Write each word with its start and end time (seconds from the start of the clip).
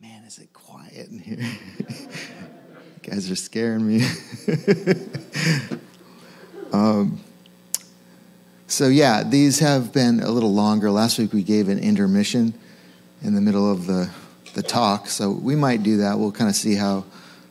Man, 0.00 0.22
is 0.24 0.38
it 0.38 0.52
quiet 0.52 1.08
in 1.08 1.18
here? 1.18 1.38
guys 3.02 3.28
are 3.30 3.34
scaring 3.34 3.84
me. 3.84 4.06
um, 6.72 7.18
so, 8.68 8.86
yeah, 8.86 9.24
these 9.24 9.58
have 9.58 9.92
been 9.92 10.20
a 10.20 10.30
little 10.30 10.54
longer. 10.54 10.88
Last 10.92 11.18
week 11.18 11.32
we 11.32 11.42
gave 11.42 11.68
an 11.68 11.80
intermission 11.80 12.54
in 13.22 13.34
the 13.34 13.40
middle 13.40 13.68
of 13.68 13.86
the, 13.86 14.08
the 14.54 14.62
talk, 14.62 15.08
so 15.08 15.32
we 15.32 15.56
might 15.56 15.82
do 15.82 15.96
that. 15.96 16.16
We'll 16.16 16.30
kind 16.30 16.48
of 16.48 16.54
see 16.54 16.76
how 16.76 17.04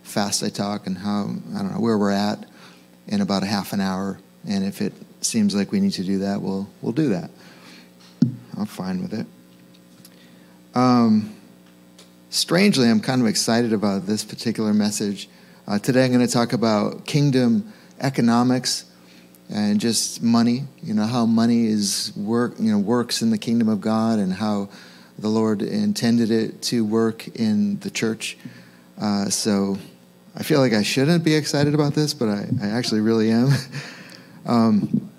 fast 0.03 0.41
I 0.41 0.47
talk 0.47 0.87
and 0.87 0.97
how, 0.97 1.29
I 1.53 1.61
don't 1.61 1.73
know, 1.73 1.81
where 1.81 1.97
we're 1.97 2.11
at 2.11 2.45
in 3.07 3.19
about 3.19 3.43
a 3.43 3.47
half 3.47 3.73
an 3.73 3.81
hour. 3.81 4.19
And 4.47 4.63
if 4.63 4.81
it 4.81 4.93
seems 5.19 5.53
like 5.53 5.73
we 5.73 5.81
need 5.81 5.93
to 5.93 6.03
do 6.03 6.19
that, 6.19 6.41
we'll, 6.41 6.69
we'll 6.81 6.93
do 6.93 7.09
that. 7.09 7.29
I'm 8.57 8.67
fine 8.67 9.01
with 9.01 9.13
it. 9.13 9.25
Um, 10.73 11.36
strangely, 12.29 12.89
I'm 12.89 12.99
kind 12.99 13.21
of 13.21 13.27
excited 13.27 13.73
about 13.73 14.05
this 14.05 14.23
particular 14.23 14.73
message. 14.73 15.29
Uh, 15.67 15.79
today, 15.79 16.05
I'm 16.05 16.11
going 16.11 16.25
to 16.25 16.31
talk 16.31 16.53
about 16.53 17.05
kingdom 17.05 17.73
economics 17.99 18.85
and 19.49 19.79
just 19.79 20.21
money. 20.21 20.63
You 20.83 20.93
know 20.93 21.05
how 21.05 21.25
money 21.25 21.67
is 21.67 22.13
work. 22.15 22.55
You 22.59 22.71
know 22.71 22.79
works 22.79 23.21
in 23.21 23.29
the 23.29 23.37
kingdom 23.37 23.69
of 23.69 23.81
God 23.81 24.19
and 24.19 24.33
how 24.33 24.69
the 25.17 25.29
Lord 25.29 25.61
intended 25.61 26.31
it 26.31 26.61
to 26.63 26.85
work 26.85 27.27
in 27.29 27.79
the 27.79 27.89
church. 27.89 28.37
Uh, 28.99 29.29
so, 29.29 29.77
I 30.35 30.43
feel 30.43 30.59
like 30.59 30.73
I 30.73 30.83
shouldn't 30.83 31.23
be 31.23 31.33
excited 31.33 31.73
about 31.73 31.95
this, 31.95 32.13
but 32.13 32.29
I, 32.29 32.47
I 32.61 32.67
actually 32.67 33.01
really 33.01 33.31
am. 33.31 33.49
um, 34.45 35.09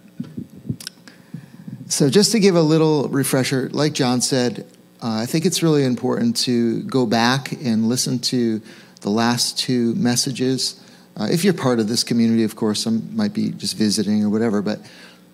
so, 1.88 2.10
just 2.10 2.32
to 2.32 2.40
give 2.40 2.54
a 2.54 2.62
little 2.62 3.08
refresher, 3.08 3.68
like 3.70 3.94
John 3.94 4.20
said, 4.20 4.66
uh, 5.02 5.20
I 5.22 5.26
think 5.26 5.46
it's 5.46 5.62
really 5.62 5.84
important 5.84 6.36
to 6.38 6.82
go 6.82 7.06
back 7.06 7.52
and 7.52 7.88
listen 7.88 8.18
to 8.20 8.60
the 9.00 9.10
last 9.10 9.58
two 9.58 9.94
messages. 9.94 10.80
Uh, 11.16 11.28
if 11.30 11.44
you're 11.44 11.55
part 11.55 11.78
of 11.78 11.88
this 11.88 12.02
community, 12.02 12.42
of 12.44 12.56
course, 12.56 12.82
some 12.82 13.14
might 13.16 13.32
be 13.32 13.50
just 13.50 13.77
visiting 13.77 14.24
or 14.24 14.30
whatever, 14.30 14.60
but 14.60 14.80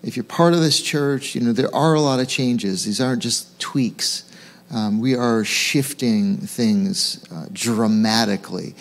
if 0.03 0.15
you're 0.15 0.23
part 0.23 0.53
of 0.53 0.59
this 0.59 0.81
church, 0.81 1.33
you 1.33 1.41
know, 1.41 1.51
there 1.51 1.73
are 1.73 1.95
a 1.95 1.99
lot 1.99 2.19
of 2.19 2.27
changes. 2.27 2.85
These 2.85 3.01
aren't 3.01 3.23
just 3.23 3.59
tweaks. 3.59 4.31
Um, 4.71 4.99
we 4.99 5.15
are 5.15 5.43
shifting 5.43 6.37
things 6.37 7.25
uh, 7.31 7.47
dramatically. 7.51 8.75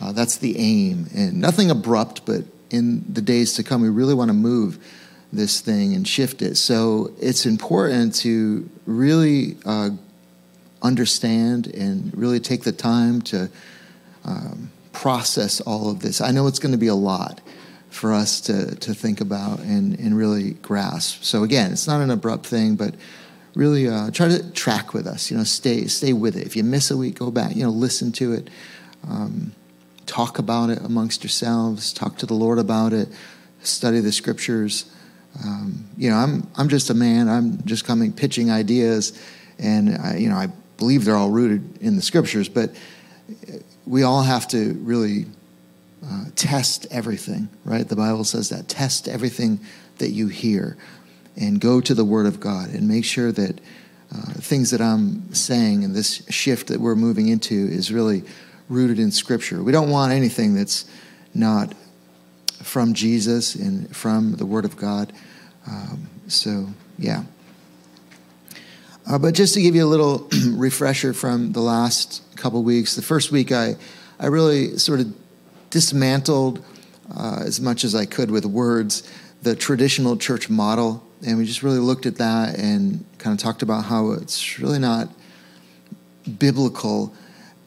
Uh, 0.00 0.12
that's 0.12 0.36
the 0.36 0.58
aim. 0.58 1.06
And 1.14 1.40
nothing 1.40 1.70
abrupt, 1.70 2.26
but 2.26 2.44
in 2.70 3.10
the 3.10 3.22
days 3.22 3.54
to 3.54 3.62
come, 3.62 3.80
we 3.80 3.88
really 3.88 4.14
want 4.14 4.28
to 4.28 4.34
move 4.34 4.78
this 5.32 5.60
thing 5.60 5.94
and 5.94 6.06
shift 6.06 6.42
it. 6.42 6.56
So 6.56 7.12
it's 7.20 7.46
important 7.46 8.14
to 8.16 8.68
really 8.84 9.56
uh, 9.64 9.90
understand 10.82 11.66
and 11.68 12.16
really 12.16 12.40
take 12.40 12.64
the 12.64 12.72
time 12.72 13.22
to 13.22 13.48
um, 14.24 14.70
process 14.92 15.60
all 15.60 15.90
of 15.90 16.00
this. 16.00 16.20
I 16.20 16.30
know 16.32 16.46
it's 16.46 16.58
going 16.58 16.72
to 16.72 16.78
be 16.78 16.88
a 16.88 16.94
lot 16.94 17.40
for 17.90 18.12
us 18.12 18.40
to, 18.42 18.74
to 18.76 18.94
think 18.94 19.20
about 19.20 19.60
and, 19.60 19.98
and 19.98 20.16
really 20.16 20.52
grasp. 20.52 21.22
So 21.22 21.44
again, 21.44 21.72
it's 21.72 21.86
not 21.86 22.00
an 22.00 22.10
abrupt 22.10 22.46
thing, 22.46 22.76
but 22.76 22.94
really 23.54 23.88
uh, 23.88 24.10
try 24.10 24.28
to 24.28 24.52
track 24.52 24.92
with 24.92 25.06
us. 25.06 25.30
You 25.30 25.36
know, 25.38 25.44
stay 25.44 25.86
stay 25.86 26.12
with 26.12 26.36
it. 26.36 26.46
If 26.46 26.56
you 26.56 26.62
miss 26.62 26.90
a 26.90 26.96
week, 26.96 27.18
go 27.18 27.30
back. 27.30 27.56
You 27.56 27.64
know, 27.64 27.70
listen 27.70 28.12
to 28.12 28.32
it. 28.34 28.50
Um, 29.08 29.52
talk 30.04 30.38
about 30.38 30.70
it 30.70 30.78
amongst 30.78 31.24
yourselves. 31.24 31.92
Talk 31.92 32.18
to 32.18 32.26
the 32.26 32.34
Lord 32.34 32.58
about 32.58 32.92
it. 32.92 33.08
Study 33.62 34.00
the 34.00 34.12
scriptures. 34.12 34.92
Um, 35.44 35.88
you 35.96 36.10
know, 36.10 36.16
I'm 36.16 36.46
I'm 36.56 36.68
just 36.68 36.90
a 36.90 36.94
man. 36.94 37.28
I'm 37.28 37.64
just 37.64 37.84
coming 37.84 38.12
pitching 38.12 38.50
ideas, 38.50 39.20
and 39.58 39.96
I, 39.96 40.16
you 40.16 40.28
know 40.28 40.36
I 40.36 40.48
believe 40.76 41.04
they're 41.04 41.16
all 41.16 41.30
rooted 41.30 41.82
in 41.82 41.96
the 41.96 42.02
scriptures, 42.02 42.48
but 42.48 42.74
we 43.86 44.02
all 44.02 44.22
have 44.22 44.46
to 44.48 44.74
really 44.74 45.26
uh, 46.04 46.26
test 46.34 46.86
everything, 46.90 47.48
right? 47.64 47.88
The 47.88 47.96
Bible 47.96 48.24
says 48.24 48.48
that. 48.50 48.68
Test 48.68 49.08
everything 49.08 49.60
that 49.98 50.10
you 50.10 50.28
hear 50.28 50.76
and 51.36 51.60
go 51.60 51.80
to 51.80 51.94
the 51.94 52.04
Word 52.04 52.26
of 52.26 52.40
God 52.40 52.70
and 52.70 52.88
make 52.88 53.04
sure 53.04 53.32
that 53.32 53.60
uh, 54.14 54.32
things 54.34 54.70
that 54.70 54.80
I'm 54.80 55.34
saying 55.34 55.84
and 55.84 55.94
this 55.94 56.22
shift 56.28 56.68
that 56.68 56.80
we're 56.80 56.94
moving 56.94 57.28
into 57.28 57.54
is 57.54 57.92
really 57.92 58.22
rooted 58.68 58.98
in 58.98 59.10
Scripture. 59.10 59.62
We 59.62 59.72
don't 59.72 59.90
want 59.90 60.12
anything 60.12 60.54
that's 60.54 60.84
not 61.34 61.74
from 62.62 62.94
Jesus 62.94 63.54
and 63.54 63.94
from 63.94 64.32
the 64.32 64.46
Word 64.46 64.64
of 64.64 64.76
God. 64.76 65.12
Um, 65.66 66.08
so, 66.28 66.68
yeah. 66.98 67.24
Uh, 69.08 69.18
but 69.18 69.34
just 69.34 69.54
to 69.54 69.62
give 69.62 69.74
you 69.74 69.84
a 69.84 69.86
little 69.86 70.28
refresher 70.50 71.12
from 71.12 71.52
the 71.52 71.60
last 71.60 72.22
couple 72.36 72.62
weeks, 72.62 72.96
the 72.96 73.02
first 73.02 73.30
week 73.30 73.52
I, 73.52 73.76
I 74.18 74.26
really 74.26 74.78
sort 74.78 75.00
of 75.00 75.14
dismantled 75.70 76.64
uh, 77.16 77.42
as 77.44 77.60
much 77.60 77.84
as 77.84 77.94
I 77.94 78.04
could 78.04 78.30
with 78.30 78.44
words 78.44 79.08
the 79.42 79.54
traditional 79.54 80.16
church 80.16 80.50
model. 80.50 81.04
And 81.24 81.38
we 81.38 81.44
just 81.44 81.62
really 81.62 81.78
looked 81.78 82.04
at 82.04 82.16
that 82.16 82.58
and 82.58 83.04
kind 83.18 83.32
of 83.32 83.42
talked 83.42 83.62
about 83.62 83.84
how 83.84 84.10
it's 84.12 84.58
really 84.58 84.78
not 84.80 85.08
biblical. 86.38 87.14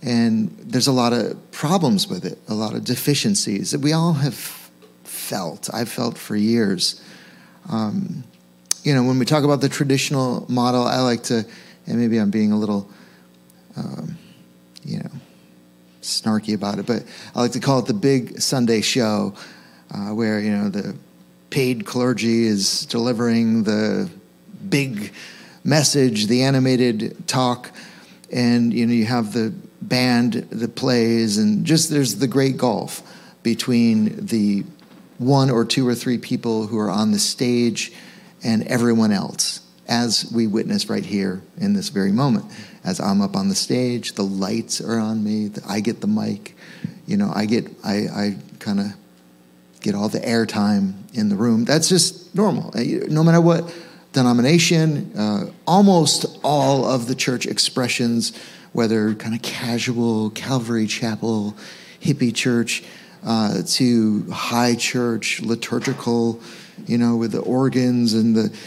And 0.01 0.50
there's 0.59 0.88
a 0.88 0.91
lot 0.91 1.13
of 1.13 1.51
problems 1.51 2.07
with 2.07 2.25
it, 2.25 2.38
a 2.50 2.53
lot 2.53 2.73
of 2.73 2.83
deficiencies 2.83 3.71
that 3.71 3.79
we 3.79 3.94
all 3.94 4.13
have 4.13 4.35
felt. 5.03 5.69
I've 5.73 5.89
felt 5.89 6.17
for 6.17 6.35
years. 6.35 7.01
Um, 7.69 8.23
you 8.84 8.94
know, 8.94 9.03
when 9.03 9.19
we 9.19 9.25
talk 9.25 9.44
about 9.44 9.62
the 9.62 9.69
traditional 9.69 10.45
model, 10.50 10.84
I 10.84 11.01
like 11.01 11.23
to, 11.23 11.45
and 11.85 12.00
maybe 12.00 12.17
I'm 12.17 12.31
being 12.31 12.51
a 12.51 12.57
little, 12.57 12.90
um, 13.75 14.17
you 14.84 15.00
know, 15.00 15.12
snarky 16.01 16.53
about 16.53 16.79
it, 16.79 16.85
but 16.85 17.03
I 17.35 17.41
like 17.41 17.51
to 17.53 17.59
call 17.59 17.79
it 17.79 17.85
the 17.85 17.94
big 17.94 18.39
Sunday 18.39 18.81
show, 18.81 19.34
uh, 19.94 20.09
where 20.09 20.39
you 20.39 20.51
know 20.51 20.69
the 20.69 20.95
paid 21.50 21.85
clergy 21.85 22.45
is 22.45 22.85
delivering 22.85 23.63
the 23.63 24.09
big 24.69 25.12
message, 25.63 26.28
the 26.28 26.44
animated 26.44 27.28
talk, 27.28 27.72
and 28.31 28.73
you 28.73 28.85
know 28.85 28.94
you 28.94 29.06
have 29.06 29.34
the 29.34 29.53
band 29.81 30.34
that 30.34 30.75
plays, 30.75 31.38
and 31.38 31.66
just 31.66 31.89
there's 31.89 32.16
the 32.16 32.28
great 32.28 32.57
gulf 32.57 33.03
between 33.44 34.25
the 34.25 34.63
one 35.18 35.50
or 35.50 35.66
two 35.66 35.88
or 35.88 35.95
three 35.95 36.18
people 36.18 36.68
who 36.68 36.78
are 36.78 36.89
on 36.89 37.12
the 37.12 37.19
stage 37.19 37.91
and 38.44 38.63
everyone 38.67 39.11
else, 39.11 39.61
as 39.88 40.31
we 40.33 40.47
witness 40.47 40.89
right 40.89 41.05
here 41.05 41.41
in 41.57 41.73
this 41.73 41.89
very 41.89 42.11
moment. 42.11 42.45
As 42.83 43.00
I'm 43.00 43.22
up 43.22 43.35
on 43.35 43.50
the 43.50 43.55
stage, 43.55 44.13
the 44.13 44.23
lights 44.23 44.79
are 44.81 45.00
on 45.00 45.23
me, 45.23 45.51
I 45.67 45.79
get 45.79 46.01
the 46.01 46.07
mic, 46.07 46.55
you 47.05 47.17
know, 47.17 47.31
I 47.33 47.45
get, 47.45 47.69
I, 47.83 47.95
I 48.07 48.38
kind 48.59 48.79
of 48.79 48.94
get 49.81 49.95
all 49.95 50.09
the 50.09 50.19
airtime 50.19 50.94
in 51.13 51.29
the 51.29 51.35
room. 51.35 51.66
That's 51.66 51.89
just 51.89 52.35
normal. 52.35 52.72
Uh, 52.75 52.83
no 53.07 53.23
matter 53.23 53.41
what 53.41 53.73
denomination, 54.13 55.11
uh, 55.17 55.51
almost 55.66 56.25
all 56.44 56.85
of 56.85 57.07
the 57.07 57.16
church 57.16 57.45
expressions, 57.45 58.38
whether 58.73 59.13
kind 59.16 59.35
of 59.35 59.41
casual, 59.41 60.29
Calvary 60.31 60.88
Chapel, 60.88 61.56
hippie 62.01 62.33
church, 62.33 62.83
uh, 63.25 63.61
to 63.66 64.29
high 64.31 64.75
church, 64.75 65.41
liturgical, 65.41 66.39
you 66.89 66.97
know, 66.97 67.16
with 67.16 67.31
the 67.31 67.41
organs 67.41 68.13
and 68.13 68.35
the, 68.35 68.57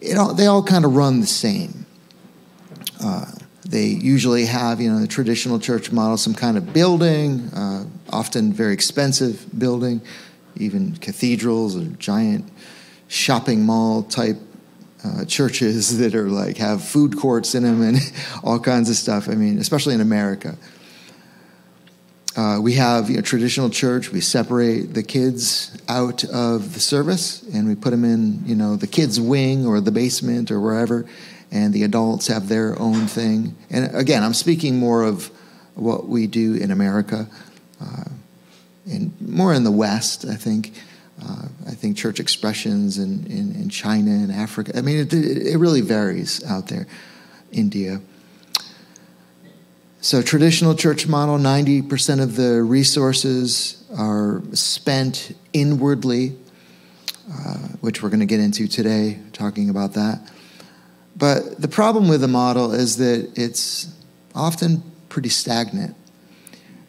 you 0.00 0.14
know, 0.14 0.32
they 0.32 0.46
all 0.46 0.62
kind 0.62 0.84
of 0.84 0.96
run 0.96 1.20
the 1.20 1.26
same. 1.26 1.86
Uh, 3.02 3.26
they 3.68 3.86
usually 3.86 4.46
have, 4.46 4.80
you 4.80 4.92
know, 4.92 4.98
the 4.98 5.06
traditional 5.06 5.60
church 5.60 5.92
model, 5.92 6.16
some 6.16 6.34
kind 6.34 6.58
of 6.58 6.72
building, 6.72 7.48
uh, 7.54 7.84
often 8.10 8.52
very 8.52 8.74
expensive 8.74 9.46
building, 9.56 10.00
even 10.56 10.96
cathedrals 10.96 11.76
or 11.76 11.84
giant 11.98 12.50
shopping 13.06 13.64
mall 13.64 14.02
type 14.02 14.38
uh, 15.04 15.24
churches 15.24 15.98
that 16.00 16.14
are 16.14 16.28
like 16.28 16.56
have 16.56 16.82
food 16.82 17.16
courts 17.16 17.54
in 17.54 17.62
them 17.62 17.80
and 17.80 17.98
all 18.44 18.58
kinds 18.58 18.90
of 18.90 18.96
stuff. 18.96 19.28
I 19.28 19.34
mean, 19.34 19.58
especially 19.58 19.94
in 19.94 20.00
America. 20.00 20.56
Uh, 22.34 22.58
we 22.62 22.74
have 22.74 23.10
you 23.10 23.16
know, 23.16 23.22
traditional 23.22 23.68
church. 23.68 24.10
We 24.10 24.20
separate 24.20 24.94
the 24.94 25.02
kids 25.02 25.76
out 25.88 26.24
of 26.24 26.72
the 26.72 26.80
service 26.80 27.42
and 27.52 27.68
we 27.68 27.74
put 27.74 27.90
them 27.90 28.04
in, 28.04 28.42
you 28.46 28.54
know, 28.54 28.76
the 28.76 28.86
kids' 28.86 29.20
wing 29.20 29.66
or 29.66 29.80
the 29.80 29.90
basement 29.90 30.50
or 30.50 30.60
wherever, 30.60 31.04
and 31.50 31.74
the 31.74 31.82
adults 31.82 32.28
have 32.28 32.48
their 32.48 32.78
own 32.80 33.06
thing. 33.06 33.54
And 33.68 33.94
again, 33.94 34.22
I'm 34.22 34.32
speaking 34.32 34.78
more 34.78 35.02
of 35.02 35.30
what 35.74 36.08
we 36.08 36.26
do 36.26 36.54
in 36.54 36.70
America, 36.70 37.28
uh, 37.80 38.04
and 38.90 39.12
more 39.20 39.52
in 39.52 39.64
the 39.64 39.70
West, 39.70 40.24
I 40.24 40.34
think. 40.34 40.72
Uh, 41.22 41.46
I 41.68 41.72
think 41.72 41.96
church 41.96 42.18
expressions 42.18 42.98
in, 42.98 43.26
in, 43.26 43.54
in, 43.54 43.68
China 43.68 44.10
and 44.10 44.32
Africa. 44.32 44.72
I 44.74 44.80
mean, 44.80 44.98
it, 44.98 45.12
it 45.12 45.56
really 45.56 45.82
varies 45.82 46.42
out 46.44 46.66
there. 46.66 46.88
India. 47.52 48.00
So, 50.04 50.20
traditional 50.20 50.74
church 50.74 51.06
model 51.06 51.38
90% 51.38 52.20
of 52.20 52.34
the 52.34 52.60
resources 52.60 53.84
are 53.96 54.42
spent 54.52 55.32
inwardly, 55.52 56.36
uh, 57.32 57.54
which 57.82 58.02
we're 58.02 58.08
going 58.08 58.18
to 58.18 58.26
get 58.26 58.40
into 58.40 58.66
today, 58.66 59.20
talking 59.32 59.70
about 59.70 59.92
that. 59.92 60.28
But 61.14 61.60
the 61.60 61.68
problem 61.68 62.08
with 62.08 62.20
the 62.20 62.26
model 62.26 62.72
is 62.72 62.96
that 62.96 63.30
it's 63.36 63.94
often 64.34 64.82
pretty 65.08 65.28
stagnant. 65.28 65.94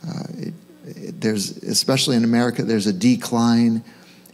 Uh, 0.03 0.23
it, 0.39 0.53
it, 0.87 1.21
there's, 1.21 1.57
especially 1.57 2.15
in 2.15 2.23
America, 2.23 2.63
there's 2.63 2.87
a 2.87 2.93
decline 2.93 3.83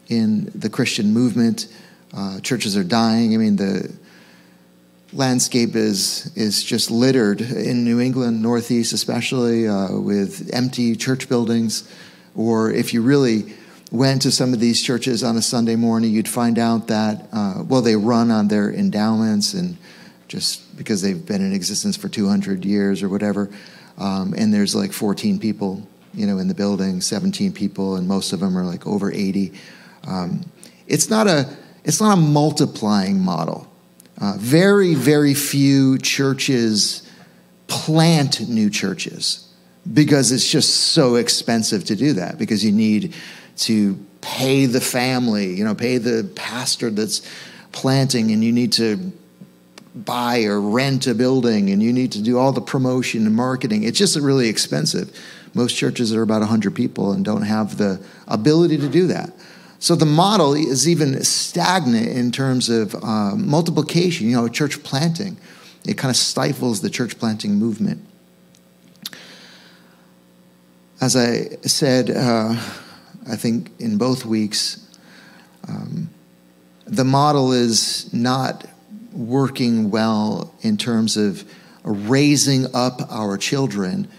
in 0.07 0.49
the 0.55 0.69
Christian 0.69 1.11
movement. 1.11 1.67
Uh, 2.15 2.39
churches 2.39 2.77
are 2.77 2.85
dying. 2.85 3.33
I 3.33 3.37
mean, 3.39 3.57
the 3.57 3.93
landscape 5.13 5.75
is 5.75 6.31
is 6.35 6.63
just 6.63 6.91
littered 6.91 7.41
in 7.41 7.83
New 7.83 8.00
England, 8.00 8.41
Northeast 8.41 8.94
especially, 8.94 9.67
uh, 9.67 9.97
with 9.97 10.50
empty 10.53 10.95
church 10.95 11.29
buildings. 11.29 11.89
Or 12.35 12.71
if 12.71 12.94
you 12.94 13.01
really 13.01 13.53
went 13.91 14.21
to 14.21 14.31
some 14.31 14.53
of 14.53 14.59
these 14.59 14.81
churches 14.81 15.23
on 15.23 15.35
a 15.35 15.41
Sunday 15.41 15.75
morning, 15.75 16.11
you'd 16.11 16.27
find 16.27 16.59
out 16.59 16.88
that 16.88 17.27
uh, 17.33 17.63
well, 17.67 17.81
they 17.81 17.95
run 17.95 18.31
on 18.31 18.47
their 18.47 18.71
endowments 18.71 19.53
and 19.53 19.77
just 20.27 20.77
because 20.77 21.01
they've 21.01 21.25
been 21.25 21.41
in 21.41 21.53
existence 21.53 21.97
for 21.97 22.07
200 22.07 22.63
years 22.63 23.01
or 23.01 23.09
whatever. 23.09 23.50
Um, 23.97 24.33
and 24.38 24.53
there's 24.53 24.75
like 24.75 24.94
14 24.94 25.39
people, 25.39 25.85
you 26.13 26.25
know, 26.27 26.38
in 26.38 26.47
the 26.47 26.53
building, 26.53 27.01
17 27.01 27.51
people, 27.51 27.95
and 27.95 28.07
most 28.07 28.31
of 28.31 28.39
them 28.39 28.57
are 28.57 28.63
like 28.63 28.85
over 28.88 29.12
80. 29.12 29.51
Um, 30.07 30.45
it's 30.88 31.09
not 31.09 31.27
a 31.27 31.50
it's 31.83 32.00
not 32.00 32.17
a 32.17 32.21
multiplying 32.21 33.19
model. 33.19 33.67
Uh, 34.21 34.33
very, 34.38 34.95
very 34.95 35.33
few 35.33 35.98
churches 35.98 37.10
plant 37.68 38.50
new 38.50 38.69
churches 38.69 39.48
because 39.94 40.31
it's 40.31 40.50
just 40.50 40.92
so 40.92 41.16
expensive 41.16 41.86
to 41.86 41.95
do 41.95 42.13
that 42.13 42.38
because 42.38 42.66
you 42.66 42.71
need 42.71 43.13
to 43.56 43.98
pay 44.21 44.66
the 44.66 44.81
family, 44.81 45.54
you 45.54 45.63
know, 45.63 45.74
pay 45.74 45.98
the 45.98 46.30
pastor 46.36 46.89
that's 46.89 47.21
planting, 47.71 48.31
and 48.31 48.44
you 48.44 48.51
need 48.51 48.74
to 48.74 49.12
buy 49.95 50.44
or 50.44 50.60
rent 50.60 51.07
a 51.07 51.15
building 51.15 51.69
and 51.69 51.81
you 51.81 51.92
need 51.92 52.12
to 52.12 52.22
do 52.22 52.38
all 52.38 52.51
the 52.51 52.62
promotion 52.62 53.25
and 53.25 53.36
marketing. 53.36 53.83
It's 53.83 53.98
just 53.98 54.18
really 54.18 54.48
expensive. 54.48 55.12
Most 55.54 55.75
churches 55.75 56.13
are 56.13 56.22
about 56.22 56.42
100 56.42 56.75
people 56.75 57.12
and 57.12 57.25
don't 57.25 57.42
have 57.42 57.77
the 57.77 58.01
ability 58.27 58.77
to 58.77 58.88
do 58.88 59.07
that. 59.07 59.33
So 59.79 59.95
the 59.95 60.05
model 60.05 60.53
is 60.53 60.89
even 60.89 61.23
stagnant 61.23 62.09
in 62.09 62.31
terms 62.31 62.69
of 62.69 62.95
uh, 62.95 63.35
multiplication, 63.35 64.29
you 64.29 64.35
know, 64.35 64.49
church 64.49 64.83
planting. 64.83 65.37
It 65.85 65.97
kind 65.97 66.09
of 66.09 66.17
stifles 66.17 66.81
the 66.81 66.89
church 66.89 67.17
planting 67.17 67.55
movement. 67.55 68.05
As 70.99 71.15
I 71.15 71.57
said, 71.61 72.11
uh, 72.11 72.61
I 73.29 73.37
think 73.37 73.71
in 73.79 73.97
both 73.97 74.25
weeks, 74.25 74.85
um, 75.69 76.09
the 76.85 77.05
model 77.05 77.53
is 77.53 78.13
not 78.13 78.65
working 79.13 79.91
well 79.91 80.53
in 80.61 80.75
terms 80.75 81.15
of 81.15 81.49
raising 81.83 82.65
up 82.75 83.01
our 83.09 83.37
children 83.37 84.09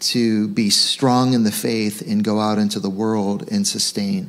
to 0.00 0.48
be 0.48 0.68
strong 0.68 1.32
in 1.32 1.44
the 1.44 1.52
faith 1.52 2.02
and 2.06 2.22
go 2.22 2.40
out 2.40 2.58
into 2.58 2.78
the 2.78 2.90
world 2.90 3.48
and 3.50 3.66
sustain 3.66 4.28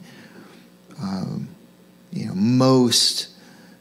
um, 1.03 1.49
you 2.11 2.27
know, 2.27 2.33
most 2.33 3.29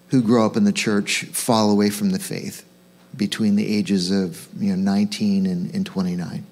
who 0.09 0.23
grow 0.23 0.45
up 0.45 0.57
in 0.57 0.65
the 0.65 0.73
church 0.73 1.25
fall 1.27 1.71
away 1.71 1.89
from 1.89 2.11
the 2.11 2.19
faith 2.19 2.67
between 3.17 3.57
the 3.57 3.77
ages 3.77 4.11
of 4.11 4.49
you 4.59 4.71
know 4.71 4.77
19 4.77 5.47
and, 5.47 5.75
and 5.75 5.87
29. 5.87 6.47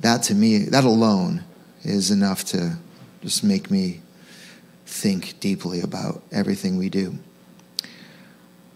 That 0.00 0.22
to 0.24 0.34
me, 0.34 0.58
that 0.58 0.84
alone 0.84 1.44
is 1.82 2.10
enough 2.10 2.44
to 2.46 2.76
just 3.22 3.44
make 3.44 3.70
me 3.70 4.00
think 4.86 5.38
deeply 5.40 5.80
about 5.80 6.22
everything 6.32 6.76
we 6.76 6.88
do. 6.88 7.18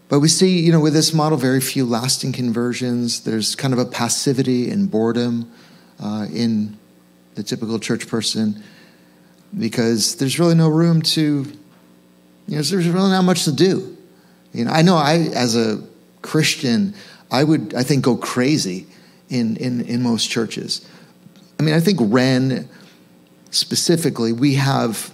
But 0.09 0.19
we 0.19 0.27
see, 0.27 0.59
you 0.59 0.73
know, 0.73 0.79
with 0.81 0.93
this 0.93 1.13
model, 1.13 1.37
very 1.37 1.61
few 1.61 1.85
lasting 1.85 2.33
conversions. 2.33 3.21
There's 3.21 3.55
kind 3.55 3.73
of 3.73 3.79
a 3.79 3.85
passivity 3.85 4.69
and 4.69 4.91
boredom 4.91 5.49
uh, 6.01 6.27
in 6.33 6.77
the 7.35 7.43
typical 7.43 7.79
church 7.79 8.07
person 8.07 8.61
because 9.57 10.15
there's 10.15 10.39
really 10.39 10.55
no 10.55 10.69
room 10.69 11.01
to, 11.01 11.21
you 11.21 12.55
know, 12.55 12.61
there's 12.61 12.87
really 12.87 13.09
not 13.09 13.23
much 13.23 13.45
to 13.45 13.51
do. 13.51 13.97
You 14.53 14.65
know, 14.65 14.71
I 14.71 14.81
know 14.81 14.95
I, 14.95 15.29
as 15.33 15.55
a 15.55 15.81
Christian, 16.21 16.93
I 17.29 17.43
would, 17.43 17.73
I 17.73 17.83
think, 17.83 18.03
go 18.03 18.15
crazy 18.15 18.87
in, 19.29 19.57
in, 19.57 19.81
in 19.81 20.01
most 20.01 20.29
churches. 20.29 20.87
I 21.59 21.63
mean, 21.63 21.73
I 21.73 21.79
think 21.79 21.99
Ren 22.01 22.69
specifically, 23.51 24.33
we 24.33 24.55
have 24.55 25.13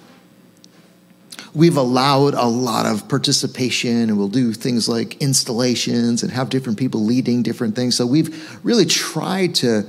we've 1.54 1.78
allowed 1.78 2.36
a 2.36 2.46
lot 2.46 2.86
of 2.86 3.08
participation 3.10 4.10
and 4.10 4.18
we'll 4.18 4.28
do 4.28 4.54
things 4.54 4.88
like 4.88 5.20
installations 5.22 6.22
and 6.22 6.32
have 6.32 6.50
different 6.50 6.78
people 6.78 7.04
leading 7.04 7.42
different 7.42 7.76
things. 7.76 7.96
So 7.96 8.06
we've 8.06 8.64
really 8.64 8.86
tried 8.86 9.56
to 9.56 9.84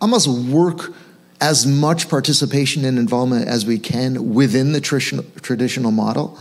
almost 0.00 0.26
work 0.26 0.94
as 1.44 1.66
much 1.66 2.08
participation 2.08 2.86
and 2.86 2.98
involvement 2.98 3.46
as 3.46 3.66
we 3.66 3.78
can 3.78 4.32
within 4.32 4.72
the 4.72 4.80
traditional, 4.80 5.22
traditional 5.42 5.90
model. 5.90 6.38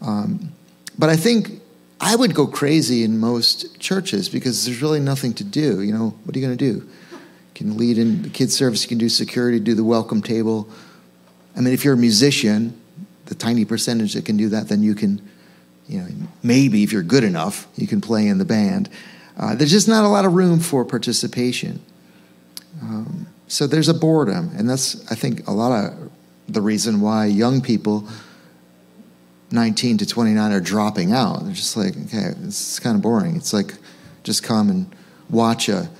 Um, 0.00 0.54
but 0.98 1.10
I 1.10 1.16
think 1.16 1.60
I 2.00 2.16
would 2.16 2.34
go 2.34 2.46
crazy 2.46 3.04
in 3.04 3.18
most 3.18 3.78
churches 3.78 4.30
because 4.30 4.64
there's 4.64 4.80
really 4.80 4.98
nothing 4.98 5.34
to 5.34 5.44
do. 5.44 5.82
You 5.82 5.92
know, 5.92 6.14
what 6.24 6.34
are 6.34 6.38
you 6.38 6.46
going 6.46 6.56
to 6.56 6.72
do? 6.72 6.78
You 6.80 7.54
can 7.54 7.76
lead 7.76 7.98
in 7.98 8.22
the 8.22 8.30
kids' 8.30 8.56
service, 8.56 8.82
you 8.82 8.88
can 8.88 8.96
do 8.96 9.10
security, 9.10 9.60
do 9.60 9.74
the 9.74 9.84
welcome 9.84 10.22
table. 10.22 10.70
I 11.54 11.60
mean, 11.60 11.74
if 11.74 11.84
you're 11.84 11.92
a 11.92 11.98
musician, 11.98 12.80
the 13.26 13.34
tiny 13.34 13.66
percentage 13.66 14.14
that 14.14 14.24
can 14.24 14.38
do 14.38 14.48
that, 14.48 14.70
then 14.70 14.82
you 14.82 14.94
can, 14.94 15.20
you 15.86 16.00
know, 16.00 16.08
maybe 16.42 16.82
if 16.82 16.92
you're 16.92 17.02
good 17.02 17.24
enough, 17.24 17.68
you 17.76 17.86
can 17.86 18.00
play 18.00 18.26
in 18.26 18.38
the 18.38 18.46
band. 18.46 18.88
Uh, 19.36 19.54
there's 19.54 19.70
just 19.70 19.86
not 19.86 20.06
a 20.06 20.08
lot 20.08 20.24
of 20.24 20.32
room 20.32 20.60
for 20.60 20.82
participation. 20.86 21.84
Um, 22.80 23.26
so 23.50 23.66
there's 23.66 23.88
a 23.88 23.94
boredom, 23.94 24.52
and 24.56 24.70
that's 24.70 25.10
I 25.10 25.16
think 25.16 25.48
a 25.48 25.52
lot 25.52 25.72
of 25.72 26.10
the 26.48 26.60
reason 26.60 27.00
why 27.00 27.26
young 27.26 27.60
people 27.60 28.08
19 29.50 29.98
to 29.98 30.06
29 30.06 30.52
are 30.52 30.60
dropping 30.60 31.12
out. 31.12 31.44
They're 31.44 31.52
just 31.52 31.76
like, 31.76 31.96
okay, 32.06 32.30
it's 32.44 32.78
kind 32.78 32.94
of 32.94 33.02
boring. 33.02 33.36
It's 33.36 33.52
like 33.52 33.74
just 34.22 34.44
come 34.44 34.70
and 34.70 34.94
watch 35.28 35.68
a 35.68 35.90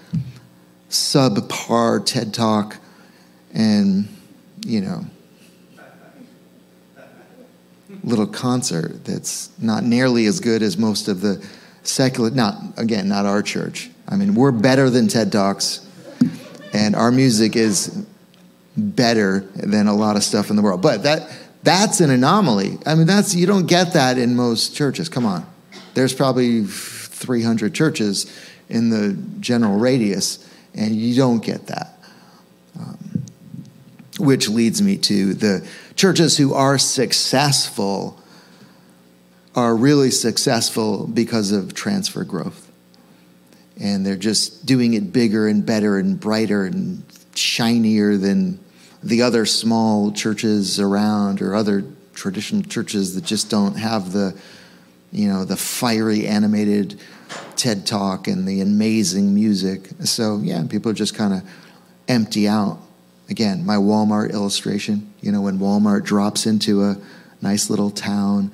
subpar 0.89 2.07
TED 2.07 2.33
talk 2.33 2.77
and, 3.53 4.09
you 4.65 4.81
know, 4.81 5.05
little 8.05 8.27
concert 8.27 9.05
that's 9.05 9.51
not 9.59 9.83
nearly 9.83 10.27
as 10.27 10.39
good 10.39 10.63
as 10.63 10.79
most 10.79 11.09
of 11.09 11.21
the 11.21 11.45
secular, 11.83 12.31
not, 12.31 12.57
again, 12.77 13.09
not 13.09 13.27
our 13.27 13.43
church. 13.43 13.91
I 14.07 14.15
mean, 14.15 14.37
we're 14.37 14.53
better 14.53 14.89
than 14.91 15.09
TED 15.09 15.33
Talks 15.33 15.87
and 16.73 16.95
our 16.95 17.11
music 17.11 17.57
is 17.57 18.07
better 18.77 19.41
than 19.55 19.87
a 19.87 19.95
lot 19.95 20.17
of 20.17 20.23
stuff 20.23 20.51
in 20.51 20.57
the 20.57 20.63
world. 20.63 20.83
But 20.83 21.03
that 21.03 21.31
that's 21.63 22.01
an 22.01 22.11
anomaly. 22.11 22.79
I 22.87 22.95
mean, 22.95 23.07
that's 23.07 23.35
you 23.35 23.47
don't 23.47 23.67
get 23.67 23.93
that 23.93 24.19
in 24.19 24.35
most 24.35 24.75
churches. 24.75 25.09
Come 25.09 25.27
on, 25.27 25.47
there's 25.95 26.15
probably 26.15 26.65
300 26.65 27.75
churches 27.75 28.33
in 28.69 28.91
the 28.91 29.13
general 29.41 29.79
radius, 29.79 30.49
and 30.75 30.95
you 30.95 31.15
don't 31.15 31.45
get 31.45 31.67
that. 31.67 31.99
Um, 32.79 33.25
which 34.19 34.49
leads 34.49 34.81
me 34.83 34.97
to 34.99 35.35
the 35.35 35.67
churches 35.97 36.37
who 36.37 36.55
are 36.55 36.79
successful 36.79 38.19
are 39.57 39.75
really 39.75 40.11
successful 40.11 41.07
because 41.07 41.51
of 41.51 41.75
transfer 41.75 42.23
growth 42.23 42.70
and 43.81 44.05
they're 44.05 44.17
just 44.17 44.67
doing 44.67 44.95
it 44.95 45.13
bigger 45.13 45.49
and 45.49 45.65
better 45.65 45.99
and 45.99 46.21
brighter 46.21 46.67
and 46.67 47.03
shinier 47.35 48.17
than 48.17 48.61
the 49.03 49.23
other 49.23 49.47
small 49.47 50.13
churches 50.13 50.79
around 50.79 51.41
or 51.41 51.55
other 51.55 51.85
traditional 52.13 52.63
churches 52.63 53.15
that 53.15 53.25
just 53.25 53.51
don't 53.51 53.77
have 53.77 54.13
the 54.13 54.39
you 55.11 55.27
know 55.27 55.45
the 55.45 55.57
fiery 55.57 56.27
animated 56.27 57.01
ted 57.57 57.87
talk 57.87 58.29
and 58.29 58.47
the 58.47 58.61
amazing 58.61 59.35
music. 59.35 59.89
So 60.05 60.39
yeah 60.43 60.65
people 60.69 60.93
just 60.93 61.15
kind 61.15 61.33
of 61.33 61.43
empty 62.07 62.47
out. 62.47 62.79
Again 63.31 63.65
my 63.65 63.77
walmart 63.77 64.33
illustration 64.33 65.13
you 65.21 65.33
know 65.33 65.41
when 65.41 65.59
walmart 65.59 66.05
drops 66.05 66.47
into 66.47 66.85
a 66.85 66.97
nice 67.41 67.71
little 67.71 67.91
town 67.91 68.51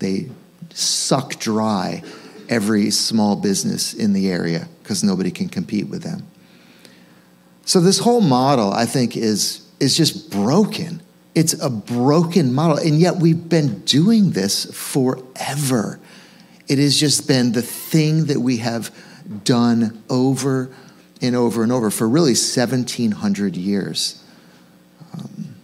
they 0.00 0.28
suck 0.74 1.38
dry 1.38 2.02
every 2.48 2.90
small 2.90 3.36
business 3.36 3.94
in 3.94 4.12
the 4.12 4.30
area 4.30 4.68
because 4.82 5.04
nobody 5.04 5.30
can 5.30 5.48
compete 5.48 5.88
with 5.88 6.02
them. 6.02 6.26
So 7.64 7.80
this 7.80 7.98
whole 7.98 8.22
model, 8.22 8.72
I 8.72 8.86
think, 8.86 9.16
is, 9.16 9.66
is 9.78 9.96
just 9.96 10.30
broken. 10.30 11.02
It's 11.34 11.52
a 11.62 11.68
broken 11.68 12.54
model, 12.54 12.78
and 12.78 12.98
yet 12.98 13.16
we've 13.16 13.48
been 13.48 13.80
doing 13.80 14.30
this 14.30 14.64
forever. 14.74 16.00
It 16.66 16.78
has 16.78 16.98
just 16.98 17.28
been 17.28 17.52
the 17.52 17.62
thing 17.62 18.26
that 18.26 18.40
we 18.40 18.58
have 18.58 18.90
done 19.44 20.02
over 20.08 20.70
and 21.20 21.36
over 21.36 21.62
and 21.62 21.70
over 21.70 21.90
for 21.90 22.08
really 22.08 22.30
1,700 22.30 23.56
years. 23.56 24.24
Um, 25.12 25.54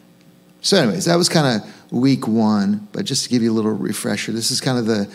so, 0.60 0.76
anyways, 0.76 1.06
that 1.06 1.16
was 1.16 1.28
kind 1.28 1.62
of 1.62 1.92
week 1.92 2.28
one, 2.28 2.88
but 2.92 3.04
just 3.04 3.24
to 3.24 3.30
give 3.30 3.42
you 3.42 3.50
a 3.50 3.54
little 3.54 3.72
refresher, 3.72 4.32
this 4.32 4.50
is 4.50 4.60
kind 4.60 4.78
of 4.78 4.86
the 4.86 5.10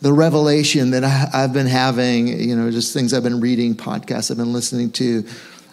the 0.00 0.12
revelation 0.12 0.90
that 0.92 1.04
I, 1.04 1.40
have 1.40 1.52
been 1.52 1.66
having, 1.66 2.28
you 2.28 2.56
know, 2.56 2.70
just 2.70 2.94
things 2.94 3.12
I've 3.12 3.22
been 3.22 3.40
reading, 3.40 3.74
podcasts 3.74 4.30
I've 4.30 4.38
been 4.38 4.52
listening 4.52 4.92
to, 4.92 5.26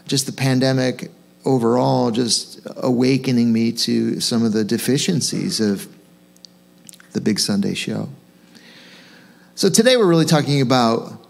just 0.06 0.26
the 0.26 0.34
pandemic 0.34 1.12
overall, 1.46 2.12
just 2.12 2.60
awakening 2.78 3.54
me 3.54 3.72
to 3.72 4.20
some 4.20 4.44
of 4.44 4.52
the 4.52 4.66
deficiencies 4.66 5.60
of 5.62 5.88
the 7.14 7.22
Big 7.22 7.40
Sunday 7.40 7.74
show. 7.74 8.10
So 9.56 9.70
today 9.70 9.96
we're 9.96 10.08
really 10.08 10.26
talking 10.26 10.62
about 10.62 11.26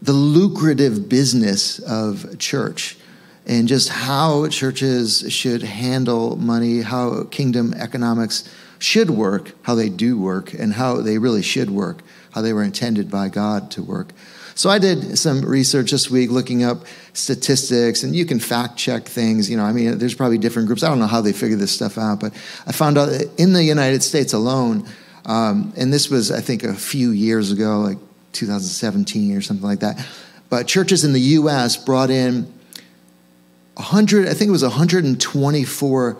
the 0.00 0.12
lucrative 0.12 1.08
business 1.08 1.80
of 1.80 2.38
church 2.38 2.96
and 3.44 3.66
just 3.66 3.88
how 3.88 4.46
churches 4.48 5.24
should 5.32 5.62
handle 5.62 6.36
money, 6.36 6.82
how 6.82 7.24
kingdom 7.24 7.74
economics 7.74 8.48
should 8.78 9.10
work, 9.10 9.52
how 9.62 9.74
they 9.74 9.88
do 9.88 10.18
work, 10.18 10.52
and 10.52 10.74
how 10.74 11.00
they 11.00 11.18
really 11.18 11.42
should 11.42 11.70
work, 11.70 11.98
how 12.32 12.42
they 12.42 12.52
were 12.52 12.62
intended 12.62 13.10
by 13.10 13.28
God 13.28 13.70
to 13.72 13.82
work. 13.82 14.12
So 14.54 14.68
I 14.70 14.78
did 14.78 15.16
some 15.16 15.42
research 15.42 15.92
this 15.92 16.10
week 16.10 16.30
looking 16.30 16.64
up 16.64 16.84
statistics, 17.12 18.02
and 18.02 18.14
you 18.14 18.26
can 18.26 18.40
fact 18.40 18.76
check 18.76 19.04
things. 19.04 19.48
You 19.48 19.56
know, 19.56 19.64
I 19.64 19.72
mean, 19.72 19.98
there's 19.98 20.14
probably 20.14 20.38
different 20.38 20.66
groups. 20.66 20.82
I 20.82 20.88
don't 20.88 20.98
know 20.98 21.06
how 21.06 21.20
they 21.20 21.32
figure 21.32 21.56
this 21.56 21.70
stuff 21.70 21.96
out, 21.96 22.18
but 22.18 22.32
I 22.66 22.72
found 22.72 22.98
out 22.98 23.06
that 23.06 23.30
in 23.38 23.52
the 23.52 23.62
United 23.62 24.02
States 24.02 24.32
alone, 24.32 24.84
um, 25.26 25.72
and 25.76 25.92
this 25.92 26.10
was, 26.10 26.32
I 26.32 26.40
think, 26.40 26.64
a 26.64 26.74
few 26.74 27.10
years 27.10 27.52
ago, 27.52 27.80
like 27.80 27.98
2017 28.32 29.36
or 29.36 29.40
something 29.42 29.64
like 29.64 29.80
that. 29.80 30.04
But 30.50 30.66
churches 30.66 31.04
in 31.04 31.12
the 31.12 31.20
U.S. 31.20 31.76
brought 31.76 32.10
in 32.10 32.52
100, 33.74 34.26
I 34.26 34.34
think 34.34 34.48
it 34.48 34.52
was 34.52 34.62
124 34.64 36.16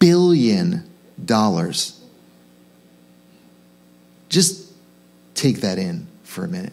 billion 0.00 0.93
dollars. 1.22 2.00
Just 4.28 4.72
take 5.34 5.60
that 5.60 5.78
in 5.78 6.06
for 6.22 6.44
a 6.44 6.48
minute. 6.48 6.72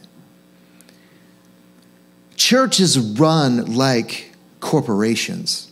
Churches 2.36 2.98
run 2.98 3.76
like 3.76 4.32
corporations. 4.60 5.72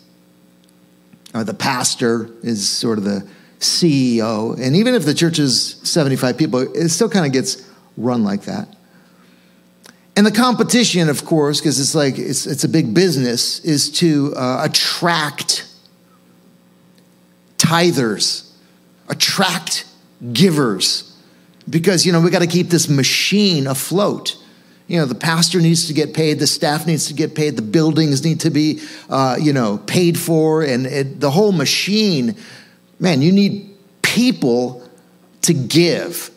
Uh, 1.34 1.44
the 1.44 1.54
pastor 1.54 2.30
is 2.44 2.68
sort 2.68 2.98
of 2.98 3.04
the 3.04 3.28
CEO, 3.60 4.60
and 4.60 4.76
even 4.76 4.96
if 4.96 5.06
the 5.06 5.14
church 5.14 5.38
is 5.38 5.80
75 5.84 6.38
people, 6.38 6.60
it 6.60 6.90
still 6.90 7.10
kind 7.10 7.26
of 7.26 7.32
gets 7.32 7.68
run 7.98 8.24
like 8.24 8.44
that. 8.44 8.76
And 10.16 10.26
the 10.26 10.32
competition, 10.32 11.10
of 11.10 11.24
course, 11.24 11.60
because 11.60 11.80
it's 11.80 11.96
like 11.96 12.18
it's, 12.18 12.46
it's 12.46 12.64
a 12.64 12.70
big 12.70 12.94
business, 12.94 13.60
is 13.60 13.90
to 13.94 14.34
uh, 14.36 14.66
attract 14.66 15.68
tithers 17.58 18.49
attract 19.10 19.86
givers 20.34 21.16
because, 21.70 22.06
you 22.06 22.12
know, 22.12 22.22
we 22.22 22.30
got 22.30 22.40
to 22.40 22.48
keep 22.48 22.70
this 22.70 22.90
machine 22.90 23.68
afloat. 23.68 24.36
You 24.88 24.98
know, 24.98 25.06
the 25.06 25.16
pastor 25.16 25.62
needs 25.62 25.88
to 25.88 25.94
get 25.94 26.14
paid, 26.14 26.40
the 26.40 26.48
staff 26.48 26.88
needs 26.88 27.08
to 27.08 27.14
get 27.14 27.36
paid, 27.36 27.56
the 27.56 27.62
buildings 27.62 28.24
need 28.24 28.40
to 28.42 28.50
be, 28.50 28.82
uh, 29.10 29.38
you 29.40 29.54
know, 29.54 29.78
paid 29.78 30.18
for, 30.18 30.64
and 30.64 30.88
it, 30.88 31.20
the 31.20 31.30
whole 31.30 31.52
machine. 31.52 32.36
Man, 33.00 33.22
you 33.22 33.32
need 33.32 33.78
people 34.02 34.88
to 35.44 35.54
give. 35.54 36.32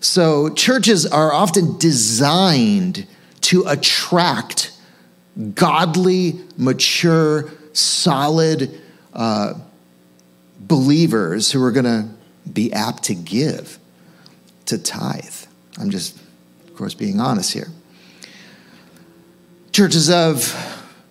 So 0.00 0.50
churches 0.54 1.04
are 1.04 1.32
often 1.32 1.78
designed 1.78 3.06
to 3.42 3.64
attract 3.66 4.72
godly, 5.54 6.40
mature, 6.56 7.50
solid, 7.72 8.80
uh, 9.12 9.54
believers 10.70 11.50
who 11.50 11.60
are 11.64 11.72
going 11.72 11.84
to 11.84 12.08
be 12.50 12.72
apt 12.72 13.02
to 13.02 13.14
give, 13.14 13.80
to 14.66 14.78
tithe. 14.78 15.34
I'm 15.80 15.90
just, 15.90 16.16
of 16.68 16.76
course, 16.76 16.94
being 16.94 17.18
honest 17.18 17.52
here. 17.52 17.66
Churches 19.72 20.08
of 20.08 20.54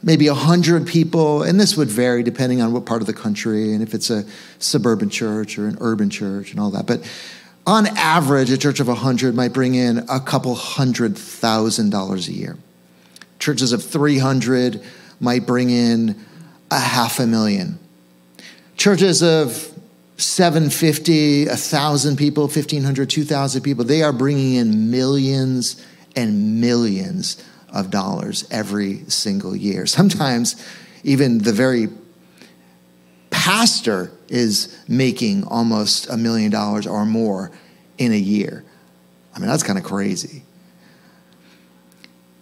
maybe 0.01 0.30
100 0.30 0.88
people, 0.88 1.44
and 1.44 1.60
this 1.60 1.75
would 1.75 1.89
vary 1.89 2.24
depending 2.24 2.62
on 2.62 2.72
what 2.72 2.86
part 2.86 3.01
of 3.01 3.08
the 3.08 3.13
country 3.13 3.74
and 3.74 3.84
if 3.84 3.94
it's 3.94 4.10
a 4.10 4.24
suburban 4.60 5.10
church 5.10 5.60
or 5.60 5.68
an 5.68 5.78
urban 5.82 6.10
church 6.10 6.51
and 6.51 6.60
all 6.62 6.72
that. 6.72 6.88
But 6.88 7.01
on 7.68 7.86
average, 7.98 8.50
a 8.51 8.58
church 8.58 8.80
of 8.80 8.88
100 8.88 9.36
might 9.36 9.51
bring 9.51 9.75
in 9.75 10.06
a 10.10 10.22
couple 10.22 10.56
hundred 10.56 11.18
thousand 11.18 11.89
dollars 11.89 12.30
a 12.30 12.34
year. 12.34 12.58
Churches 13.39 13.74
of 13.74 13.84
300 13.84 14.82
might 15.20 15.46
bring 15.46 15.70
in 15.70 16.16
a 16.72 16.80
half 16.80 17.20
a 17.20 17.28
million 17.28 17.78
churches 18.80 19.22
of 19.22 19.74
750, 20.16 21.48
1,000 21.48 22.18
people, 22.18 22.44
1,500, 22.44 23.10
2,000 23.10 23.62
people, 23.62 23.84
they 23.84 24.02
are 24.02 24.14
bringing 24.14 24.56
in 24.56 24.90
millions 24.90 25.86
and 26.16 26.62
millions 26.62 27.44
of 27.74 27.92
dollars 27.92 28.48
every 28.50 29.00
single 29.10 29.56
year. 29.56 29.86
Sometimes 29.86 30.56
even 31.04 31.40
the 31.40 31.52
very 31.52 31.90
pastor 33.30 34.12
is 34.30 34.78
making 34.88 35.44
almost 35.44 36.10
a 36.10 36.16
million 36.16 36.50
dollars 36.50 36.88
or 36.88 37.06
more 37.06 37.52
in 37.98 38.14
a 38.14 38.18
year. 38.18 38.64
I 39.36 39.40
mean, 39.40 39.50
that's 39.50 39.64
kind 39.64 39.78
of 39.78 39.84
crazy. 39.84 40.44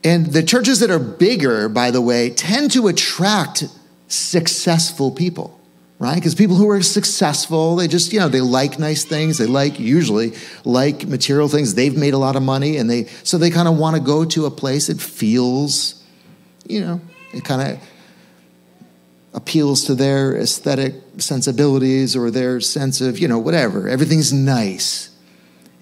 And 0.03 0.27
the 0.27 0.43
churches 0.43 0.79
that 0.81 0.91
are 0.91 0.99
bigger, 0.99 1.67
by 1.67 1.89
the 1.89 2.01
way, 2.01 2.29
tend 2.29 2.71
to 2.71 2.87
attract 2.87 3.65
successful 4.07 5.11
people 5.11 5.57
right? 5.99 6.15
Because 6.15 6.35
people 6.35 6.55
who 6.55 6.69
are 6.69 6.81
successful, 6.81 7.75
they 7.75 7.87
just, 7.87 8.13
you 8.13 8.19
know, 8.19 8.29
they 8.29 8.41
like 8.41 8.77
nice 8.77 9.03
things. 9.03 9.37
They 9.37 9.47
like, 9.47 9.79
usually, 9.79 10.33
like 10.63 11.07
material 11.07 11.47
things. 11.47 11.73
They've 11.73 11.95
made 11.95 12.13
a 12.13 12.17
lot 12.17 12.35
of 12.35 12.43
money, 12.43 12.77
and 12.77 12.89
they, 12.89 13.05
so 13.23 13.37
they 13.37 13.49
kind 13.49 13.67
of 13.67 13.77
want 13.77 13.95
to 13.95 14.01
go 14.01 14.23
to 14.25 14.45
a 14.45 14.51
place 14.51 14.87
that 14.87 15.01
feels, 15.01 16.03
you 16.67 16.81
know, 16.81 17.01
it 17.33 17.43
kind 17.43 17.61
of 17.61 17.83
appeals 19.33 19.85
to 19.85 19.95
their 19.95 20.35
aesthetic 20.35 20.95
sensibilities 21.17 22.15
or 22.15 22.31
their 22.31 22.59
sense 22.59 23.01
of, 23.01 23.19
you 23.19 23.27
know, 23.27 23.39
whatever. 23.39 23.87
Everything's 23.87 24.31
nice. 24.33 25.09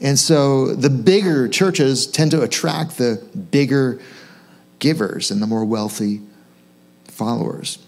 And 0.02 0.20
so 0.20 0.74
the 0.76 0.90
bigger 0.90 1.48
churches 1.48 2.06
tend 2.08 2.32
to 2.32 2.42
attract 2.42 2.98
the 2.98 3.24
bigger 3.52 4.02
givers 4.80 5.32
and 5.32 5.42
the 5.42 5.48
more 5.48 5.64
wealthy 5.64 6.22
followers. 7.06 7.85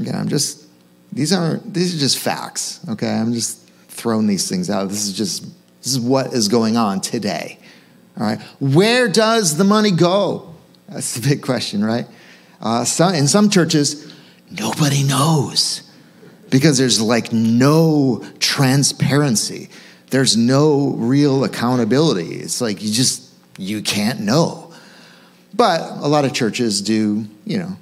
Again, 0.00 0.14
I'm 0.14 0.28
just, 0.28 0.66
these 1.12 1.32
aren't, 1.32 1.72
these 1.72 1.94
are 1.94 1.98
just 1.98 2.18
facts, 2.18 2.80
okay? 2.88 3.08
I'm 3.08 3.32
just 3.32 3.68
throwing 3.88 4.26
these 4.26 4.48
things 4.48 4.70
out. 4.70 4.88
This 4.88 5.06
is 5.06 5.12
just, 5.12 5.44
this 5.82 5.92
is 5.92 6.00
what 6.00 6.32
is 6.32 6.48
going 6.48 6.76
on 6.76 7.00
today, 7.00 7.58
all 8.18 8.26
right? 8.26 8.40
Where 8.60 9.08
does 9.08 9.56
the 9.56 9.64
money 9.64 9.92
go? 9.92 10.54
That's 10.88 11.14
the 11.14 11.28
big 11.28 11.42
question, 11.42 11.84
right? 11.84 12.06
Uh, 12.60 12.84
some, 12.84 13.14
in 13.14 13.28
some 13.28 13.50
churches, 13.50 14.12
nobody 14.50 15.02
knows 15.02 15.82
because 16.50 16.78
there's 16.78 17.00
like 17.00 17.32
no 17.32 18.24
transparency. 18.38 19.70
There's 20.10 20.36
no 20.36 20.90
real 20.90 21.44
accountability. 21.44 22.36
It's 22.36 22.60
like 22.60 22.82
you 22.82 22.92
just, 22.92 23.28
you 23.58 23.82
can't 23.82 24.20
know. 24.20 24.72
But 25.52 25.80
a 25.80 26.08
lot 26.08 26.24
of 26.24 26.32
churches 26.32 26.80
do, 26.82 27.26
you 27.44 27.58
know, 27.58 27.76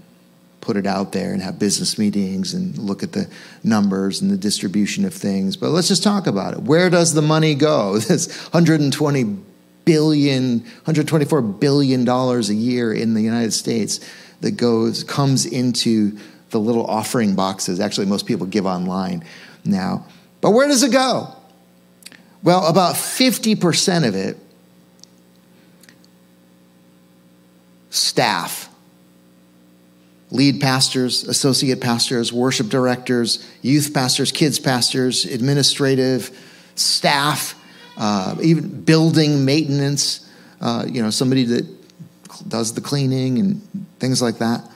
put 0.63 0.77
it 0.77 0.87
out 0.87 1.13
there 1.13 1.35
and 1.35 1.43
have 1.43 1.59
business 1.59 1.99
meetings 1.99 2.55
and 2.55 2.79
look 2.79 3.03
at 3.03 3.13
the 3.13 3.29
numbers 3.65 4.23
and 4.23 4.31
the 4.31 4.37
distribution 4.37 5.05
of 5.05 5.13
things. 5.13 5.57
But 5.57 5.71
let's 5.71 5.89
just 5.89 6.05
talk 6.05 6.27
about 6.27 6.55
it. 6.55 6.63
Where 6.63 6.89
does 6.89 7.13
the 7.13 7.21
money 7.21 7.55
go? 7.55 7.99
This 8.13 8.29
120 8.53 9.37
billion, 9.85 10.61
124 10.61 11.43
billion 11.43 12.05
dollars 12.05 12.49
a 12.49 12.55
year 12.55 12.93
in 12.93 13.15
the 13.15 13.21
United 13.21 13.53
States 13.53 14.01
that 14.41 14.53
goes 14.53 15.03
comes 15.03 15.45
into 15.45 16.17
the 16.51 16.61
little 16.61 16.87
offering 16.87 17.35
boxes. 17.35 17.81
Actually, 17.81 18.07
most 18.07 18.27
people 18.27 18.47
give 18.47 18.65
online 18.65 19.25
now. 19.65 20.07
But 20.41 20.53
where 20.53 20.69
does 20.69 20.83
it 20.83 20.93
go? 20.93 21.35
Well, 22.43 22.67
about 22.67 22.95
50% 22.95 24.07
of 24.07 24.15
it 24.15 24.39
staff 27.91 28.69
lead 30.33 30.61
pastors, 30.61 31.25
associate 31.25 31.81
pastors, 31.81 32.33
worship 32.33 32.69
directors, 32.69 33.47
youth 33.61 33.93
pastors, 33.93 34.33
kids 34.33 34.59
pastors, 34.59 35.27
administrative 35.27 36.31
staff, 36.75 37.55
uh, 37.99 38.35
even 38.43 38.83
building 38.83 39.45
maintenance, 39.45 40.29
uh, 40.63 40.85
you 40.89 41.03
know, 41.03 41.11
somebody 41.11 41.45
that 41.45 41.67
does 42.49 42.73
the 42.73 42.81
cleaning 42.81 43.39
and 43.39 43.87
things 43.99 44.23
like 44.23 44.39
that. 44.39 44.67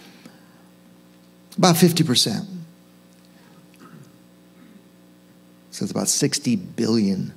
About 1.56 1.76
50%. 1.76 2.46
So 5.70 5.84
it's 5.84 5.90
about 5.90 6.04
$60 6.04 6.76
billion. 6.76 7.32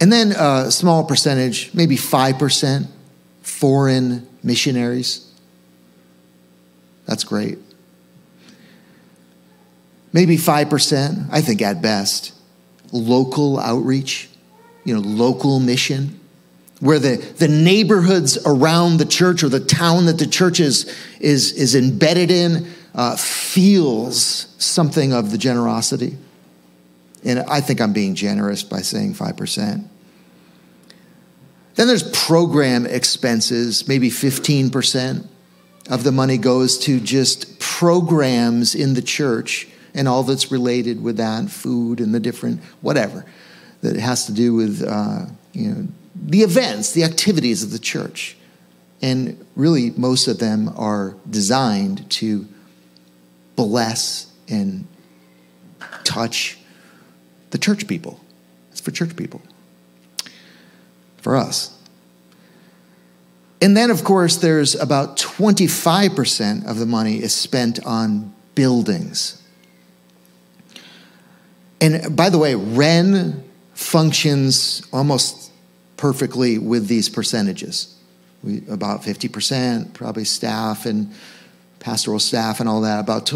And 0.00 0.12
then 0.12 0.32
a 0.32 0.70
small 0.70 1.04
percentage, 1.04 1.74
maybe 1.74 1.96
5%, 1.96 2.88
foreign 3.42 4.26
missionaries. 4.42 5.31
That's 7.06 7.24
great. 7.24 7.58
Maybe 10.12 10.36
5%, 10.36 11.28
I 11.30 11.40
think 11.40 11.62
at 11.62 11.80
best, 11.80 12.34
local 12.92 13.58
outreach, 13.58 14.28
you 14.84 14.94
know, 14.94 15.00
local 15.00 15.58
mission, 15.58 16.20
where 16.80 16.98
the, 16.98 17.16
the 17.38 17.48
neighborhoods 17.48 18.38
around 18.44 18.98
the 18.98 19.04
church 19.04 19.42
or 19.42 19.48
the 19.48 19.60
town 19.60 20.06
that 20.06 20.18
the 20.18 20.26
church 20.26 20.60
is, 20.60 20.94
is, 21.20 21.52
is 21.52 21.74
embedded 21.74 22.30
in 22.30 22.66
uh, 22.94 23.16
feels 23.16 24.54
something 24.58 25.12
of 25.12 25.30
the 25.30 25.38
generosity. 25.38 26.18
And 27.24 27.40
I 27.40 27.60
think 27.60 27.80
I'm 27.80 27.92
being 27.92 28.14
generous 28.14 28.62
by 28.62 28.80
saying 28.80 29.14
5%. 29.14 29.84
Then 31.74 31.86
there's 31.86 32.02
program 32.10 32.84
expenses, 32.84 33.88
maybe 33.88 34.10
15% 34.10 35.26
of 35.92 36.04
the 36.04 36.10
money 36.10 36.38
goes 36.38 36.78
to 36.78 36.98
just 36.98 37.60
programs 37.60 38.74
in 38.74 38.94
the 38.94 39.02
church 39.02 39.68
and 39.92 40.08
all 40.08 40.22
that's 40.22 40.50
related 40.50 41.02
with 41.02 41.18
that 41.18 41.50
food 41.50 42.00
and 42.00 42.14
the 42.14 42.18
different 42.18 42.62
whatever 42.80 43.26
that 43.82 43.94
has 43.96 44.24
to 44.24 44.32
do 44.32 44.54
with 44.54 44.82
uh, 44.82 45.26
you 45.52 45.68
know 45.68 45.86
the 46.16 46.40
events 46.40 46.92
the 46.92 47.04
activities 47.04 47.62
of 47.62 47.72
the 47.72 47.78
church. 47.78 48.38
And 49.02 49.44
really 49.54 49.90
most 49.90 50.28
of 50.28 50.38
them 50.38 50.72
are 50.76 51.14
designed 51.28 52.08
to 52.12 52.48
bless 53.54 54.32
and 54.48 54.86
touch 56.04 56.56
the 57.50 57.58
church 57.58 57.86
people. 57.86 58.18
It's 58.70 58.80
for 58.80 58.92
church 58.92 59.14
people. 59.14 59.42
For 61.18 61.36
us 61.36 61.78
and 63.62 63.74
then 63.76 63.90
of 63.90 64.04
course 64.04 64.36
there's 64.36 64.74
about 64.74 65.16
25% 65.16 66.66
of 66.66 66.78
the 66.78 66.86
money 66.86 67.22
is 67.22 67.34
spent 67.34 67.82
on 67.86 68.34
buildings 68.54 69.42
and 71.82 72.14
by 72.14 72.30
the 72.30 72.38
way, 72.38 72.54
Ren 72.54 73.42
functions 73.74 74.86
almost 74.92 75.50
perfectly 75.96 76.56
with 76.56 76.86
these 76.86 77.08
percentages. 77.08 77.98
We, 78.44 78.62
about 78.70 79.02
50%, 79.02 79.92
probably 79.92 80.24
staff 80.24 80.86
and 80.86 81.12
pastoral 81.80 82.20
staff 82.20 82.60
and 82.60 82.68
all 82.68 82.82
that, 82.82 83.00
about 83.00 83.32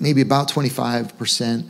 maybe 0.00 0.22
about 0.22 0.50
25%, 0.50 1.68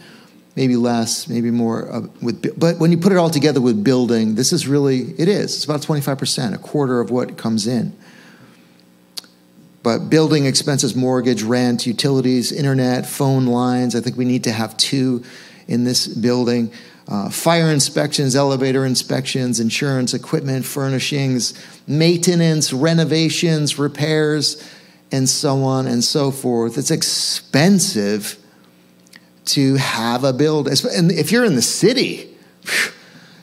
maybe 0.57 0.77
less, 0.77 1.29
maybe 1.29 1.51
more. 1.51 1.91
Uh, 1.91 2.01
with, 2.21 2.59
but 2.59 2.79
when 2.79 2.93
you 2.93 2.99
put 2.99 3.13
it 3.13 3.19
all 3.19 3.31
together 3.31 3.61
with 3.61 3.83
building, 3.83 4.35
this 4.35 4.53
is 4.53 4.67
really, 4.67 5.13
it 5.19 5.29
is. 5.29 5.55
It's 5.57 5.65
about 5.65 5.81
25%, 5.81 6.55
a 6.55 6.59
quarter 6.59 7.01
of 7.01 7.11
what 7.11 7.37
comes 7.39 7.67
in. 7.67 7.97
But 9.83 10.11
building 10.11 10.47
expenses, 10.47 10.95
mortgage, 10.95 11.43
rent, 11.43 11.87
utilities, 11.87 12.53
internet, 12.53 13.07
phone 13.07 13.47
lines, 13.47 13.97
I 13.97 14.01
think 14.01 14.17
we 14.17 14.25
need 14.25 14.45
to 14.45 14.53
have 14.53 14.77
two 14.77 15.25
in 15.67 15.85
this 15.85 16.07
building. 16.07 16.73
Uh, 17.09 17.29
fire 17.31 17.71
inspections, 17.71 18.37
elevator 18.37 18.87
inspections, 18.87 19.59
insurance, 19.59 20.15
equipment, 20.15 20.65
furnishings, 20.65 21.53
maintenance, 21.89 22.73
renovations, 22.73 23.77
repairs, 23.77 24.63
and 25.11 25.29
so 25.29 25.65
on 25.65 25.89
and 25.89 26.05
so 26.05 26.31
forth. 26.31 26.79
It's 26.79 26.93
expensive 26.93 28.42
to 29.45 29.77
have 29.77 30.25
a 30.25 30.33
building. 30.33 30.75
And 30.95 31.11
if 31.11 31.33
you're 31.33 31.45
in 31.45 31.57
the 31.57 31.63
city, 31.63 32.37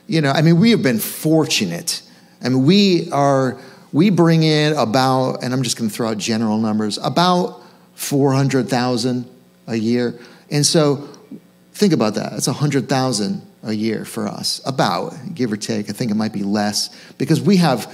you 0.08 0.22
know, 0.22 0.32
I 0.32 0.41
mean, 0.41 0.60
we 0.60 0.72
have 0.72 0.82
been 0.82 1.00
fortunate. 1.00 2.01
I 2.41 2.50
mean, 2.50 2.65
we 2.65 3.12
are, 3.12 3.60
we 3.91 4.10
bring 4.10 4.44
in 4.44 4.74
about, 4.74 5.44
and 5.44 5.53
I'm 5.53 5.63
just 5.63 5.77
going 5.77 5.89
to 5.89 5.96
throw 5.96 6.10
out 6.10 6.18
general 6.18 6.58
numbers, 6.58 6.98
about 6.98 7.62
400,000 7.96 9.29
a 9.68 9.75
year. 9.75 10.20
And 10.50 10.65
so 10.65 11.10
Think 11.79 11.94
about 11.94 12.15
that. 12.15 12.34
It's 12.34 12.48
100,000 12.48 13.41
a 13.63 13.72
year 13.72 14.03
for 14.03 14.27
us, 14.27 14.60
about, 14.65 15.13
give 15.34 15.50
or 15.50 15.56
take. 15.56 15.89
I 15.89 15.94
think 15.94 16.12
it 16.12 16.15
might 16.15 16.34
be 16.34 16.44
less 16.44 16.89
because 17.13 17.39
we 17.39 17.56
have, 17.56 17.89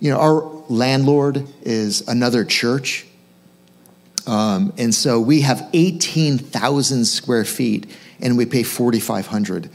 you 0.00 0.10
know, 0.10 0.18
our 0.18 0.40
landlord 0.68 1.46
is 1.62 2.08
another 2.08 2.44
church. 2.44 3.06
Um, 4.26 4.72
and 4.76 4.94
so 4.94 5.20
we 5.20 5.42
have 5.42 5.68
18,000 5.72 7.04
square 7.04 7.44
feet 7.44 7.90
and 8.20 8.36
we 8.36 8.46
pay 8.46 8.62
4,500 8.62 9.70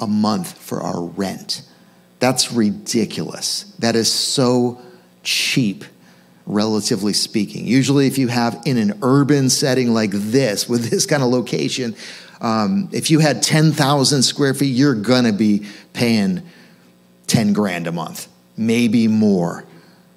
a 0.00 0.06
month 0.06 0.58
for 0.58 0.80
our 0.80 1.02
rent. 1.02 1.62
That's 2.18 2.52
ridiculous. 2.52 3.64
That 3.78 3.96
is 3.96 4.12
so 4.12 4.80
cheap 5.22 5.84
relatively 6.46 7.12
speaking. 7.12 7.66
Usually, 7.66 8.06
if 8.06 8.18
you 8.18 8.28
have 8.28 8.60
in 8.64 8.76
an 8.76 8.98
urban 9.02 9.48
setting 9.50 9.94
like 9.94 10.10
this, 10.10 10.68
with 10.68 10.90
this 10.90 11.06
kind 11.06 11.22
of 11.22 11.28
location, 11.30 11.94
um, 12.40 12.88
if 12.92 13.10
you 13.10 13.20
had 13.20 13.42
10,000 13.42 14.22
square 14.22 14.52
feet, 14.52 14.74
you're 14.74 14.96
to 15.24 15.32
be 15.32 15.66
paying 15.92 16.42
10 17.28 17.52
grand 17.52 17.86
a 17.86 17.92
month, 17.92 18.28
maybe 18.56 19.06
more. 19.06 19.64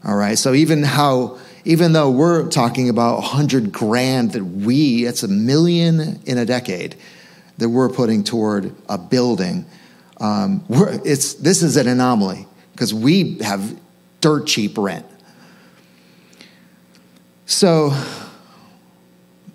All 0.03 0.15
right. 0.15 0.37
So 0.37 0.53
even 0.53 0.83
how, 0.83 1.37
even 1.65 1.93
though 1.93 2.11
we're 2.11 2.47
talking 2.47 2.89
about 2.89 3.15
100 3.15 3.71
grand 3.71 4.33
that 4.33 4.43
we, 4.43 5.03
that's 5.03 5.23
a 5.23 5.27
million 5.27 6.21
in 6.25 6.37
a 6.37 6.45
decade 6.45 6.95
that 7.57 7.69
we're 7.69 7.89
putting 7.89 8.23
toward 8.23 8.73
a 8.87 8.97
building, 8.99 9.65
um, 10.19 10.63
it's, 10.69 11.33
this 11.33 11.63
is 11.63 11.75
an 11.75 11.87
anomaly 11.87 12.47
because 12.71 12.93
we 12.93 13.39
have 13.39 13.77
dirt 14.21 14.45
cheap 14.45 14.77
rent. 14.77 15.05
So 17.47 17.91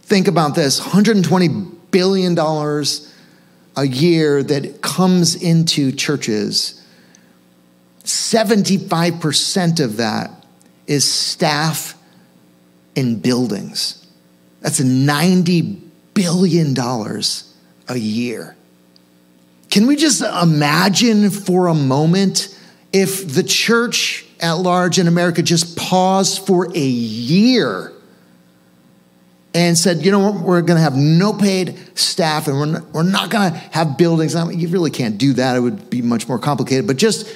think 0.03 0.27
about 0.27 0.57
this 0.57 0.81
120 0.81 1.49
billion 1.93 2.35
dollars 2.35 3.15
a 3.77 3.87
year 3.87 4.43
that 4.43 4.83
comes 4.83 5.41
into 5.41 5.93
churches, 5.93 6.85
75% 8.03 9.81
of 9.81 9.99
that 9.99 10.31
is 10.89 11.05
staff 11.11 11.95
in 12.95 13.21
buildings. 13.21 14.07
That's 14.61 14.81
$90 14.81 15.81
billion 16.15 16.77
a 16.79 17.97
year. 17.97 18.57
Can 19.71 19.87
we 19.87 19.97
just 19.97 20.23
imagine 20.23 21.31
for 21.31 21.69
a 21.69 21.75
moment 21.75 22.57
if 22.93 23.33
the 23.33 23.43
church 23.43 24.27
at 24.41 24.55
large 24.55 24.99
in 24.99 25.07
America 25.07 25.43
just 25.43 25.77
paused 25.77 26.47
for 26.47 26.67
a 26.75 26.81
year 26.81 27.93
and 29.55 29.77
said, 29.77 30.05
you 30.05 30.11
know, 30.11 30.31
what, 30.31 30.43
we're 30.43 30.63
going 30.63 30.77
to 30.77 30.83
have 30.83 30.97
no 30.97 31.33
paid 31.33 31.77
staff 31.97 32.49
and 32.49 32.57
we're 32.57 32.67
not, 32.67 32.85
we're 32.93 33.03
not 33.03 33.31
going 33.31 33.53
to 33.53 33.59
have 33.59 33.97
buildings. 33.97 34.35
I 34.35 34.45
mean, 34.45 34.59
you 34.59 34.69
really 34.69 34.91
can't 34.91 35.19
do 35.19 35.33
that. 35.35 35.57
It 35.57 35.61
would 35.61 35.91
be 35.91 36.03
much 36.03 36.29
more 36.29 36.39
complicated. 36.39 36.87
But 36.87 36.97
just 36.97 37.29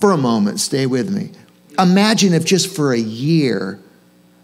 for 0.00 0.12
a 0.12 0.16
moment, 0.16 0.60
stay 0.60 0.86
with 0.86 1.10
me. 1.10 1.30
Imagine 1.78 2.32
if 2.32 2.44
just 2.44 2.74
for 2.74 2.92
a 2.92 2.98
year, 2.98 3.80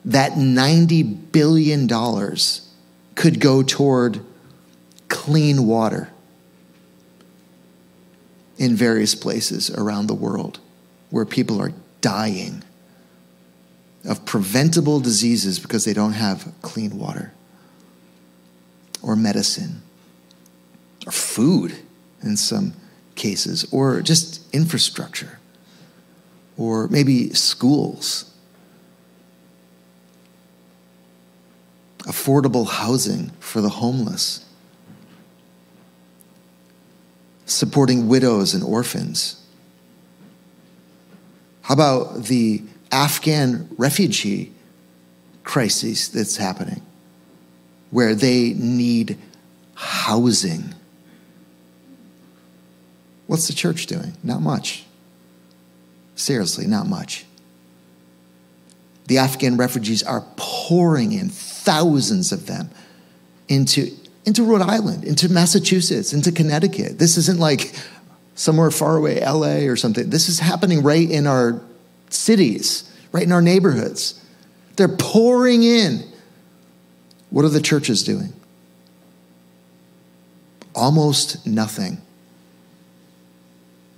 that 0.04 0.32
$90 0.32 1.32
billion 1.32 1.88
could 3.14 3.40
go 3.40 3.62
toward 3.62 4.24
clean 5.08 5.66
water 5.66 6.10
in 8.58 8.74
various 8.74 9.14
places 9.14 9.70
around 9.70 10.06
the 10.06 10.14
world 10.14 10.58
where 11.10 11.24
people 11.24 11.60
are 11.60 11.72
dying 12.00 12.62
of 14.04 14.24
preventable 14.24 15.00
diseases 15.00 15.58
because 15.58 15.84
they 15.84 15.92
don't 15.92 16.12
have 16.12 16.52
clean 16.62 16.98
water 16.98 17.32
or 19.02 19.14
medicine 19.14 19.82
or 21.06 21.12
food 21.12 21.76
in 22.22 22.36
some 22.36 22.72
cases 23.14 23.66
or 23.72 24.00
just 24.00 24.52
infrastructure 24.54 25.38
or 26.56 26.88
maybe 26.88 27.32
schools. 27.34 28.31
Affordable 32.02 32.68
housing 32.68 33.30
for 33.38 33.60
the 33.60 33.68
homeless, 33.68 34.44
supporting 37.46 38.08
widows 38.08 38.54
and 38.54 38.64
orphans. 38.64 39.40
How 41.62 41.74
about 41.74 42.24
the 42.24 42.62
Afghan 42.90 43.68
refugee 43.78 44.52
crisis 45.44 46.08
that's 46.08 46.36
happening, 46.36 46.82
where 47.90 48.14
they 48.14 48.52
need 48.54 49.18
housing. 49.74 50.74
What's 53.26 53.48
the 53.48 53.54
church 53.54 53.86
doing? 53.86 54.16
Not 54.22 54.42
much. 54.42 54.84
Seriously, 56.14 56.66
not 56.66 56.86
much. 56.86 57.24
The 59.06 59.18
Afghan 59.18 59.56
refugees 59.56 60.02
are 60.02 60.24
pouring 60.36 61.12
in, 61.12 61.28
thousands 61.28 62.32
of 62.32 62.46
them, 62.46 62.70
into, 63.48 63.90
into 64.24 64.44
Rhode 64.44 64.62
Island, 64.62 65.04
into 65.04 65.28
Massachusetts, 65.28 66.12
into 66.12 66.32
Connecticut. 66.32 66.98
This 66.98 67.16
isn't 67.16 67.38
like 67.40 67.74
somewhere 68.34 68.70
far 68.70 68.96
away, 68.96 69.20
LA 69.20 69.68
or 69.68 69.76
something. 69.76 70.10
This 70.10 70.28
is 70.28 70.38
happening 70.38 70.82
right 70.82 71.10
in 71.10 71.26
our 71.26 71.60
cities, 72.10 72.90
right 73.12 73.24
in 73.24 73.32
our 73.32 73.42
neighborhoods. 73.42 74.24
They're 74.76 74.88
pouring 74.88 75.62
in. 75.62 76.02
What 77.30 77.44
are 77.44 77.50
the 77.50 77.60
churches 77.60 78.02
doing? 78.02 78.32
Almost 80.74 81.46
nothing. 81.46 82.00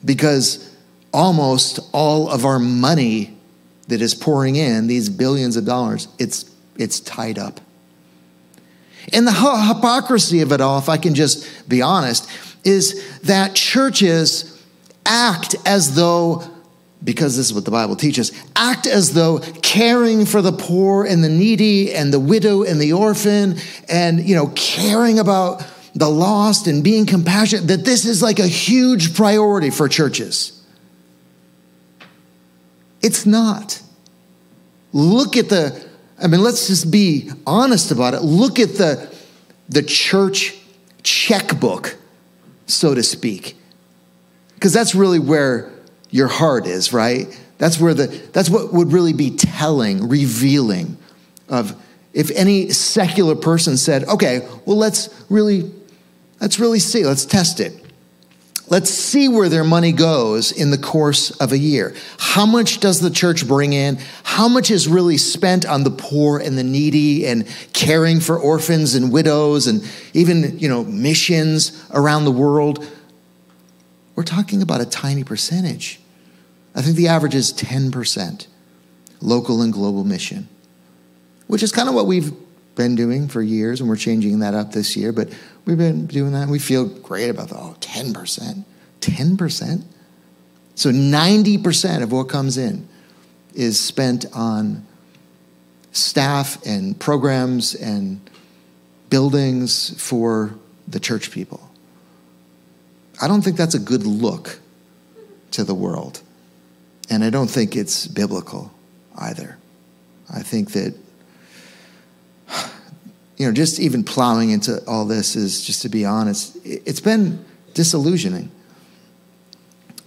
because 0.05 0.71
almost 1.13 1.79
all 1.93 2.29
of 2.29 2.45
our 2.45 2.59
money 2.59 3.34
that 3.89 4.01
is 4.01 4.15
pouring 4.15 4.57
in, 4.57 4.87
these 4.87 5.09
billions 5.09 5.57
of 5.57 5.65
dollars, 5.65 6.09
it's, 6.19 6.51
it's 6.77 7.01
tied 7.01 7.39
up. 7.39 7.61
And 9.13 9.27
the 9.27 9.33
hypocrisy 9.33 10.41
of 10.41 10.53
it 10.53 10.61
all, 10.61 10.79
if 10.79 10.89
I 10.89 10.97
can 10.97 11.15
just 11.15 11.69
be 11.69 11.83
honest, 11.83 12.29
is 12.65 13.21
that 13.21 13.55
churches 13.55 14.51
act 15.05 15.55
as 15.67 15.95
though, 15.95 16.43
because 17.03 17.37
this 17.37 17.47
is 17.47 17.55
what 17.55 17.67
the 17.67 17.71
Bible 17.71 17.97
teaches, 17.97 18.33
act 18.57 18.87
as 18.87 19.13
though 19.13 19.41
caring 19.61 20.25
for 20.25 20.41
the 20.41 20.53
poor 20.53 21.05
and 21.05 21.23
the 21.23 21.29
needy 21.29 21.93
and 21.95 22.13
the 22.13 22.21
widow 22.21 22.63
and 22.63 22.81
the 22.81 22.95
orphan 22.95 23.57
and, 23.91 24.21
you 24.21 24.35
know, 24.35 24.51
caring 24.55 25.19
about 25.19 25.63
the 25.95 26.09
lost 26.09 26.67
and 26.67 26.83
being 26.83 27.05
compassionate, 27.05 27.69
that 27.69 27.85
this 27.85 28.07
is 28.07 28.23
like 28.23 28.39
a 28.39 28.49
huge 28.49 29.15
priority 29.15 29.69
for 29.69 29.89
churches. 29.89 30.64
It's 33.05 33.27
not. 33.27 33.81
Look 34.93 35.37
at 35.37 35.49
the, 35.49 35.87
I 36.21 36.27
mean, 36.27 36.43
let's 36.43 36.67
just 36.67 36.91
be 36.91 37.31
honest 37.47 37.91
about 37.91 38.15
it. 38.15 38.23
Look 38.23 38.59
at 38.59 38.71
the, 38.71 39.15
the 39.69 39.83
church 39.83 40.57
checkbook, 41.03 41.97
so 42.67 42.95
to 42.95 43.03
speak. 43.03 43.57
Because 44.55 44.73
that's 44.73 44.95
really 44.95 45.19
where 45.19 45.71
your 46.11 46.29
heart 46.29 46.67
is, 46.67 46.93
right? 46.93 47.41
That's 47.59 47.79
where 47.79 47.95
the, 47.95 48.07
that's 48.33 48.49
what 48.49 48.73
would 48.73 48.93
really 48.93 49.13
be 49.13 49.31
telling, 49.37 50.09
revealing 50.09 50.97
of 51.49 51.81
if 52.13 52.31
any 52.31 52.71
secular 52.71 53.35
person 53.35 53.77
said, 53.77 54.05
okay, 54.05 54.49
well, 54.65 54.77
let's 54.77 55.25
really 55.29 55.71
Let's 56.41 56.61
really 56.61 56.79
see, 56.79 57.07
let's 57.07 57.25
test 57.25 57.61
it. 57.61 57.73
Let's 58.69 58.89
see 58.89 59.29
where 59.29 59.51
their 59.51 59.65
money 59.65 59.93
goes 59.93 60.51
in 60.51 60.71
the 60.71 60.79
course 60.79 61.31
of 61.33 61.53
a 61.53 61.59
year. 61.59 61.95
How 62.19 62.47
much 62.47 62.81
does 62.81 63.01
the 63.01 63.11
church 63.11 63.47
bring 63.47 63.75
in? 63.75 63.99
How 64.23 64.49
much 64.49 64.71
is 64.71 64.89
really 64.89 65.19
spent 65.19 65.67
on 65.67 65.85
the 65.85 65.91
poor 65.91 66.39
and 66.39 66.57
the 66.57 66.65
needy 66.65 67.27
and 67.27 67.47
caring 67.75 68.21
for 68.21 68.39
orphans 68.39 68.95
and 68.95 69.13
widows 69.13 69.67
and 69.67 69.87
even, 70.15 70.59
you 70.59 70.69
know, 70.69 70.83
missions 70.83 71.87
around 71.93 72.25
the 72.25 72.33
world? 72.33 72.91
We're 74.17 74.23
talking 74.23 74.63
about 74.63 74.81
a 74.81 74.87
tiny 74.87 75.25
percentage. 75.25 76.01
I 76.75 76.81
think 76.81 76.97
the 76.97 77.09
average 77.09 77.35
is 77.35 77.53
10% 77.53 78.47
local 79.21 79.61
and 79.61 79.73
global 79.73 80.05
mission, 80.05 80.49
which 81.49 81.63
is 81.63 81.71
kind 81.71 81.89
of 81.89 81.95
what 81.95 82.07
we've 82.07 82.33
been 82.75 82.95
doing 82.95 83.29
for 83.29 83.43
years, 83.43 83.81
and 83.81 83.89
we're 83.89 83.97
changing 83.97 84.41
that 84.41 84.55
up 84.55 84.73
this 84.73 84.97
year. 84.97 85.13
But 85.13 85.29
we've 85.65 85.79
been 85.79 86.07
doing 86.07 86.33
that. 86.33 86.43
And 86.43 86.51
We 86.51 86.59
feel 86.59 86.87
great 86.87 87.29
about 87.29 87.49
the 87.49 87.57
oh, 87.57 87.77
10%. 87.81 88.65
10%? 89.01 89.85
So 90.75 90.91
90% 90.91 92.03
of 92.03 92.13
what 92.13 92.29
comes 92.29 92.59
in 92.59 92.89
is 93.55 93.79
spent 93.79 94.27
on 94.33 94.85
staff 95.93 96.65
and 96.67 96.99
programs 96.99 97.75
and 97.75 98.21
buildings 99.11 99.95
for 100.03 100.55
the 100.89 100.99
church 100.99 101.31
people. 101.31 101.71
I 103.23 103.29
don't 103.29 103.43
think 103.43 103.57
that's 103.57 103.77
a 103.77 103.79
good 103.79 104.05
look 104.05 104.59
to 105.53 105.63
the 105.63 105.75
world. 105.75 106.21
And 107.09 107.23
I 107.23 107.31
don't 107.31 107.49
think 107.49 107.77
it's 107.77 108.09
biblical 108.09 108.73
either. 109.17 109.57
I 110.33 110.43
think 110.43 110.73
that 110.73 110.95
you 113.37 113.47
know, 113.47 113.53
just 113.53 113.81
even 113.81 114.05
plowing 114.05 114.51
into 114.51 114.83
all 114.87 115.05
this 115.05 115.37
is, 115.37 115.65
just 115.65 115.83
to 115.83 115.89
be 115.89 116.05
honest, 116.05 116.57
it's 116.65 117.01
been 117.01 117.45
disillusioning. 117.75 118.51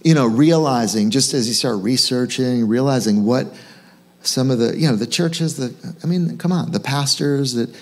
You 0.02 0.14
know, 0.14 0.26
realizing 0.26 1.10
just 1.10 1.34
as 1.34 1.48
you 1.48 1.54
start 1.54 1.82
researching, 1.82 2.68
realizing 2.68 3.24
what 3.24 3.52
some 4.22 4.50
of 4.50 4.58
the, 4.58 4.76
you 4.76 4.88
know, 4.88 4.96
the 4.96 5.06
churches 5.06 5.56
that, 5.56 5.96
I 6.02 6.06
mean, 6.06 6.38
come 6.38 6.52
on, 6.52 6.72
the 6.72 6.80
pastors 6.80 7.54
that, 7.54 7.74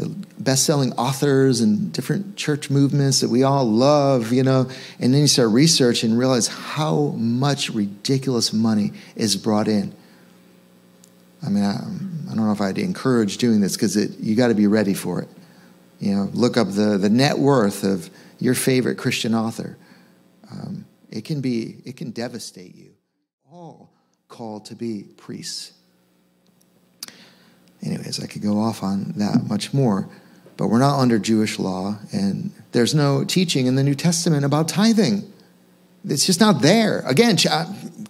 the 0.00 0.08
best-selling 0.38 0.92
authors 0.94 1.60
and 1.60 1.92
different 1.92 2.34
church 2.34 2.70
movements 2.70 3.20
that 3.20 3.28
we 3.28 3.42
all 3.42 3.66
love, 3.66 4.32
you 4.32 4.42
know, 4.42 4.68
and 4.98 5.12
then 5.12 5.20
you 5.20 5.26
start 5.26 5.50
researching 5.50 6.10
and 6.10 6.18
realize 6.18 6.46
how 6.46 7.14
much 7.18 7.68
ridiculous 7.68 8.50
money 8.52 8.92
is 9.14 9.36
brought 9.36 9.68
in. 9.68 9.94
I 11.44 11.50
mean, 11.50 11.64
I, 11.64 11.84
I 12.30 12.34
don't 12.34 12.46
know 12.46 12.52
if 12.52 12.60
I'd 12.60 12.78
encourage 12.78 13.38
doing 13.38 13.60
this 13.60 13.76
because 13.76 13.96
you 14.20 14.36
got 14.36 14.48
to 14.48 14.54
be 14.54 14.68
ready 14.68 14.94
for 14.94 15.20
it. 15.20 15.28
You 15.98 16.14
know, 16.14 16.30
look 16.32 16.56
up 16.56 16.68
the, 16.68 16.96
the 16.96 17.10
net 17.10 17.38
worth 17.38 17.82
of 17.82 18.08
your 18.38 18.54
favorite 18.54 18.96
Christian 18.96 19.34
author. 19.34 19.76
Um, 20.50 20.86
it 21.10 21.24
can 21.24 21.40
be, 21.40 21.78
it 21.84 21.96
can 21.96 22.10
devastate 22.10 22.74
you. 22.76 22.92
All 23.50 23.90
called 24.28 24.66
to 24.66 24.76
be 24.76 25.02
priests. 25.16 25.72
Anyways, 27.82 28.22
I 28.22 28.26
could 28.26 28.42
go 28.42 28.60
off 28.60 28.82
on 28.82 29.12
that 29.16 29.44
much 29.48 29.74
more, 29.74 30.08
but 30.56 30.68
we're 30.68 30.78
not 30.78 31.00
under 31.00 31.18
Jewish 31.18 31.58
law, 31.58 31.98
and 32.12 32.52
there's 32.72 32.94
no 32.94 33.24
teaching 33.24 33.66
in 33.66 33.74
the 33.74 33.82
New 33.82 33.94
Testament 33.94 34.44
about 34.44 34.68
tithing. 34.68 35.30
It's 36.04 36.26
just 36.26 36.40
not 36.40 36.62
there. 36.62 37.00
Again, 37.00 37.36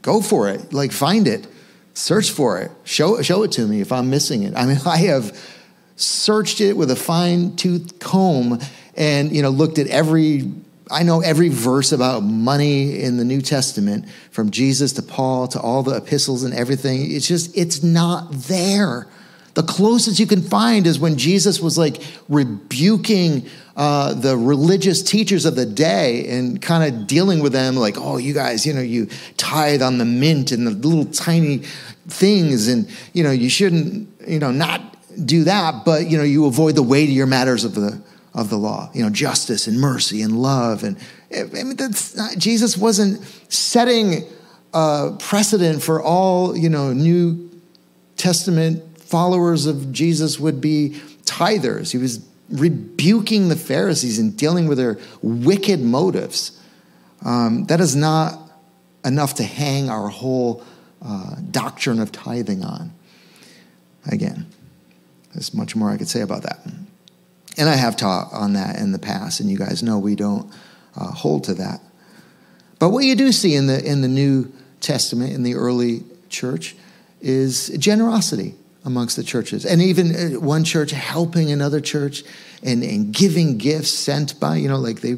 go 0.02 0.20
for 0.20 0.48
it. 0.48 0.72
Like, 0.72 0.92
find 0.92 1.26
it 1.26 1.46
search 2.00 2.30
for 2.30 2.58
it. 2.58 2.70
Show, 2.84 3.20
show 3.22 3.42
it 3.42 3.52
to 3.52 3.66
me 3.66 3.80
if 3.80 3.92
I'm 3.92 4.10
missing 4.10 4.42
it. 4.42 4.54
I 4.56 4.66
mean, 4.66 4.78
I 4.86 4.96
have 4.98 5.38
searched 5.96 6.60
it 6.60 6.76
with 6.76 6.90
a 6.90 6.96
fine 6.96 7.56
tooth 7.56 7.98
comb 7.98 8.58
and, 8.96 9.34
you 9.34 9.42
know, 9.42 9.50
looked 9.50 9.78
at 9.78 9.86
every, 9.88 10.50
I 10.90 11.02
know 11.02 11.20
every 11.20 11.50
verse 11.50 11.92
about 11.92 12.22
money 12.22 13.00
in 13.00 13.18
the 13.18 13.24
New 13.24 13.42
Testament 13.42 14.06
from 14.30 14.50
Jesus 14.50 14.94
to 14.94 15.02
Paul 15.02 15.48
to 15.48 15.60
all 15.60 15.82
the 15.82 15.96
epistles 15.96 16.42
and 16.42 16.54
everything. 16.54 17.12
It's 17.12 17.28
just, 17.28 17.56
it's 17.56 17.82
not 17.82 18.32
there. 18.32 19.06
The 19.60 19.66
closest 19.66 20.18
you 20.18 20.26
can 20.26 20.40
find 20.40 20.86
is 20.86 20.98
when 20.98 21.18
Jesus 21.18 21.60
was 21.60 21.76
like 21.76 22.02
rebuking 22.30 23.46
uh, 23.76 24.14
the 24.14 24.34
religious 24.34 25.02
teachers 25.02 25.44
of 25.44 25.54
the 25.54 25.66
day 25.66 26.30
and 26.30 26.62
kind 26.62 26.82
of 26.82 27.06
dealing 27.06 27.40
with 27.40 27.52
them 27.52 27.76
like, 27.76 27.96
oh, 27.98 28.16
you 28.16 28.32
guys, 28.32 28.64
you 28.64 28.72
know, 28.72 28.80
you 28.80 29.06
tithe 29.36 29.82
on 29.82 29.98
the 29.98 30.06
mint 30.06 30.50
and 30.50 30.66
the 30.66 30.70
little 30.70 31.04
tiny 31.12 31.58
things, 32.08 32.68
and 32.68 32.88
you 33.12 33.22
know, 33.22 33.30
you 33.30 33.50
shouldn't, 33.50 34.08
you 34.26 34.38
know, 34.38 34.50
not 34.50 34.96
do 35.26 35.44
that, 35.44 35.84
but 35.84 36.06
you 36.06 36.16
know, 36.16 36.24
you 36.24 36.46
avoid 36.46 36.74
the 36.74 36.82
weightier 36.82 37.26
matters 37.26 37.62
of 37.62 37.74
the 37.74 38.02
of 38.32 38.48
the 38.48 38.56
law, 38.56 38.88
you 38.94 39.02
know, 39.02 39.10
justice 39.10 39.66
and 39.66 39.78
mercy 39.78 40.22
and 40.22 40.40
love, 40.40 40.84
and 40.84 40.96
I 41.36 41.42
mean, 41.44 41.76
that's 41.76 42.16
not, 42.16 42.38
Jesus 42.38 42.78
wasn't 42.78 43.22
setting 43.52 44.24
a 44.72 45.14
precedent 45.18 45.82
for 45.82 46.00
all, 46.00 46.56
you 46.56 46.70
know, 46.70 46.94
New 46.94 47.50
Testament 48.16 48.84
followers 49.10 49.66
of 49.66 49.92
Jesus 49.92 50.38
would 50.38 50.60
be 50.60 51.00
tithers. 51.24 51.90
He 51.90 51.98
was 51.98 52.24
rebuking 52.48 53.48
the 53.48 53.56
Pharisees 53.56 54.18
and 54.20 54.36
dealing 54.36 54.68
with 54.68 54.78
their 54.78 54.98
wicked 55.20 55.80
motives. 55.80 56.60
Um, 57.24 57.64
that 57.64 57.80
is 57.80 57.96
not 57.96 58.38
enough 59.04 59.34
to 59.34 59.42
hang 59.42 59.90
our 59.90 60.08
whole 60.08 60.62
uh, 61.02 61.36
doctrine 61.50 61.98
of 61.98 62.12
tithing 62.12 62.64
on. 62.64 62.92
Again, 64.06 64.46
there's 65.34 65.52
much 65.52 65.74
more 65.74 65.90
I 65.90 65.96
could 65.96 66.08
say 66.08 66.20
about 66.20 66.42
that. 66.42 66.60
And 67.58 67.68
I 67.68 67.74
have 67.74 67.96
taught 67.96 68.32
on 68.32 68.52
that 68.52 68.78
in 68.78 68.92
the 68.92 68.98
past, 68.98 69.40
and 69.40 69.50
you 69.50 69.58
guys 69.58 69.82
know 69.82 69.98
we 69.98 70.14
don't 70.14 70.50
uh, 70.96 71.10
hold 71.10 71.44
to 71.44 71.54
that. 71.54 71.80
But 72.78 72.90
what 72.90 73.04
you 73.04 73.16
do 73.16 73.32
see 73.32 73.54
in 73.54 73.66
the, 73.66 73.84
in 73.84 74.02
the 74.02 74.08
New 74.08 74.52
Testament, 74.80 75.32
in 75.32 75.42
the 75.42 75.56
early 75.56 76.04
church, 76.28 76.76
is 77.20 77.68
generosity 77.76 78.54
amongst 78.84 79.16
the 79.16 79.22
churches. 79.22 79.66
And 79.66 79.82
even 79.82 80.14
uh, 80.36 80.40
one 80.40 80.64
church 80.64 80.90
helping 80.90 81.50
another 81.50 81.80
church 81.80 82.22
and, 82.62 82.82
and 82.82 83.12
giving 83.12 83.58
gifts 83.58 83.90
sent 83.90 84.38
by, 84.40 84.56
you 84.56 84.68
know, 84.68 84.78
like 84.78 85.00
they 85.00 85.16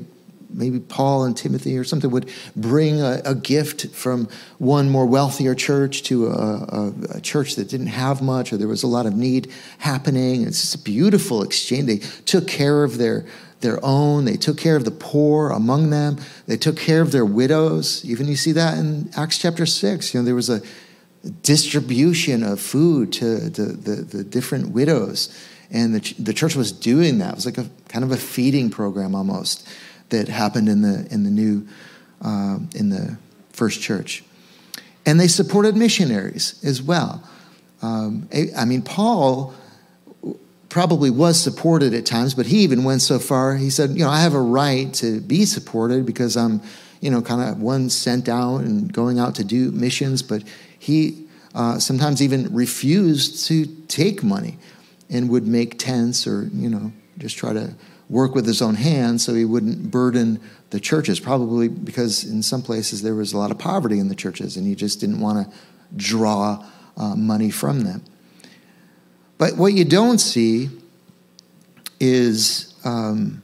maybe 0.55 0.79
Paul 0.79 1.25
and 1.25 1.37
Timothy 1.37 1.79
or 1.79 1.85
something 1.85 2.11
would 2.11 2.31
bring 2.55 3.01
a, 3.01 3.23
a 3.25 3.35
gift 3.35 3.89
from 3.95 4.29
one 4.59 4.91
more 4.91 5.07
wealthier 5.07 5.55
church 5.55 6.03
to 6.05 6.27
a, 6.27 6.31
a, 6.31 6.93
a, 7.15 7.21
church 7.21 7.57
that 7.57 7.69
didn't 7.69 7.87
have 7.87 8.21
much 8.21 8.53
or 8.53 8.57
there 8.57 8.69
was 8.69 8.83
a 8.83 8.87
lot 8.87 9.07
of 9.07 9.17
need 9.17 9.51
happening. 9.79 10.43
It's 10.43 10.61
just 10.61 10.75
a 10.75 10.79
beautiful 10.79 11.43
exchange. 11.43 11.87
They 11.87 11.99
took 12.25 12.47
care 12.47 12.85
of 12.85 12.99
their 12.99 13.25
their 13.61 13.79
own. 13.85 14.25
They 14.25 14.37
took 14.37 14.59
care 14.59 14.75
of 14.75 14.85
the 14.85 14.91
poor 14.91 15.51
among 15.51 15.91
them. 15.91 16.19
They 16.49 16.57
took 16.57 16.77
care 16.77 17.01
of 17.01 17.13
their 17.13 17.25
widows. 17.25 18.05
Even 18.05 18.27
you 18.27 18.35
see 18.35 18.51
that 18.53 18.77
in 18.77 19.09
Acts 19.17 19.39
chapter 19.39 19.67
six. 19.67 20.13
You 20.13 20.21
know, 20.21 20.27
there 20.27 20.35
was 20.35 20.51
a 20.51 20.61
distribution 21.43 22.43
of 22.43 22.61
food 22.61 23.13
to 23.15 23.39
the, 23.39 23.63
the, 23.63 24.03
the 24.03 24.25
different 24.25 24.71
widows. 24.71 25.37
And 25.71 25.95
the, 25.95 26.15
the 26.23 26.33
church 26.33 26.55
was 26.55 26.73
doing 26.73 27.19
that. 27.19 27.31
It 27.31 27.35
was 27.37 27.47
like 27.47 27.59
a 27.59 27.67
kind 27.89 28.05
of 28.05 28.11
a 28.11 28.17
feeding 28.17 28.71
program 28.71 29.15
almost 29.15 29.67
that 30.11 30.29
happened 30.29 30.69
in 30.69 30.83
the, 30.83 31.07
in 31.11 31.25
the 31.25 31.31
new, 31.31 31.67
uh, 32.21 32.59
in 32.75 32.91
the 32.91 33.17
first 33.53 33.81
church. 33.81 34.25
And 35.07 35.19
they 35.19 35.29
supported 35.29 35.77
missionaries 35.77 36.63
as 36.65 36.83
well. 36.83 37.23
Um, 37.81 38.29
I 38.57 38.65
mean, 38.65 38.83
Paul 38.83 39.55
probably 40.69 41.11
was 41.11 41.41
supported 41.41 41.95
at 41.95 42.07
times, 42.07 42.35
but 42.35 42.47
he 42.47 42.59
even 42.59 42.85
went 42.85 43.03
so 43.03 43.19
far. 43.19 43.57
He 43.57 43.71
said, 43.71 43.91
You 43.91 44.05
know, 44.05 44.11
I 44.11 44.21
have 44.21 44.35
a 44.35 44.41
right 44.41 44.93
to 44.95 45.21
be 45.21 45.45
supported 45.45 46.07
because 46.07 46.37
I'm 46.37 46.63
you 47.03 47.11
know, 47.11 47.21
kind 47.21 47.43
of 47.43 47.61
one 47.61 47.91
sent 47.91 48.29
out 48.29 48.59
and 48.59 48.91
going 48.91 49.19
out 49.19 49.35
to 49.35 49.45
do 49.45 49.73
missions, 49.73 50.23
but 50.23 50.45
he 50.83 51.29
uh, 51.55 51.79
sometimes 51.79 52.21
even 52.21 52.53
refused 52.53 53.47
to 53.47 53.67
take 53.87 54.25
money 54.25 54.59
and 55.09 55.31
would 55.31 55.47
make 55.47 55.79
tents 55.79 56.27
or, 56.27 56.51
you 56.53 56.69
know, 56.69 56.93
just 57.19 57.37
try 57.37 57.53
to 57.53 57.73
work 58.09 58.35
with 58.35 58.45
his 58.45 58.61
own 58.61 58.75
hands 58.75 59.25
so 59.25 59.33
he 59.33 59.45
wouldn't 59.45 59.93
burden 59.93 60.41
the 60.71 60.81
churches, 60.81 61.21
probably 61.21 61.69
because 61.69 62.25
in 62.25 62.43
some 62.43 62.63
places 62.63 63.01
there 63.01 63.15
was 63.15 63.33
a 63.33 63.39
lot 63.39 63.53
of 63.53 63.61
poverty 63.61 64.01
in 64.01 64.09
the 64.09 64.15
churches 64.17 64.57
and 64.57 64.67
he 64.67 64.75
just 64.75 64.99
didn't 64.99 65.21
want 65.21 65.47
to 65.49 65.57
draw 65.95 66.67
uh, 66.97 67.15
money 67.15 67.49
from 67.49 67.83
them. 67.83 68.03
But 69.39 69.57
what 69.57 69.75
you 69.75 69.85
don't 69.85 70.19
see 70.19 70.69
is 72.01 72.75
um, 72.85 73.41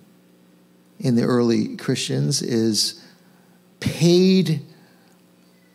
in 0.98 1.14
the 1.14 1.22
early 1.22 1.76
Christians 1.76 2.42
is 2.42 3.00
paid 3.78 4.60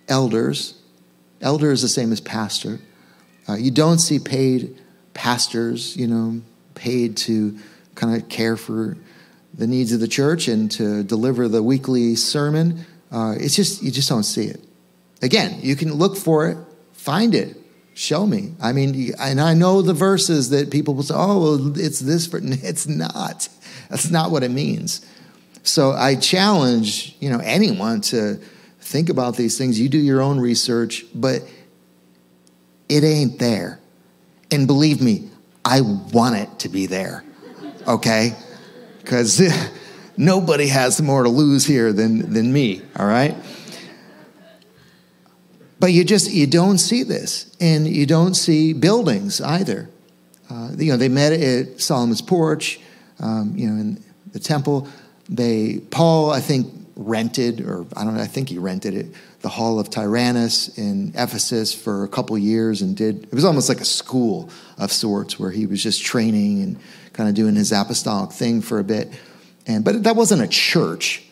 elders. 0.10 0.83
Elder 1.44 1.72
is 1.72 1.82
the 1.82 1.88
same 1.88 2.12
as 2.12 2.22
pastor. 2.22 2.80
Uh, 3.48 3.56
you 3.56 3.70
don't 3.70 4.00
see 4.00 4.18
paid 4.18 4.80
pastors, 5.14 5.96
you 5.96 6.08
know, 6.08 6.42
paid 6.74 7.18
to 7.18 7.58
kind 7.96 8.16
of 8.16 8.30
care 8.30 8.58
for 8.58 8.98
the 9.54 9.68
needs 9.68 9.92
of 9.92 10.00
the 10.00 10.08
church 10.08 10.48
and 10.48 10.72
to 10.72 11.04
deliver 11.04 11.48
the 11.48 11.62
weekly 11.62 12.16
sermon. 12.16 12.86
Uh, 13.12 13.36
it's 13.38 13.56
just, 13.56 13.84
you 13.84 13.92
just 13.92 14.10
don't 14.10 14.24
see 14.24 14.46
it. 14.46 14.64
Again, 15.22 15.60
you 15.62 15.76
can 15.76 15.94
look 15.94 16.18
for 16.18 16.48
it, 16.48 16.58
find 16.94 17.36
it, 17.36 17.58
show 17.94 18.26
me. 18.26 18.54
I 18.62 18.74
mean, 18.74 19.14
and 19.20 19.40
I 19.40 19.54
know 19.54 19.82
the 19.82 19.94
verses 19.94 20.50
that 20.50 20.72
people 20.72 20.96
will 20.96 21.04
say, 21.04 21.14
oh, 21.16 21.40
well, 21.40 21.80
it's 21.80 22.00
this. 22.00 22.26
For, 22.26 22.40
it's 22.44 22.88
not. 22.88 23.48
That's 23.90 24.10
not 24.10 24.32
what 24.32 24.44
it 24.44 24.52
means. 24.52 25.06
So 25.64 25.92
I 25.92 26.16
challenge, 26.16 27.16
you 27.20 27.30
know, 27.30 27.40
anyone 27.40 28.02
to 28.02 28.40
think 28.84 29.10
about 29.10 29.36
these 29.36 29.58
things. 29.58 29.80
You 29.80 29.90
do 29.90 29.98
your 29.98 30.22
own 30.22 30.40
research, 30.40 31.06
but 31.16 31.42
it 32.90 33.04
ain't 33.04 33.40
there. 33.40 33.80
And 34.52 34.68
believe 34.68 35.02
me, 35.02 35.30
I 35.66 35.82
want 35.82 36.36
it 36.36 36.60
to 36.60 36.70
be 36.70 36.86
there. 36.86 37.24
Okay? 37.88 38.36
Because 39.00 39.42
nobody 40.18 40.68
has 40.68 41.02
more 41.02 41.24
to 41.24 41.30
lose 41.30 41.66
here 41.66 41.94
than, 41.94 42.34
than 42.34 42.52
me, 42.52 42.82
all 42.98 43.08
right? 43.08 43.36
But 45.80 45.92
you 45.92 46.06
just 46.06 46.32
you 46.32 46.48
don't 46.48 46.78
see 46.78 47.04
this, 47.04 47.54
and 47.60 47.86
you 47.86 48.06
don't 48.06 48.36
see 48.36 48.72
buildings 48.72 49.42
either. 49.42 49.90
Uh, 50.50 50.70
you 50.78 50.90
know, 50.92 50.98
they 50.98 51.10
met 51.10 51.34
at 51.34 51.82
Solomon's 51.82 52.22
porch, 52.22 52.80
um, 53.20 53.52
you 53.58 53.70
know, 53.70 53.82
in 53.82 54.04
the 54.32 54.40
temple. 54.40 54.88
They 55.28 55.80
Paul, 55.92 56.32
I 56.32 56.40
think, 56.40 56.74
rented, 56.96 57.62
or 57.62 57.86
I 57.96 58.04
don't 58.04 58.16
know, 58.16 58.22
I 58.22 58.28
think 58.28 58.50
he 58.50 58.58
rented 58.58 58.94
it, 58.94 59.08
the 59.42 59.50
Hall 59.50 59.80
of 59.80 59.90
Tyrannus 59.90 60.78
in 60.78 61.12
Ephesus 61.16 61.74
for 61.74 62.04
a 62.04 62.08
couple 62.08 62.38
years, 62.38 62.82
and 62.82 62.96
did 62.96 63.24
it 63.24 63.34
was 63.34 63.46
almost 63.46 63.70
like 63.70 63.82
a 63.82 63.86
school 63.86 64.50
of 64.78 64.92
sorts 64.92 65.40
where 65.40 65.52
he 65.52 65.66
was 65.66 65.82
just 65.82 66.04
training 66.04 66.62
and 66.62 66.80
kind 67.14 67.30
of 67.30 67.36
doing 67.36 67.56
his 67.56 67.72
apostolic 67.72 68.32
thing 68.32 68.62
for 68.62 68.80
a 68.80 68.84
bit. 68.84 69.10
And 69.66 69.84
but 69.84 70.04
that 70.04 70.16
wasn't 70.16 70.42
a 70.42 70.48
church. 70.48 71.24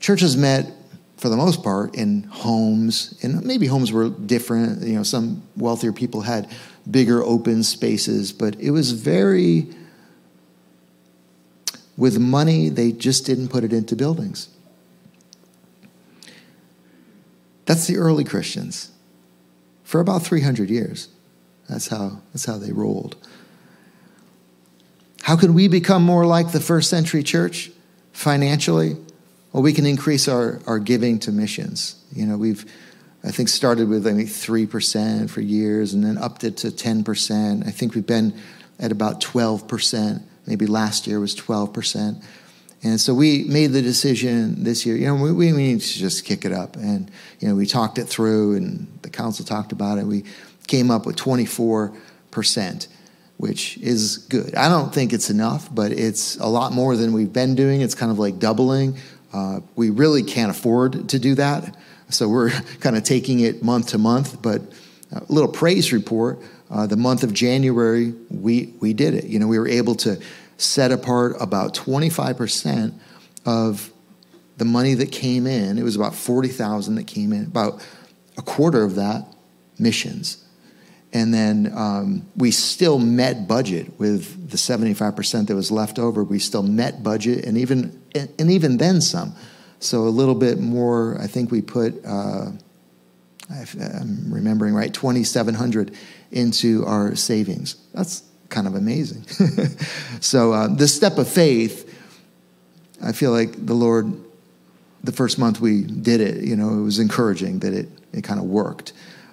Churches 0.00 0.36
met 0.36 0.72
for 1.18 1.28
the 1.28 1.36
most 1.36 1.64
part, 1.64 1.96
in 1.96 2.22
homes, 2.22 3.18
and 3.22 3.44
maybe 3.44 3.66
homes 3.66 3.90
were 3.92 4.08
different. 4.08 4.82
You 4.82 4.94
know, 4.94 5.02
some 5.02 5.42
wealthier 5.56 5.92
people 5.92 6.20
had 6.20 6.48
bigger 6.88 7.22
open 7.22 7.64
spaces, 7.64 8.32
but 8.32 8.54
it 8.60 8.70
was 8.70 8.92
very, 8.92 9.66
with 11.96 12.18
money, 12.18 12.68
they 12.68 12.92
just 12.92 13.26
didn't 13.26 13.48
put 13.48 13.64
it 13.64 13.72
into 13.72 13.96
buildings. 13.96 14.48
That's 17.68 17.86
the 17.86 17.98
early 17.98 18.24
Christians. 18.24 18.90
For 19.84 20.00
about 20.00 20.22
300 20.22 20.70
years. 20.70 21.08
That's 21.68 21.88
how, 21.88 22.22
that's 22.32 22.46
how 22.46 22.56
they 22.56 22.72
rolled. 22.72 23.14
How 25.20 25.36
can 25.36 25.52
we 25.52 25.68
become 25.68 26.02
more 26.02 26.24
like 26.24 26.52
the 26.52 26.60
first 26.60 26.88
century 26.88 27.22
church 27.22 27.70
financially? 28.12 28.96
Well, 29.52 29.62
we 29.62 29.74
can 29.74 29.84
increase 29.84 30.28
our, 30.28 30.60
our 30.66 30.78
giving 30.78 31.18
to 31.20 31.30
missions. 31.30 32.02
You 32.10 32.24
know, 32.24 32.38
we've, 32.38 32.64
I 33.22 33.32
think, 33.32 33.50
started 33.50 33.90
with, 33.90 34.06
I 34.06 34.14
think, 34.14 34.30
3% 34.30 35.28
for 35.28 35.42
years 35.42 35.92
and 35.92 36.02
then 36.02 36.16
upped 36.16 36.44
it 36.44 36.56
to 36.58 36.68
10%. 36.68 37.66
I 37.66 37.70
think 37.70 37.94
we've 37.94 38.06
been 38.06 38.32
at 38.78 38.92
about 38.92 39.20
12%. 39.20 40.22
Maybe 40.46 40.66
last 40.66 41.06
year 41.06 41.20
was 41.20 41.36
12%. 41.36 42.24
And 42.82 43.00
so 43.00 43.12
we 43.12 43.44
made 43.44 43.72
the 43.72 43.82
decision 43.82 44.62
this 44.62 44.86
year, 44.86 44.96
you 44.96 45.06
know, 45.06 45.16
we, 45.16 45.32
we 45.32 45.52
need 45.52 45.80
to 45.80 45.98
just 45.98 46.24
kick 46.24 46.44
it 46.44 46.52
up. 46.52 46.76
And, 46.76 47.10
you 47.40 47.48
know, 47.48 47.54
we 47.54 47.66
talked 47.66 47.98
it 47.98 48.04
through 48.04 48.56
and 48.56 48.86
the 49.02 49.10
council 49.10 49.44
talked 49.44 49.72
about 49.72 49.98
it. 49.98 50.04
We 50.04 50.24
came 50.68 50.90
up 50.90 51.04
with 51.04 51.16
24%, 51.16 52.88
which 53.36 53.78
is 53.78 54.18
good. 54.18 54.54
I 54.54 54.68
don't 54.68 54.94
think 54.94 55.12
it's 55.12 55.28
enough, 55.28 55.74
but 55.74 55.90
it's 55.90 56.36
a 56.36 56.46
lot 56.46 56.72
more 56.72 56.94
than 56.96 57.12
we've 57.12 57.32
been 57.32 57.56
doing. 57.56 57.80
It's 57.80 57.96
kind 57.96 58.12
of 58.12 58.18
like 58.18 58.38
doubling 58.38 58.96
uh, 59.32 59.60
we 59.76 59.90
really 59.90 60.22
can't 60.22 60.50
afford 60.50 61.08
to 61.10 61.18
do 61.18 61.34
that, 61.34 61.76
so 62.08 62.28
we're 62.28 62.50
kind 62.80 62.96
of 62.96 63.04
taking 63.04 63.40
it 63.40 63.62
month 63.62 63.88
to 63.88 63.98
month. 63.98 64.40
But 64.40 64.62
a 65.12 65.22
little 65.28 65.50
praise 65.50 65.92
report: 65.92 66.38
uh, 66.70 66.86
the 66.86 66.96
month 66.96 67.22
of 67.22 67.32
January, 67.32 68.14
we 68.30 68.74
we 68.80 68.92
did 68.92 69.14
it. 69.14 69.24
You 69.24 69.38
know, 69.38 69.46
we 69.46 69.58
were 69.58 69.68
able 69.68 69.94
to 69.96 70.20
set 70.58 70.92
apart 70.92 71.36
about 71.40 71.74
25 71.74 72.36
percent 72.36 72.94
of 73.46 73.90
the 74.58 74.64
money 74.64 74.94
that 74.94 75.10
came 75.10 75.46
in. 75.46 75.78
It 75.78 75.84
was 75.84 75.96
about 75.96 76.14
40,000 76.14 76.96
that 76.96 77.06
came 77.06 77.32
in. 77.32 77.44
About 77.44 77.84
a 78.36 78.42
quarter 78.42 78.82
of 78.82 78.96
that 78.96 79.24
missions. 79.78 80.44
And 81.12 81.32
then 81.32 81.72
um, 81.74 82.26
we 82.36 82.50
still 82.50 82.98
met 82.98 83.48
budget 83.48 83.98
with 83.98 84.50
the 84.50 84.56
75% 84.56 85.46
that 85.46 85.54
was 85.54 85.70
left 85.70 85.98
over. 85.98 86.22
We 86.22 86.38
still 86.38 86.62
met 86.62 87.02
budget 87.02 87.46
and 87.46 87.56
even, 87.56 88.02
and 88.14 88.50
even 88.50 88.76
then 88.76 89.00
some. 89.00 89.34
So 89.80 90.02
a 90.02 90.10
little 90.10 90.34
bit 90.34 90.58
more, 90.58 91.16
I 91.20 91.26
think 91.26 91.50
we 91.50 91.62
put, 91.62 92.04
uh, 92.04 92.50
I'm 93.48 94.32
remembering 94.32 94.74
right, 94.74 94.92
2,700 94.92 95.96
into 96.30 96.84
our 96.84 97.14
savings. 97.14 97.76
That's 97.94 98.22
kind 98.48 98.66
of 98.66 98.74
amazing. 98.74 99.24
so 100.20 100.52
uh, 100.52 100.68
this 100.68 100.94
step 100.94 101.18
of 101.18 101.28
faith, 101.28 101.84
I 103.02 103.12
feel 103.12 103.30
like 103.30 103.66
the 103.66 103.74
Lord, 103.74 104.12
the 105.04 105.12
first 105.12 105.38
month 105.38 105.60
we 105.60 105.82
did 105.82 106.20
it, 106.20 106.44
you 106.44 106.56
know, 106.56 106.70
it 106.70 106.82
was 106.82 106.98
encouraging 106.98 107.60
that 107.60 107.72
it, 107.72 107.88
it 108.12 108.24
kind 108.24 108.40
of 108.40 108.46
worked. 108.46 108.92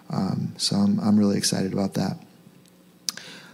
Um, 0.09 0.53
so 0.57 0.75
I'm, 0.75 0.99
I'm 0.99 1.17
really 1.17 1.37
excited 1.37 1.73
about 1.73 1.95
that. 1.95 2.17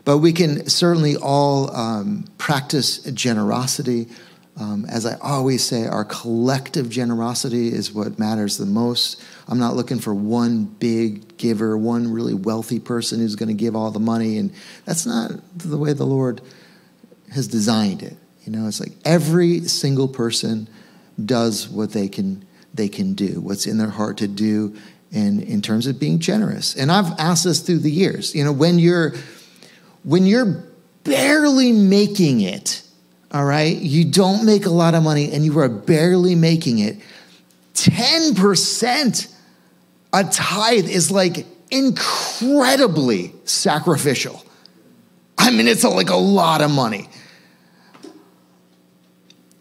But 0.04 0.18
we 0.18 0.34
can 0.34 0.68
certainly 0.68 1.16
all 1.16 1.74
um, 1.76 2.26
practice 2.38 3.00
generosity. 3.00 4.08
Um, 4.62 4.86
as 4.86 5.08
I 5.08 5.18
always 5.24 5.66
say, 5.66 5.88
our 5.88 6.06
collective 6.06 6.88
generosity 6.88 7.70
is 7.70 7.92
what 7.92 8.20
matters 8.20 8.60
the 8.60 8.68
most. 8.68 9.20
I'm 9.48 9.58
not 9.58 9.76
looking 9.76 9.98
for 9.98 10.14
one 10.14 10.66
big 10.66 11.36
giver, 11.38 11.76
one 11.76 12.12
really 12.12 12.36
wealthy 12.36 12.80
person 12.80 13.20
who's 13.20 13.36
going 13.36 13.50
to 13.50 13.56
give 13.56 13.76
all 13.76 13.90
the 13.90 14.00
money. 14.00 14.38
And 14.38 14.54
that's 14.86 15.08
not 15.08 15.32
the 15.58 15.80
way 15.80 15.94
the 15.94 16.06
Lord 16.06 16.42
has 17.32 17.48
designed 17.48 18.04
it. 18.04 18.16
You 18.44 18.52
know, 18.52 18.68
it's 18.68 18.80
like 18.80 18.92
every 19.04 19.62
single 19.62 20.08
person 20.08 20.68
does 21.24 21.68
what 21.68 21.92
they 21.92 22.08
can 22.08 22.46
they 22.72 22.88
can 22.88 23.16
do, 23.16 23.42
what's 23.42 23.66
in 23.66 23.80
their 23.80 23.90
heart 23.90 24.18
to 24.20 24.28
do, 24.28 24.78
in, 25.12 25.42
in 25.42 25.62
terms 25.62 25.88
of 25.88 26.00
being 26.00 26.20
generous. 26.20 26.76
And 26.76 26.92
I've 26.92 27.20
asked 27.20 27.44
this 27.46 27.62
through 27.62 27.80
the 27.80 27.92
years. 27.92 28.36
You 28.36 28.44
know, 28.44 28.54
when 28.54 28.78
you're 28.78 29.16
when 30.04 30.28
you're 30.28 30.64
barely 31.04 31.72
making 31.72 32.42
it, 32.42 32.84
all 33.34 33.46
right, 33.46 33.78
you 33.78 34.06
don't 34.06 34.46
make 34.46 34.66
a 34.66 34.70
lot 34.70 34.94
of 34.94 35.04
money 35.04 35.32
and 35.32 35.46
you 35.46 35.58
are 35.60 35.70
barely 35.70 36.36
making 36.36 36.80
it, 36.80 36.98
10% 37.76 39.34
a 40.14 40.24
tithe 40.26 40.90
is 40.90 41.12
like 41.12 41.46
incredibly 41.70 43.34
sacrificial. 43.46 44.44
I 45.38 45.52
mean, 45.52 45.68
it's 45.68 45.84
like 45.84 46.10
a 46.10 46.16
lot 46.16 46.62
of 46.62 46.70
money. 46.70 47.08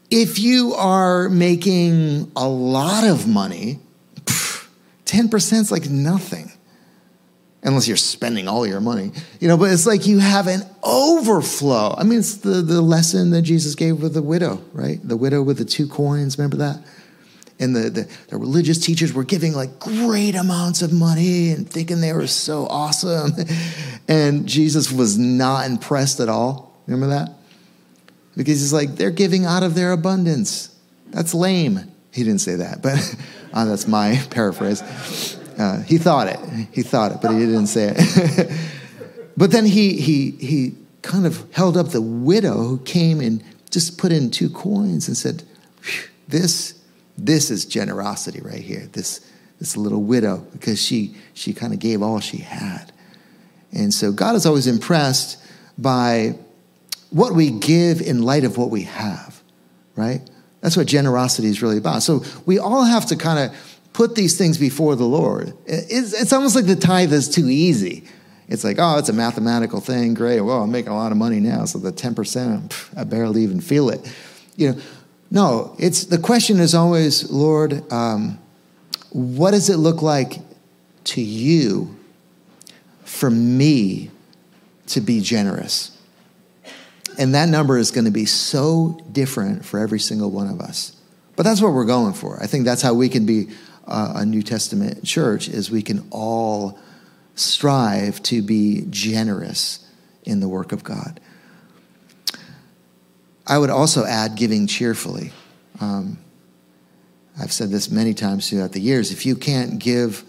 If 0.09 0.39
you 0.39 0.73
are 0.73 1.29
making 1.29 2.31
a 2.35 2.47
lot 2.47 3.05
of 3.05 3.27
money, 3.27 3.79
10% 5.05 5.53
is 5.53 5.71
like 5.71 5.89
nothing 5.89 6.50
unless 7.63 7.87
you're 7.87 7.97
spending 7.97 8.47
all 8.47 8.65
your 8.65 8.81
money 8.81 9.11
you 9.39 9.47
know 9.47 9.57
but 9.57 9.71
it's 9.71 9.85
like 9.85 10.07
you 10.07 10.19
have 10.19 10.47
an 10.47 10.61
overflow. 10.83 11.93
I 11.97 12.03
mean 12.03 12.19
it's 12.19 12.37
the, 12.37 12.61
the 12.61 12.81
lesson 12.81 13.31
that 13.31 13.43
jesus 13.43 13.75
gave 13.75 14.01
with 14.01 14.13
the 14.13 14.21
widow 14.21 14.61
right? 14.73 14.99
The 15.03 15.17
widow 15.17 15.41
with 15.41 15.57
the 15.57 15.65
two 15.65 15.87
coins 15.87 16.37
remember 16.37 16.57
that? 16.57 16.83
And 17.59 17.75
the, 17.75 17.91
the, 17.91 18.09
the 18.29 18.37
religious 18.37 18.83
teachers 18.83 19.13
were 19.13 19.23
giving 19.23 19.53
like 19.53 19.77
great 19.79 20.33
amounts 20.33 20.81
of 20.81 20.91
money 20.91 21.51
and 21.51 21.69
thinking 21.69 22.01
they 22.01 22.13
were 22.13 22.27
so 22.27 22.65
awesome. 22.67 23.31
And 24.07 24.47
jesus 24.47 24.91
was 24.91 25.17
not 25.17 25.67
impressed 25.67 26.19
at 26.19 26.27
all. 26.27 26.75
Remember 26.87 27.15
that? 27.15 27.33
Because 28.35 28.59
he's 28.59 28.73
like 28.73 28.95
they're 28.95 29.11
giving 29.11 29.45
out 29.45 29.63
of 29.63 29.75
their 29.75 29.91
abundance. 29.91 30.75
That's 31.11 31.33
lame. 31.33 31.91
He 32.11 32.23
didn't 32.23 32.41
say 32.41 32.55
that, 32.55 32.81
but 32.81 33.15
uh, 33.53 33.65
that's 33.65 33.87
my 33.87 34.21
paraphrase. 34.29 34.81
Uh, 35.61 35.79
he 35.81 35.99
thought 35.99 36.27
it. 36.27 36.39
He 36.71 36.81
thought 36.81 37.11
it, 37.11 37.19
but 37.21 37.33
he 37.33 37.39
didn't 37.39 37.67
say 37.67 37.93
it. 37.95 38.51
but 39.37 39.51
then 39.51 39.63
he, 39.63 40.01
he, 40.01 40.31
he 40.31 40.75
kind 41.03 41.27
of 41.27 41.45
held 41.53 41.77
up 41.77 41.89
the 41.89 42.01
widow 42.01 42.55
who 42.63 42.79
came 42.79 43.19
and 43.19 43.43
just 43.69 43.99
put 43.99 44.11
in 44.11 44.31
two 44.31 44.49
coins 44.49 45.07
and 45.07 45.15
said, 45.15 45.43
This, 46.27 46.81
this 47.15 47.51
is 47.51 47.65
generosity 47.65 48.41
right 48.41 48.61
here. 48.61 48.89
This, 48.93 49.31
this 49.59 49.77
little 49.77 50.01
widow, 50.01 50.37
because 50.51 50.81
she, 50.81 51.15
she 51.35 51.53
kind 51.53 51.73
of 51.73 51.79
gave 51.79 52.01
all 52.01 52.19
she 52.19 52.37
had. 52.37 52.91
And 53.71 53.93
so 53.93 54.11
God 54.11 54.33
is 54.35 54.47
always 54.47 54.65
impressed 54.65 55.45
by 55.77 56.39
what 57.11 57.33
we 57.33 57.51
give 57.51 58.01
in 58.01 58.23
light 58.23 58.45
of 58.45 58.57
what 58.57 58.71
we 58.71 58.81
have, 58.83 59.39
right? 59.95 60.27
That's 60.61 60.75
what 60.75 60.87
generosity 60.87 61.49
is 61.49 61.61
really 61.61 61.77
about. 61.77 62.01
So 62.01 62.23
we 62.47 62.57
all 62.57 62.83
have 62.83 63.05
to 63.07 63.15
kind 63.15 63.37
of 63.37 63.70
put 63.93 64.15
these 64.15 64.37
things 64.37 64.57
before 64.57 64.95
the 64.95 65.05
Lord. 65.05 65.53
It's, 65.65 66.13
it's 66.13 66.33
almost 66.33 66.55
like 66.55 66.65
the 66.65 66.75
tithe 66.75 67.13
is 67.13 67.29
too 67.29 67.49
easy. 67.49 68.03
It's 68.47 68.63
like, 68.63 68.77
oh, 68.79 68.97
it's 68.97 69.09
a 69.09 69.13
mathematical 69.13 69.79
thing. 69.79 70.13
Great. 70.13 70.41
Well, 70.41 70.63
I'm 70.63 70.71
making 70.71 70.91
a 70.91 70.95
lot 70.95 71.11
of 71.11 71.17
money 71.17 71.39
now, 71.39 71.65
so 71.65 71.79
the 71.79 71.91
10%, 71.91 72.97
I 72.97 73.03
barely 73.05 73.43
even 73.43 73.61
feel 73.61 73.89
it. 73.89 74.13
You 74.57 74.73
know, 74.73 74.81
no, 75.31 75.75
it's 75.79 76.05
the 76.05 76.17
question 76.17 76.59
is 76.59 76.75
always, 76.75 77.31
Lord, 77.31 77.89
um, 77.93 78.37
what 79.11 79.51
does 79.51 79.69
it 79.69 79.77
look 79.77 80.01
like 80.01 80.39
to 81.05 81.21
you 81.21 81.95
for 83.05 83.29
me 83.29 84.11
to 84.87 84.99
be 84.99 85.21
generous? 85.21 85.97
And 87.17 87.33
that 87.35 87.47
number 87.47 87.77
is 87.77 87.91
going 87.91 88.05
to 88.05 88.11
be 88.11 88.25
so 88.25 88.99
different 89.11 89.63
for 89.63 89.79
every 89.79 89.99
single 89.99 90.29
one 90.29 90.47
of 90.47 90.59
us. 90.59 90.95
But 91.37 91.43
that's 91.43 91.61
what 91.61 91.73
we're 91.73 91.85
going 91.85 92.13
for. 92.13 92.41
I 92.41 92.47
think 92.47 92.65
that's 92.65 92.81
how 92.81 92.93
we 92.93 93.07
can 93.07 93.25
be 93.25 93.47
uh, 93.87 94.13
a 94.17 94.25
New 94.25 94.41
Testament 94.41 95.03
church 95.03 95.47
is 95.47 95.71
we 95.71 95.81
can 95.81 96.07
all 96.11 96.79
strive 97.35 98.21
to 98.23 98.41
be 98.41 98.85
generous 98.89 99.87
in 100.23 100.39
the 100.39 100.47
work 100.47 100.71
of 100.71 100.83
God. 100.83 101.19
I 103.47 103.57
would 103.57 103.69
also 103.69 104.05
add 104.05 104.35
giving 104.35 104.67
cheerfully. 104.67 105.31
Um, 105.79 106.19
I've 107.39 107.51
said 107.51 107.69
this 107.69 107.89
many 107.89 108.13
times 108.13 108.49
throughout 108.49 108.73
the 108.73 108.81
years. 108.81 109.11
If 109.11 109.25
you 109.25 109.35
can't 109.35 109.79
give 109.79 110.23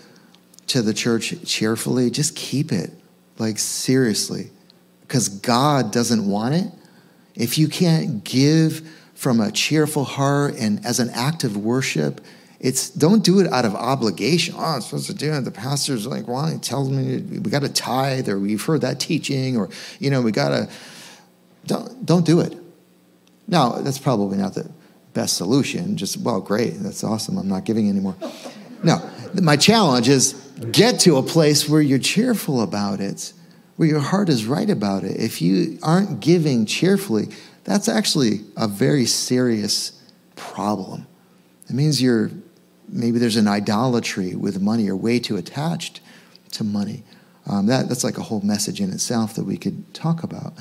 to 0.68 0.82
the 0.82 0.94
church 0.94 1.34
cheerfully, 1.44 2.10
just 2.10 2.34
keep 2.34 2.72
it. 2.72 2.90
Like, 3.38 3.58
seriously. 3.58 4.50
Because 5.02 5.28
God 5.28 5.92
doesn't 5.92 6.26
want 6.26 6.54
it. 6.54 6.66
If 7.34 7.58
you 7.58 7.68
can't 7.68 8.24
give 8.24 8.88
from 9.14 9.40
a 9.40 9.52
cheerful 9.52 10.04
heart 10.04 10.54
and 10.58 10.84
as 10.84 11.00
an 11.00 11.10
act 11.10 11.44
of 11.44 11.56
worship, 11.56 12.20
it's 12.62 12.90
don't 12.90 13.24
do 13.24 13.40
it 13.40 13.52
out 13.52 13.64
of 13.64 13.74
obligation. 13.74 14.54
Oh, 14.56 14.60
I'm 14.60 14.80
supposed 14.80 15.08
to 15.08 15.14
do 15.14 15.32
it. 15.32 15.40
The 15.40 15.50
pastor's 15.50 16.06
like, 16.06 16.28
well, 16.28 16.46
he 16.46 16.58
tells 16.58 16.88
me 16.90 17.18
we 17.40 17.50
got 17.50 17.62
to 17.62 17.68
tithe, 17.68 18.28
or 18.28 18.38
we've 18.38 18.64
heard 18.64 18.82
that 18.82 19.00
teaching, 19.00 19.56
or 19.56 19.68
you 19.98 20.10
know, 20.10 20.22
we 20.22 20.30
got 20.30 20.50
to. 20.50 20.70
Don't 21.66 22.06
don't 22.06 22.24
do 22.24 22.40
it. 22.40 22.56
Now 23.48 23.72
that's 23.80 23.98
probably 23.98 24.38
not 24.38 24.54
the 24.54 24.70
best 25.12 25.36
solution. 25.36 25.96
Just 25.96 26.18
well, 26.18 26.40
great, 26.40 26.74
that's 26.78 27.02
awesome. 27.02 27.36
I'm 27.36 27.48
not 27.48 27.64
giving 27.64 27.88
anymore. 27.88 28.16
No, 28.84 29.00
my 29.40 29.56
challenge 29.56 30.08
is 30.08 30.32
get 30.72 30.98
to 31.02 31.16
a 31.16 31.22
place 31.22 31.68
where 31.68 31.80
you're 31.80 32.00
cheerful 32.00 32.62
about 32.62 33.00
it, 33.00 33.32
where 33.76 33.86
your 33.86 34.00
heart 34.00 34.28
is 34.28 34.44
right 34.44 34.68
about 34.68 35.04
it. 35.04 35.20
If 35.20 35.40
you 35.40 35.78
aren't 35.84 36.18
giving 36.18 36.66
cheerfully, 36.66 37.28
that's 37.62 37.88
actually 37.88 38.40
a 38.56 38.66
very 38.66 39.06
serious 39.06 40.02
problem. 40.34 41.06
It 41.68 41.74
means 41.74 42.02
you're 42.02 42.32
maybe 42.92 43.18
there's 43.18 43.36
an 43.36 43.48
idolatry 43.48 44.34
with 44.34 44.60
money 44.60 44.88
or 44.88 44.96
way 44.96 45.18
too 45.18 45.36
attached 45.36 46.00
to 46.52 46.64
money. 46.64 47.02
Um, 47.46 47.66
that, 47.66 47.88
that's 47.88 48.04
like 48.04 48.18
a 48.18 48.22
whole 48.22 48.40
message 48.42 48.80
in 48.80 48.90
itself 48.90 49.34
that 49.34 49.44
we 49.44 49.56
could 49.56 49.92
talk 49.94 50.22
about. 50.22 50.54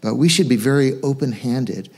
But 0.00 0.16
we 0.16 0.28
should 0.28 0.48
be 0.48 0.56
very 0.56 1.00
open 1.02 1.32
handed 1.32 1.90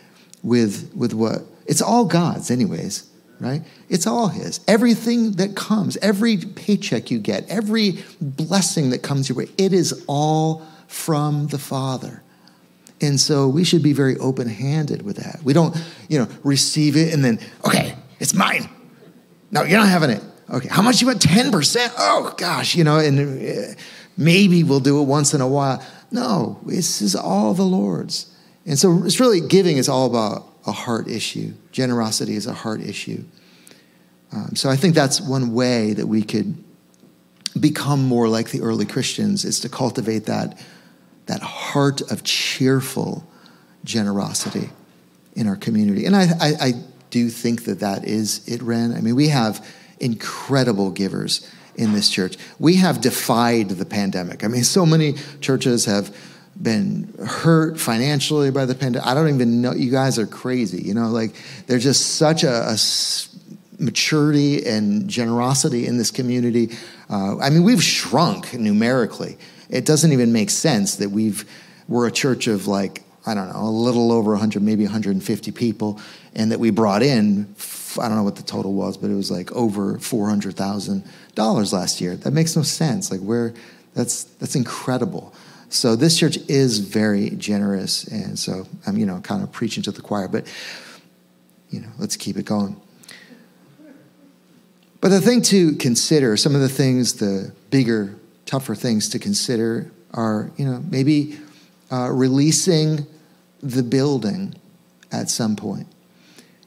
with, 0.42 0.92
with 0.94 1.14
what, 1.14 1.42
it's 1.66 1.82
all 1.82 2.04
God's, 2.04 2.50
anyways, 2.50 3.08
right? 3.40 3.62
It's 3.88 4.06
all 4.06 4.28
His. 4.28 4.60
Everything 4.68 5.32
that 5.32 5.56
comes, 5.56 5.96
every 5.98 6.36
paycheck 6.36 7.10
you 7.10 7.18
get, 7.18 7.48
every 7.48 7.98
blessing 8.20 8.90
that 8.90 9.02
comes 9.02 9.28
your 9.28 9.38
way, 9.38 9.48
it 9.56 9.72
is 9.72 10.04
all 10.06 10.66
from 10.86 11.48
the 11.48 11.58
Father. 11.58 12.22
And 13.00 13.20
so 13.20 13.48
we 13.48 13.64
should 13.64 13.82
be 13.82 13.92
very 13.92 14.16
open 14.18 14.48
handed 14.48 15.02
with 15.02 15.16
that. 15.16 15.42
We 15.44 15.52
don't, 15.52 15.76
you 16.08 16.18
know, 16.18 16.28
receive 16.42 16.96
it 16.96 17.14
and 17.14 17.24
then, 17.24 17.38
okay, 17.64 17.94
it's 18.18 18.34
mine. 18.34 18.68
No, 19.50 19.62
you're 19.62 19.78
not 19.78 19.88
having 19.88 20.10
it. 20.10 20.22
Okay, 20.50 20.68
how 20.68 20.82
much 20.82 21.00
you 21.00 21.06
want? 21.06 21.20
10%? 21.20 21.92
Oh, 21.98 22.34
gosh, 22.36 22.74
you 22.74 22.84
know, 22.84 22.98
and 22.98 23.18
uh, 23.18 23.74
maybe 24.16 24.62
we'll 24.64 24.80
do 24.80 25.00
it 25.00 25.04
once 25.04 25.34
in 25.34 25.40
a 25.40 25.48
while. 25.48 25.84
No, 26.10 26.58
this 26.64 27.02
is 27.02 27.14
all 27.14 27.54
the 27.54 27.64
Lord's. 27.64 28.34
And 28.64 28.78
so 28.78 29.04
it's 29.04 29.20
really 29.20 29.40
giving 29.40 29.76
is 29.76 29.88
all 29.88 30.06
about 30.06 30.46
a 30.66 30.72
heart 30.72 31.08
issue. 31.08 31.52
Generosity 31.72 32.34
is 32.34 32.46
a 32.46 32.52
heart 32.52 32.80
issue. 32.80 33.24
Um, 34.32 34.54
so 34.54 34.68
I 34.68 34.76
think 34.76 34.94
that's 34.94 35.20
one 35.20 35.54
way 35.54 35.94
that 35.94 36.06
we 36.06 36.22
could 36.22 36.62
become 37.58 38.06
more 38.06 38.28
like 38.28 38.50
the 38.50 38.60
early 38.60 38.84
Christians 38.84 39.44
is 39.44 39.60
to 39.60 39.68
cultivate 39.68 40.26
that, 40.26 40.58
that 41.26 41.42
heart 41.42 42.00
of 42.10 42.24
cheerful 42.24 43.26
generosity 43.84 44.70
in 45.34 45.46
our 45.46 45.56
community. 45.56 46.04
And 46.04 46.14
I, 46.14 46.26
I, 46.40 46.52
I 46.60 46.72
do 47.10 47.18
you 47.18 47.30
think 47.30 47.64
that 47.64 47.80
that 47.80 48.04
is 48.04 48.46
it, 48.48 48.62
Ren. 48.62 48.94
I 48.94 49.00
mean, 49.00 49.16
we 49.16 49.28
have 49.28 49.66
incredible 50.00 50.90
givers 50.90 51.48
in 51.74 51.92
this 51.92 52.10
church. 52.10 52.36
We 52.58 52.76
have 52.76 53.00
defied 53.00 53.70
the 53.70 53.86
pandemic. 53.86 54.44
I 54.44 54.48
mean, 54.48 54.64
so 54.64 54.84
many 54.84 55.14
churches 55.40 55.84
have 55.86 56.14
been 56.60 57.14
hurt 57.24 57.78
financially 57.78 58.50
by 58.50 58.66
the 58.66 58.74
pandemic. 58.74 59.06
I 59.06 59.14
don't 59.14 59.32
even 59.32 59.62
know. 59.62 59.72
You 59.72 59.90
guys 59.90 60.18
are 60.18 60.26
crazy. 60.26 60.82
You 60.82 60.94
know, 60.94 61.08
like 61.08 61.34
there's 61.66 61.84
just 61.84 62.16
such 62.16 62.42
a, 62.42 62.70
a 62.70 62.76
maturity 63.78 64.66
and 64.66 65.08
generosity 65.08 65.86
in 65.86 65.98
this 65.98 66.10
community. 66.10 66.70
Uh, 67.08 67.38
I 67.38 67.50
mean, 67.50 67.62
we've 67.62 67.82
shrunk 67.82 68.54
numerically. 68.54 69.38
It 69.70 69.86
doesn't 69.86 70.12
even 70.12 70.32
make 70.32 70.50
sense 70.50 70.96
that 70.96 71.10
we've 71.10 71.48
we're 71.86 72.06
a 72.06 72.12
church 72.12 72.48
of 72.48 72.66
like 72.66 73.02
I 73.26 73.34
don't 73.34 73.52
know, 73.52 73.60
a 73.60 73.68
little 73.68 74.10
over 74.10 74.30
100, 74.30 74.62
maybe 74.62 74.84
150 74.84 75.52
people, 75.52 76.00
and 76.38 76.52
that 76.52 76.60
we 76.60 76.70
brought 76.70 77.02
in, 77.02 77.52
I 78.00 78.06
don't 78.06 78.16
know 78.16 78.22
what 78.22 78.36
the 78.36 78.44
total 78.44 78.72
was, 78.72 78.96
but 78.96 79.10
it 79.10 79.14
was 79.14 79.28
like 79.28 79.50
over 79.52 79.98
$400,000 79.98 81.72
last 81.72 82.00
year. 82.00 82.14
That 82.16 82.30
makes 82.30 82.54
no 82.54 82.62
sense. 82.62 83.10
Like, 83.10 83.20
where, 83.20 83.52
that's, 83.94 84.22
that's 84.22 84.54
incredible. 84.54 85.34
So 85.68 85.96
this 85.96 86.16
church 86.16 86.38
is 86.48 86.78
very 86.78 87.30
generous, 87.30 88.04
and 88.04 88.38
so 88.38 88.68
I'm, 88.86 88.96
you 88.96 89.04
know, 89.04 89.18
kind 89.20 89.42
of 89.42 89.50
preaching 89.50 89.82
to 89.82 89.90
the 89.90 90.00
choir, 90.00 90.28
but, 90.28 90.46
you 91.70 91.80
know, 91.80 91.88
let's 91.98 92.16
keep 92.16 92.36
it 92.36 92.44
going. 92.44 92.80
But 95.00 95.08
the 95.08 95.20
thing 95.20 95.42
to 95.42 95.74
consider, 95.74 96.36
some 96.36 96.54
of 96.54 96.60
the 96.60 96.68
things, 96.68 97.14
the 97.14 97.52
bigger, 97.70 98.14
tougher 98.46 98.76
things 98.76 99.08
to 99.08 99.18
consider 99.18 99.90
are, 100.14 100.52
you 100.56 100.64
know, 100.64 100.84
maybe 100.88 101.36
uh, 101.90 102.10
releasing 102.10 103.06
the 103.60 103.82
building 103.82 104.54
at 105.10 105.30
some 105.30 105.56
point. 105.56 105.88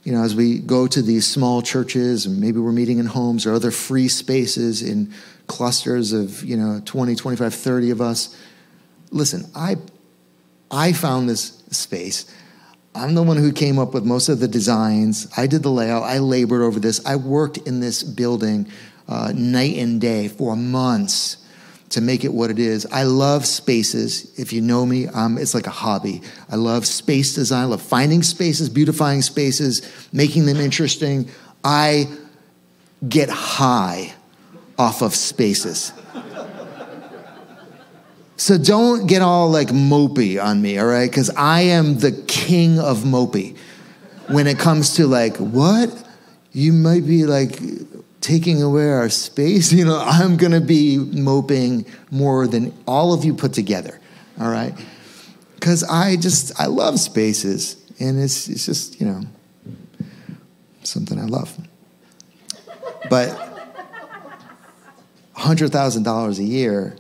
You 0.04 0.14
know, 0.14 0.24
as 0.24 0.36
we 0.36 0.60
go 0.60 0.88
to 0.88 1.02
these 1.02 1.28
small 1.28 1.62
churches, 1.62 2.26
and 2.26 2.40
maybe 2.40 2.60
we're 2.60 2.72
meeting 2.72 2.98
in 2.98 3.06
homes 3.06 3.46
or 3.46 3.54
other 3.54 3.72
free 3.72 4.08
spaces 4.08 4.82
in 4.82 5.14
clusters 5.48 6.12
of, 6.12 6.44
you 6.44 6.58
know, 6.58 6.82
20, 6.86 7.16
25, 7.16 7.54
30 7.54 7.92
of 7.92 8.02
us. 8.02 8.36
Listen, 9.12 9.46
I, 9.54 9.76
I 10.72 10.94
found 10.94 11.30
this 11.30 11.64
space. 11.70 12.34
I'm 12.96 13.16
the 13.16 13.24
one 13.24 13.38
who 13.38 13.52
came 13.52 13.78
up 13.78 13.94
with 13.94 14.04
most 14.04 14.28
of 14.28 14.40
the 14.40 14.48
designs. 14.48 15.28
I 15.38 15.48
did 15.48 15.64
the 15.64 15.70
layout. 15.70 16.04
I 16.04 16.18
labored 16.18 16.62
over 16.62 16.80
this. 16.80 17.06
I 17.06 17.16
worked 17.16 17.58
in 17.60 17.80
this 17.80 18.04
building 18.04 18.68
uh, 19.08 19.32
night 19.36 19.78
and 19.78 20.02
day 20.02 20.28
for 20.28 20.56
months 20.56 21.41
to 21.92 22.02
make 22.02 22.24
it 22.24 22.34
what 22.34 22.50
it 22.50 22.60
is. 22.60 22.86
I 22.92 23.04
love 23.04 23.46
spaces. 23.46 24.38
If 24.40 24.54
you 24.54 24.62
know 24.62 24.86
me, 24.86 25.08
um, 25.08 25.38
it's 25.38 25.54
like 25.54 25.68
a 25.68 25.72
hobby. 25.72 26.22
I 26.50 26.56
love 26.56 26.86
space 26.86 27.36
design. 27.36 27.64
I 27.64 27.66
love 27.66 27.82
finding 27.82 28.24
spaces, 28.24 28.70
beautifying 28.70 29.22
spaces, 29.22 29.82
making 30.12 30.46
them 30.46 30.58
interesting. 30.58 31.30
I 31.64 32.08
get 33.08 33.30
high 33.30 34.14
off 34.78 35.02
of 35.02 35.14
spaces. 35.14 35.94
So 38.38 38.58
don't 38.58 39.06
get 39.06 39.22
all 39.22 39.50
like 39.52 39.68
mopey 39.68 40.44
on 40.44 40.62
me, 40.62 40.80
all 40.80 40.88
right? 40.88 41.10
Because 41.10 41.30
I 41.30 41.62
am 41.62 42.00
the 42.00 42.12
king 42.28 42.80
of 42.80 43.00
mopey 43.00 43.56
when 44.30 44.48
it 44.48 44.58
comes 44.58 44.96
to 44.96 45.06
like, 45.06 45.38
what? 45.38 45.96
You 46.52 46.74
might 46.74 47.06
be 47.06 47.26
like 47.26 47.60
taking 48.22 48.62
away 48.62 48.90
our 48.90 49.10
space, 49.10 49.74
you 49.74 49.84
know, 49.84 50.00
I'm 50.00 50.38
going 50.38 50.54
to 50.54 50.62
be 50.62 50.98
moping 50.98 51.86
more 52.10 52.48
than 52.48 52.74
all 52.88 53.14
of 53.14 53.26
you 53.26 53.34
put 53.34 53.54
together. 53.54 54.00
All 54.40 54.50
right? 54.50 54.74
Cuz 55.60 55.84
I 55.84 56.16
just 56.16 56.60
I 56.60 56.66
love 56.66 57.00
spaces 57.00 57.76
and 58.00 58.20
it's 58.20 58.48
it's 58.48 58.66
just, 58.66 59.00
you 59.00 59.06
know, 59.06 59.22
something 60.84 61.20
I 61.20 61.26
love. 61.26 61.56
but 63.10 63.50
$100,000 65.36 66.40
a 66.40 66.44
year, 66.44 66.96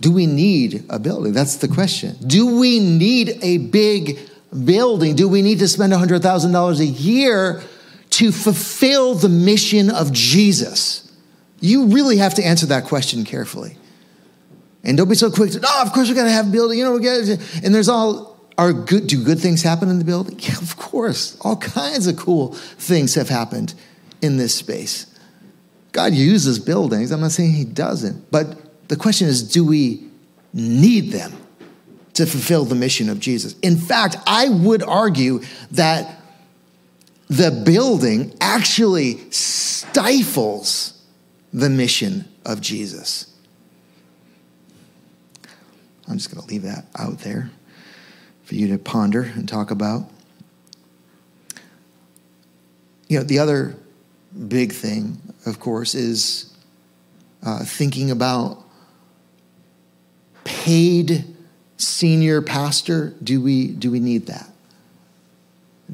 do 0.00 0.12
we 0.12 0.26
need 0.26 0.84
a 0.88 0.98
building? 0.98 1.32
That's 1.32 1.56
the 1.56 1.68
question. 1.68 2.16
Do 2.26 2.58
we 2.58 2.80
need 2.80 3.38
a 3.42 3.58
big 3.58 4.18
building? 4.64 5.16
Do 5.16 5.28
we 5.28 5.42
need 5.42 5.58
to 5.60 5.68
spend 5.68 5.92
$100,000 5.92 6.80
a 6.80 6.84
year 6.84 7.62
to 8.18 8.32
fulfill 8.32 9.14
the 9.14 9.28
mission 9.28 9.90
of 9.90 10.12
Jesus? 10.12 11.08
You 11.60 11.86
really 11.86 12.16
have 12.16 12.34
to 12.34 12.44
answer 12.44 12.66
that 12.66 12.84
question 12.84 13.24
carefully. 13.24 13.76
And 14.82 14.96
don't 14.96 15.08
be 15.08 15.14
so 15.14 15.30
quick 15.30 15.52
to, 15.52 15.60
oh, 15.62 15.82
of 15.86 15.92
course 15.92 16.08
we're 16.08 16.16
going 16.16 16.26
to 16.26 16.32
have 16.32 16.48
a 16.48 16.50
building. 16.50 16.78
You 16.78 16.84
know, 16.84 16.96
and 16.96 17.72
there's 17.72 17.88
all, 17.88 18.36
are 18.58 18.72
good, 18.72 19.06
do 19.06 19.22
good 19.22 19.38
things 19.38 19.62
happen 19.62 19.88
in 19.88 20.00
the 20.00 20.04
building? 20.04 20.36
Yeah, 20.40 20.56
of 20.56 20.76
course. 20.76 21.38
All 21.42 21.56
kinds 21.56 22.08
of 22.08 22.16
cool 22.16 22.54
things 22.54 23.14
have 23.14 23.28
happened 23.28 23.74
in 24.20 24.36
this 24.36 24.52
space. 24.52 25.06
God 25.92 26.12
uses 26.12 26.58
buildings. 26.58 27.12
I'm 27.12 27.20
not 27.20 27.30
saying 27.30 27.52
he 27.52 27.64
doesn't. 27.64 28.32
But 28.32 28.88
the 28.88 28.96
question 28.96 29.28
is, 29.28 29.44
do 29.44 29.64
we 29.64 30.08
need 30.52 31.12
them 31.12 31.32
to 32.14 32.26
fulfill 32.26 32.64
the 32.64 32.74
mission 32.74 33.08
of 33.08 33.20
Jesus? 33.20 33.56
In 33.60 33.76
fact, 33.76 34.16
I 34.26 34.48
would 34.48 34.82
argue 34.82 35.42
that 35.70 36.17
the 37.28 37.50
building 37.50 38.34
actually 38.40 39.30
stifles 39.30 41.02
the 41.52 41.68
mission 41.68 42.26
of 42.44 42.60
Jesus. 42.60 43.34
I'm 46.08 46.16
just 46.16 46.32
going 46.32 46.42
to 46.42 46.48
leave 46.48 46.62
that 46.62 46.86
out 46.96 47.18
there 47.20 47.50
for 48.44 48.54
you 48.54 48.68
to 48.68 48.78
ponder 48.78 49.22
and 49.22 49.46
talk 49.46 49.70
about. 49.70 50.10
You 53.08 53.18
know, 53.18 53.24
the 53.24 53.38
other 53.38 53.76
big 54.48 54.72
thing, 54.72 55.18
of 55.44 55.60
course, 55.60 55.94
is 55.94 56.56
uh, 57.42 57.64
thinking 57.64 58.10
about 58.10 58.64
paid 60.44 61.24
senior 61.76 62.40
pastor. 62.40 63.14
Do 63.22 63.40
we 63.40 63.68
do 63.68 63.90
we 63.90 64.00
need 64.00 64.26
that? 64.26 64.50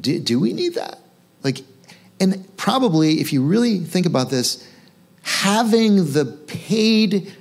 Do, 0.01 0.19
do 0.19 0.41
we 0.41 0.53
need 0.53 0.75
that? 0.75 0.99
Like, 1.45 1.61
and 2.19 2.45
probably 2.57 3.21
if 3.21 3.33
you 3.33 3.45
really 3.45 3.79
think 3.79 4.07
about 4.07 4.31
this, 4.31 4.67
having 5.23 6.13
the 6.13 6.25
paid 6.25 7.33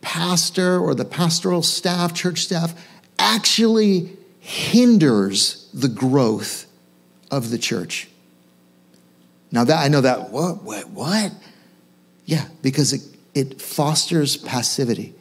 pastor 0.00 0.78
or 0.78 0.94
the 0.94 1.04
pastoral 1.04 1.62
staff, 1.62 2.12
church 2.12 2.40
staff, 2.40 2.74
actually 3.18 4.16
hinders 4.40 5.68
the 5.72 5.88
growth 5.88 6.66
of 7.30 7.50
the 7.50 7.58
church. 7.58 8.08
Now 9.52 9.64
that 9.64 9.78
I 9.78 9.88
know 9.88 10.00
that 10.00 10.30
what 10.30 10.62
what 10.62 10.90
what? 10.90 11.32
Yeah, 12.24 12.46
because 12.62 12.92
it, 12.92 13.02
it 13.34 13.60
fosters 13.60 14.36
passivity. 14.36 15.14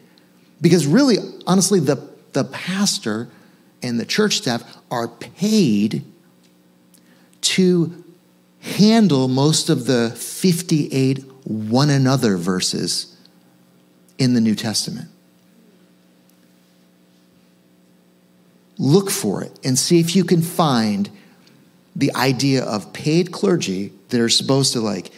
Because 0.62 0.86
really, 0.86 1.18
honestly, 1.48 1.80
the, 1.80 2.08
the 2.34 2.44
pastor 2.44 3.30
and 3.82 4.00
the 4.00 4.06
church 4.06 4.38
staff 4.38 4.64
are 4.92 5.08
paid 5.08 6.06
to 7.42 8.04
handle 8.62 9.28
most 9.28 9.70
of 9.70 9.86
the 9.86 10.12
58 10.12 11.24
one 11.44 11.90
another 11.90 12.38
verses 12.38 13.16
in 14.18 14.34
the 14.34 14.42
New 14.42 14.56
Testament. 14.56 15.10
Look 18.78 19.10
for 19.12 19.44
it 19.44 19.52
and 19.64 19.78
see 19.78 20.00
if 20.00 20.16
you 20.16 20.24
can 20.24 20.42
find 20.42 21.10
the 21.96 22.14
idea 22.16 22.64
of 22.64 22.94
paid 22.94 23.32
clergy 23.32 23.92
that 24.10 24.20
are 24.20 24.30
supposed 24.30 24.74
to 24.74 24.80
like 24.80 25.12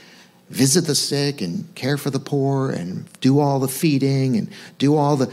visit 0.50 0.82
the 0.86 0.96
sick 0.96 1.42
and 1.42 1.74
care 1.76 1.98
for 1.98 2.10
the 2.10 2.20
poor 2.20 2.72
and 2.72 3.06
do 3.22 3.40
all 3.40 3.60
the 3.60 3.68
feeding 3.68 4.36
and 4.36 4.50
do 4.78 4.96
all 4.96 5.16
the 5.16 5.32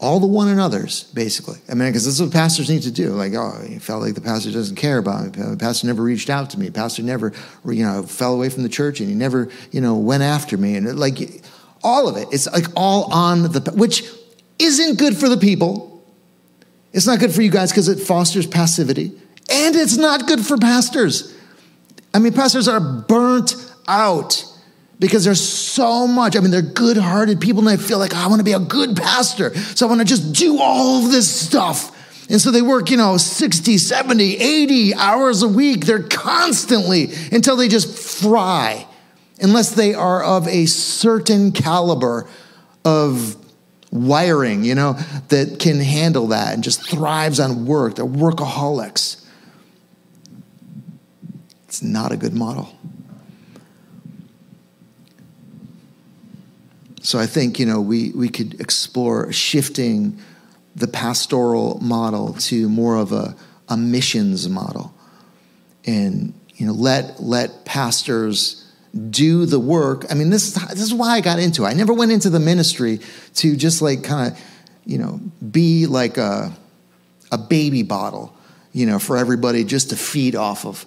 all 0.00 0.18
the 0.18 0.26
one 0.26 0.48
another's 0.48 1.04
basically. 1.04 1.58
I 1.68 1.74
mean 1.74 1.90
because 1.90 2.06
this 2.06 2.14
is 2.14 2.22
what 2.22 2.32
pastors 2.32 2.70
need 2.70 2.82
to 2.82 2.90
do. 2.90 3.10
Like 3.10 3.34
oh 3.34 3.62
he 3.66 3.78
felt 3.78 4.02
like 4.02 4.14
the 4.14 4.22
pastor 4.22 4.50
doesn't 4.50 4.76
care 4.76 4.98
about 4.98 5.36
me 5.36 5.44
the 5.44 5.56
pastor 5.56 5.86
never 5.86 6.02
reached 6.02 6.30
out 6.30 6.50
to 6.50 6.58
me. 6.58 6.66
The 6.66 6.72
pastor 6.72 7.02
never 7.02 7.32
you 7.66 7.84
know 7.84 8.02
fell 8.02 8.34
away 8.34 8.48
from 8.48 8.62
the 8.62 8.68
church 8.68 9.00
and 9.00 9.08
he 9.08 9.14
never 9.14 9.50
you 9.70 9.80
know 9.80 9.96
went 9.96 10.22
after 10.22 10.56
me. 10.56 10.76
And 10.76 10.98
like 10.98 11.44
all 11.82 12.08
of 12.08 12.16
it. 12.16 12.28
It's 12.32 12.50
like 12.50 12.66
all 12.74 13.12
on 13.12 13.42
the 13.42 13.72
which 13.76 14.04
isn't 14.58 14.98
good 14.98 15.16
for 15.16 15.28
the 15.28 15.36
people. 15.36 16.02
It's 16.92 17.06
not 17.06 17.20
good 17.20 17.32
for 17.32 17.42
you 17.42 17.50
guys 17.50 17.70
because 17.70 17.88
it 17.88 18.00
fosters 18.00 18.46
passivity. 18.46 19.12
And 19.50 19.76
it's 19.76 19.96
not 19.96 20.26
good 20.26 20.40
for 20.40 20.56
pastors. 20.56 21.36
I 22.14 22.18
mean 22.20 22.32
pastors 22.32 22.68
are 22.68 22.80
burnt 22.80 23.54
out 23.86 24.49
because 25.00 25.24
there's 25.24 25.40
so 25.40 26.06
much. 26.06 26.36
I 26.36 26.40
mean, 26.40 26.50
they're 26.50 26.62
good 26.62 26.98
hearted 26.98 27.40
people, 27.40 27.66
and 27.66 27.78
they 27.78 27.82
feel 27.82 27.98
like, 27.98 28.12
oh, 28.14 28.18
I 28.18 28.28
want 28.28 28.38
to 28.38 28.44
be 28.44 28.52
a 28.52 28.60
good 28.60 28.96
pastor. 28.96 29.56
So 29.56 29.86
I 29.86 29.88
want 29.88 30.02
to 30.02 30.06
just 30.06 30.34
do 30.34 30.60
all 30.60 31.04
of 31.04 31.10
this 31.10 31.28
stuff. 31.28 31.96
And 32.30 32.40
so 32.40 32.52
they 32.52 32.62
work, 32.62 32.90
you 32.90 32.96
know, 32.96 33.16
60, 33.16 33.78
70, 33.78 34.36
80 34.36 34.94
hours 34.94 35.42
a 35.42 35.48
week. 35.48 35.86
They're 35.86 36.02
constantly 36.02 37.08
until 37.32 37.56
they 37.56 37.66
just 37.66 38.22
fry, 38.22 38.86
unless 39.40 39.72
they 39.72 39.94
are 39.94 40.22
of 40.22 40.46
a 40.46 40.66
certain 40.66 41.50
caliber 41.50 42.28
of 42.84 43.36
wiring, 43.90 44.62
you 44.62 44.76
know, 44.76 44.92
that 45.28 45.58
can 45.58 45.80
handle 45.80 46.28
that 46.28 46.54
and 46.54 46.62
just 46.62 46.88
thrives 46.88 47.40
on 47.40 47.66
work. 47.66 47.96
They're 47.96 48.04
workaholics. 48.04 49.26
It's 51.66 51.82
not 51.82 52.12
a 52.12 52.16
good 52.16 52.34
model. 52.34 52.72
So 57.00 57.18
I 57.18 57.26
think, 57.26 57.58
you 57.58 57.66
know, 57.66 57.80
we, 57.80 58.10
we 58.10 58.28
could 58.28 58.60
explore 58.60 59.32
shifting 59.32 60.18
the 60.76 60.86
pastoral 60.86 61.78
model 61.80 62.34
to 62.34 62.68
more 62.68 62.96
of 62.96 63.12
a, 63.12 63.34
a 63.68 63.76
missions 63.76 64.48
model. 64.48 64.94
And, 65.86 66.34
you 66.54 66.66
know, 66.66 66.72
let, 66.72 67.20
let 67.20 67.64
pastors 67.64 68.70
do 69.10 69.46
the 69.46 69.58
work. 69.58 70.04
I 70.10 70.14
mean, 70.14 70.30
this, 70.30 70.52
this 70.52 70.82
is 70.82 70.92
why 70.92 71.12
I 71.16 71.20
got 71.20 71.38
into 71.38 71.64
it. 71.64 71.68
I 71.68 71.72
never 71.72 71.94
went 71.94 72.12
into 72.12 72.28
the 72.28 72.40
ministry 72.40 73.00
to 73.36 73.56
just 73.56 73.80
like 73.80 74.04
kind 74.04 74.32
of, 74.32 74.40
you 74.84 74.98
know, 74.98 75.20
be 75.50 75.86
like 75.86 76.18
a, 76.18 76.52
a 77.32 77.38
baby 77.38 77.82
bottle, 77.82 78.36
you 78.72 78.86
know, 78.86 78.98
for 78.98 79.16
everybody 79.16 79.64
just 79.64 79.90
to 79.90 79.96
feed 79.96 80.36
off 80.36 80.66
of. 80.66 80.84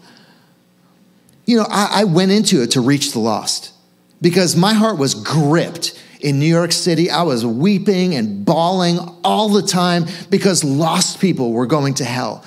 You 1.45 1.57
know, 1.57 1.65
I, 1.69 2.01
I 2.01 2.03
went 2.03 2.31
into 2.31 2.61
it 2.61 2.71
to 2.71 2.81
reach 2.81 3.13
the 3.13 3.19
lost 3.19 3.73
because 4.21 4.55
my 4.55 4.73
heart 4.73 4.97
was 4.97 5.15
gripped 5.15 5.99
in 6.23 6.39
New 6.39 6.47
York 6.47 6.71
City. 6.71 7.11
I 7.11 7.21
was 7.21 7.45
weeping 7.45 8.15
and 8.15 8.43
bawling 8.43 8.97
all 9.23 9.49
the 9.49 9.61
time 9.61 10.05
because 10.29 10.63
lost 10.63 11.19
people 11.19 11.51
were 11.51 11.67
going 11.67 11.93
to 11.95 12.05
hell. 12.05 12.43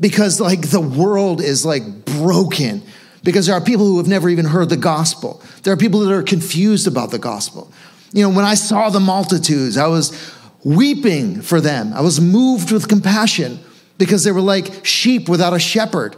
Because, 0.00 0.40
like, 0.40 0.70
the 0.70 0.80
world 0.80 1.40
is 1.40 1.64
like 1.64 2.04
broken. 2.04 2.82
Because 3.22 3.46
there 3.46 3.54
are 3.54 3.60
people 3.60 3.84
who 3.84 3.98
have 3.98 4.08
never 4.08 4.28
even 4.28 4.46
heard 4.46 4.70
the 4.70 4.76
gospel. 4.76 5.42
There 5.62 5.72
are 5.72 5.76
people 5.76 6.00
that 6.00 6.12
are 6.12 6.22
confused 6.22 6.86
about 6.86 7.10
the 7.10 7.18
gospel. 7.18 7.70
You 8.12 8.22
know, 8.22 8.30
when 8.30 8.44
I 8.44 8.54
saw 8.54 8.88
the 8.88 9.00
multitudes, 9.00 9.76
I 9.76 9.88
was 9.88 10.32
weeping 10.64 11.42
for 11.42 11.60
them. 11.60 11.92
I 11.92 12.00
was 12.00 12.20
moved 12.20 12.72
with 12.72 12.88
compassion 12.88 13.58
because 13.98 14.24
they 14.24 14.32
were 14.32 14.40
like 14.40 14.86
sheep 14.86 15.28
without 15.28 15.52
a 15.52 15.58
shepherd, 15.58 16.16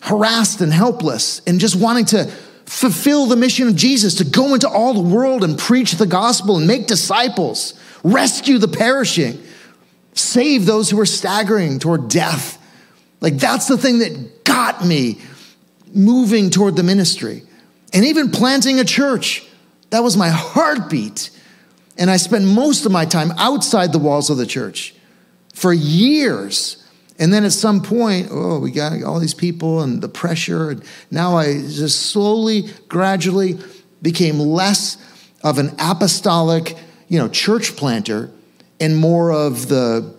harassed 0.00 0.62
and 0.62 0.72
helpless, 0.72 1.42
and 1.46 1.60
just 1.60 1.76
wanting 1.76 2.06
to 2.06 2.32
fulfill 2.66 3.26
the 3.26 3.36
mission 3.36 3.68
of 3.68 3.76
Jesus 3.76 4.16
to 4.16 4.24
go 4.24 4.52
into 4.54 4.68
all 4.68 4.92
the 4.92 5.00
world 5.00 5.42
and 5.42 5.58
preach 5.58 5.92
the 5.92 6.06
gospel 6.06 6.58
and 6.58 6.66
make 6.66 6.86
disciples, 6.86 7.74
rescue 8.02 8.58
the 8.58 8.68
perishing, 8.68 9.40
save 10.14 10.66
those 10.66 10.90
who 10.90 11.00
are 11.00 11.06
staggering 11.06 11.78
toward 11.78 12.08
death. 12.08 12.60
Like 13.20 13.38
that's 13.38 13.68
the 13.68 13.78
thing 13.78 14.00
that 14.00 14.44
got 14.44 14.84
me 14.84 15.20
moving 15.94 16.50
toward 16.50 16.76
the 16.76 16.82
ministry. 16.82 17.42
And 17.92 18.04
even 18.04 18.30
planting 18.30 18.80
a 18.80 18.84
church, 18.84 19.46
that 19.90 20.02
was 20.02 20.16
my 20.16 20.28
heartbeat. 20.28 21.30
And 21.96 22.10
I 22.10 22.16
spent 22.18 22.44
most 22.44 22.84
of 22.84 22.92
my 22.92 23.06
time 23.06 23.32
outside 23.38 23.92
the 23.92 23.98
walls 23.98 24.28
of 24.28 24.36
the 24.36 24.46
church 24.46 24.94
for 25.54 25.72
years 25.72 26.84
and 27.18 27.32
then 27.32 27.44
at 27.44 27.52
some 27.52 27.82
point, 27.82 28.28
oh, 28.30 28.58
we 28.58 28.70
got 28.70 29.02
all 29.02 29.18
these 29.18 29.34
people 29.34 29.82
and 29.82 30.02
the 30.02 30.08
pressure. 30.08 30.70
And 30.70 30.84
now 31.10 31.36
I 31.36 31.54
just 31.54 32.10
slowly, 32.10 32.68
gradually 32.88 33.58
became 34.02 34.38
less 34.38 34.98
of 35.42 35.58
an 35.58 35.74
apostolic, 35.78 36.76
you 37.08 37.18
know, 37.18 37.28
church 37.28 37.76
planter 37.76 38.30
and 38.80 38.96
more 38.96 39.32
of 39.32 39.68
the, 39.68 40.14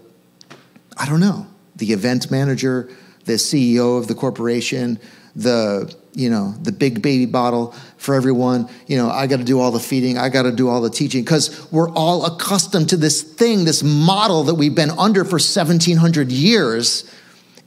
I 0.97 1.05
don't 1.05 1.19
know, 1.19 1.45
the 1.75 1.93
event 1.93 2.31
manager, 2.31 2.89
the 3.25 3.33
CEO 3.33 3.99
of 3.99 4.07
the 4.07 4.15
corporation, 4.15 4.99
the 5.35 5.93
you 6.17 6.29
know 6.29 6.53
the 6.63 6.71
big 6.71 7.01
baby 7.01 7.25
bottle 7.25 7.73
for 7.97 8.15
everyone 8.15 8.67
you 8.87 8.97
know 8.97 9.09
i 9.09 9.27
got 9.27 9.37
to 9.37 9.43
do 9.43 9.59
all 9.59 9.71
the 9.71 9.79
feeding 9.79 10.17
i 10.17 10.27
got 10.27 10.43
to 10.43 10.51
do 10.51 10.67
all 10.67 10.81
the 10.81 10.89
teaching 10.89 11.23
because 11.23 11.71
we're 11.71 11.89
all 11.91 12.25
accustomed 12.25 12.89
to 12.89 12.97
this 12.97 13.21
thing 13.21 13.63
this 13.63 13.83
model 13.83 14.43
that 14.43 14.55
we've 14.55 14.75
been 14.75 14.91
under 14.91 15.23
for 15.23 15.35
1700 15.35 16.31
years 16.31 17.09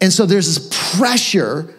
and 0.00 0.12
so 0.12 0.26
there's 0.26 0.54
this 0.54 0.96
pressure 0.98 1.74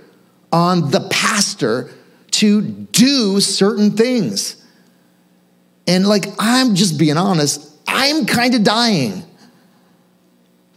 on 0.51 0.91
the 0.91 1.07
pastor 1.09 1.91
to 2.31 2.61
do 2.61 3.39
certain 3.39 3.91
things. 3.91 4.63
And 5.87 6.07
like, 6.07 6.25
I'm 6.39 6.75
just 6.75 6.99
being 6.99 7.17
honest, 7.17 7.67
I'm 7.87 8.25
kind 8.25 8.53
of 8.53 8.63
dying 8.63 9.23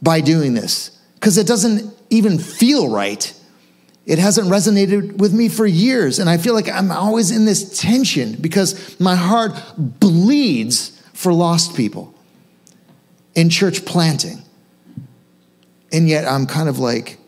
by 0.02 0.20
doing 0.20 0.54
this 0.54 0.98
because 1.14 1.38
it 1.38 1.46
doesn't 1.46 1.94
even 2.10 2.38
feel 2.38 2.90
right. 2.90 3.32
It 4.06 4.18
hasn't 4.18 4.48
resonated 4.48 5.16
with 5.16 5.32
me 5.32 5.48
for 5.48 5.66
years. 5.66 6.18
And 6.18 6.28
I 6.28 6.36
feel 6.36 6.54
like 6.54 6.68
I'm 6.68 6.90
always 6.90 7.30
in 7.30 7.46
this 7.46 7.80
tension 7.80 8.36
because 8.40 8.98
my 9.00 9.14
heart 9.14 9.52
bleeds 9.78 11.00
for 11.14 11.32
lost 11.32 11.74
people 11.74 12.14
in 13.34 13.48
church 13.48 13.84
planting. 13.84 14.42
And 15.92 16.08
yet 16.08 16.26
I'm 16.26 16.46
kind 16.46 16.68
of 16.68 16.78
like, 16.78 17.18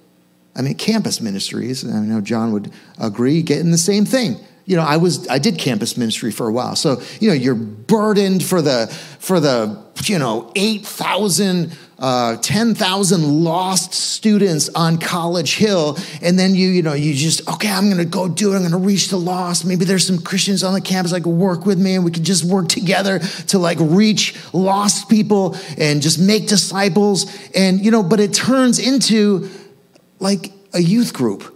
I 0.54 0.62
mean, 0.62 0.74
campus 0.74 1.20
ministries, 1.20 1.84
I 1.84 2.00
know 2.00 2.20
John 2.20 2.52
would 2.52 2.72
agree, 2.98 3.42
getting 3.42 3.70
the 3.70 3.78
same 3.78 4.04
thing. 4.04 4.36
You 4.66 4.76
know, 4.76 4.82
I 4.82 4.96
was 4.96 5.28
I 5.28 5.38
did 5.38 5.58
campus 5.58 5.96
ministry 5.96 6.32
for 6.32 6.48
a 6.48 6.52
while. 6.52 6.74
So, 6.74 7.00
you 7.20 7.28
know, 7.28 7.34
you're 7.34 7.54
burdened 7.54 8.42
for 8.42 8.60
the 8.60 8.88
for 9.20 9.38
the, 9.38 9.80
you 10.04 10.18
know, 10.18 10.50
8,000 10.56 11.76
uh, 11.98 12.36
10,000 12.36 13.42
lost 13.42 13.94
students 13.94 14.68
on 14.70 14.98
College 14.98 15.56
Hill. 15.56 15.96
And 16.20 16.38
then 16.38 16.54
you, 16.54 16.68
you 16.68 16.82
know, 16.82 16.92
you 16.92 17.14
just, 17.14 17.48
okay, 17.48 17.70
I'm 17.70 17.86
going 17.86 17.96
to 17.96 18.04
go 18.04 18.28
do 18.28 18.52
it. 18.52 18.56
I'm 18.56 18.60
going 18.60 18.72
to 18.72 18.78
reach 18.78 19.08
the 19.08 19.16
lost. 19.16 19.64
Maybe 19.64 19.86
there's 19.86 20.06
some 20.06 20.20
Christians 20.20 20.62
on 20.62 20.74
the 20.74 20.80
campus 20.80 21.12
that 21.12 21.22
can 21.22 21.38
work 21.38 21.64
with 21.64 21.78
me 21.78 21.94
and 21.94 22.04
we 22.04 22.10
can 22.10 22.24
just 22.24 22.44
work 22.44 22.68
together 22.68 23.20
to 23.48 23.58
like 23.58 23.78
reach 23.80 24.36
lost 24.52 25.08
people 25.08 25.56
and 25.78 26.02
just 26.02 26.18
make 26.18 26.48
disciples. 26.48 27.34
And, 27.54 27.82
you 27.82 27.90
know, 27.90 28.02
but 28.02 28.20
it 28.20 28.34
turns 28.34 28.78
into 28.78 29.48
like 30.18 30.52
a 30.74 30.80
youth 30.80 31.14
group. 31.14 31.54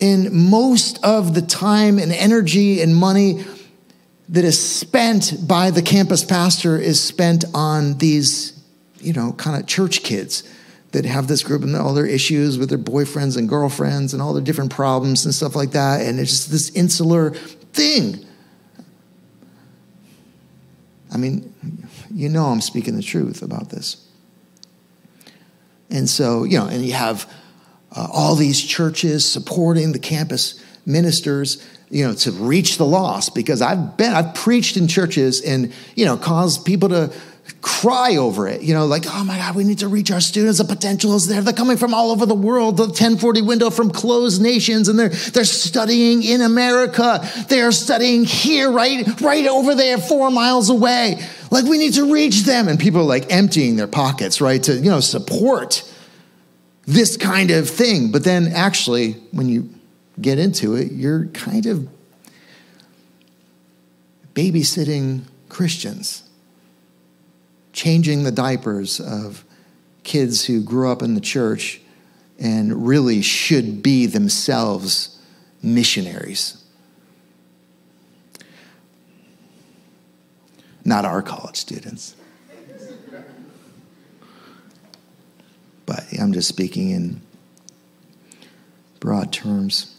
And 0.00 0.32
most 0.32 1.04
of 1.04 1.34
the 1.34 1.42
time 1.42 1.98
and 1.98 2.12
energy 2.12 2.80
and 2.80 2.96
money 2.96 3.44
that 4.30 4.44
is 4.44 4.58
spent 4.58 5.34
by 5.46 5.70
the 5.70 5.82
campus 5.82 6.24
pastor 6.24 6.78
is 6.78 7.02
spent 7.02 7.44
on 7.52 7.98
these 7.98 8.57
you 9.00 9.12
know, 9.12 9.32
kind 9.32 9.60
of 9.60 9.66
church 9.66 10.02
kids 10.02 10.42
that 10.92 11.04
have 11.04 11.28
this 11.28 11.42
group 11.42 11.62
and 11.62 11.76
all 11.76 11.92
their 11.92 12.06
issues 12.06 12.58
with 12.58 12.70
their 12.70 12.78
boyfriends 12.78 13.36
and 13.36 13.48
girlfriends 13.48 14.12
and 14.12 14.22
all 14.22 14.32
their 14.32 14.42
different 14.42 14.70
problems 14.70 15.24
and 15.24 15.34
stuff 15.34 15.54
like 15.54 15.72
that. 15.72 16.00
And 16.00 16.18
it's 16.18 16.30
just 16.30 16.50
this 16.50 16.70
insular 16.70 17.30
thing. 17.72 18.24
I 21.12 21.16
mean, 21.16 21.54
you 22.12 22.28
know, 22.28 22.46
I'm 22.46 22.60
speaking 22.60 22.96
the 22.96 23.02
truth 23.02 23.42
about 23.42 23.70
this. 23.70 24.04
And 25.90 26.08
so, 26.08 26.44
you 26.44 26.58
know, 26.58 26.66
and 26.66 26.84
you 26.84 26.92
have 26.92 27.30
uh, 27.94 28.08
all 28.12 28.34
these 28.34 28.62
churches 28.62 29.30
supporting 29.30 29.92
the 29.92 29.98
campus 29.98 30.62
ministers 30.84 31.62
you 31.90 32.06
know 32.06 32.14
to 32.14 32.32
reach 32.32 32.78
the 32.78 32.84
lost 32.84 33.34
because 33.34 33.60
i've 33.60 33.96
been 33.96 34.12
i've 34.12 34.34
preached 34.34 34.76
in 34.76 34.88
churches 34.88 35.42
and 35.42 35.72
you 35.94 36.04
know 36.04 36.16
caused 36.16 36.64
people 36.64 36.88
to 36.88 37.12
cry 37.60 38.16
over 38.16 38.46
it. 38.46 38.62
You 38.62 38.74
know, 38.74 38.86
like, 38.86 39.04
oh 39.06 39.24
my 39.24 39.36
God, 39.36 39.56
we 39.56 39.64
need 39.64 39.78
to 39.78 39.88
reach 39.88 40.10
our 40.10 40.20
students. 40.20 40.58
The 40.58 40.64
potential 40.64 41.14
is 41.14 41.26
there. 41.26 41.40
They're 41.42 41.52
coming 41.52 41.76
from 41.76 41.92
all 41.92 42.10
over 42.10 42.26
the 42.26 42.34
world. 42.34 42.76
The 42.76 42.84
1040 42.84 43.42
window 43.42 43.70
from 43.70 43.90
closed 43.90 44.40
nations, 44.40 44.88
and 44.88 44.98
they're 44.98 45.08
they're 45.08 45.44
studying 45.44 46.22
in 46.22 46.40
America. 46.40 47.20
They 47.48 47.60
are 47.60 47.72
studying 47.72 48.24
here, 48.24 48.70
right, 48.70 49.20
right 49.20 49.46
over 49.46 49.74
there, 49.74 49.98
four 49.98 50.30
miles 50.30 50.70
away. 50.70 51.20
Like, 51.50 51.64
we 51.64 51.78
need 51.78 51.94
to 51.94 52.12
reach 52.12 52.42
them. 52.42 52.68
And 52.68 52.78
people 52.78 53.00
are 53.00 53.04
like 53.04 53.32
emptying 53.32 53.76
their 53.76 53.88
pockets, 53.88 54.40
right, 54.40 54.62
to 54.64 54.74
you 54.74 54.90
know 54.90 55.00
support 55.00 55.82
this 56.86 57.16
kind 57.16 57.50
of 57.50 57.68
thing. 57.68 58.12
But 58.12 58.24
then 58.24 58.48
actually, 58.48 59.12
when 59.32 59.48
you 59.48 59.68
get 60.20 60.38
into 60.38 60.74
it, 60.74 60.92
you're 60.92 61.26
kind 61.26 61.66
of 61.66 61.88
babysitting 64.34 65.22
Christians 65.48 66.27
changing 67.78 68.24
the 68.24 68.32
diapers 68.32 68.98
of 68.98 69.44
kids 70.02 70.44
who 70.44 70.60
grew 70.60 70.90
up 70.90 71.00
in 71.00 71.14
the 71.14 71.20
church 71.20 71.80
and 72.36 72.88
really 72.88 73.22
should 73.22 73.84
be 73.84 74.04
themselves 74.04 75.16
missionaries. 75.62 76.64
Not 80.84 81.04
our 81.04 81.22
college 81.22 81.54
students. 81.54 82.16
But 85.86 86.04
I'm 86.20 86.32
just 86.32 86.48
speaking 86.48 86.90
in 86.90 87.20
broad 88.98 89.32
terms. 89.32 89.94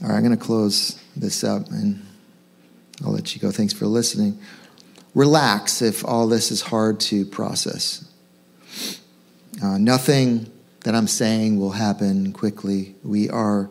All 0.00 0.08
right, 0.08 0.16
I'm 0.16 0.24
going 0.24 0.34
to 0.36 0.42
close 0.42 0.98
this 1.14 1.44
up 1.44 1.68
and 1.68 2.06
I'll 3.04 3.12
let 3.12 3.34
you 3.34 3.40
go. 3.40 3.50
Thanks 3.50 3.72
for 3.72 3.86
listening. 3.86 4.38
Relax 5.14 5.82
if 5.82 6.04
all 6.04 6.26
this 6.26 6.50
is 6.50 6.62
hard 6.62 7.00
to 7.00 7.24
process. 7.26 8.08
Uh, 9.62 9.78
nothing 9.78 10.50
that 10.84 10.94
I'm 10.94 11.06
saying 11.06 11.58
will 11.58 11.72
happen 11.72 12.32
quickly. 12.32 12.94
We 13.02 13.28
are, 13.28 13.68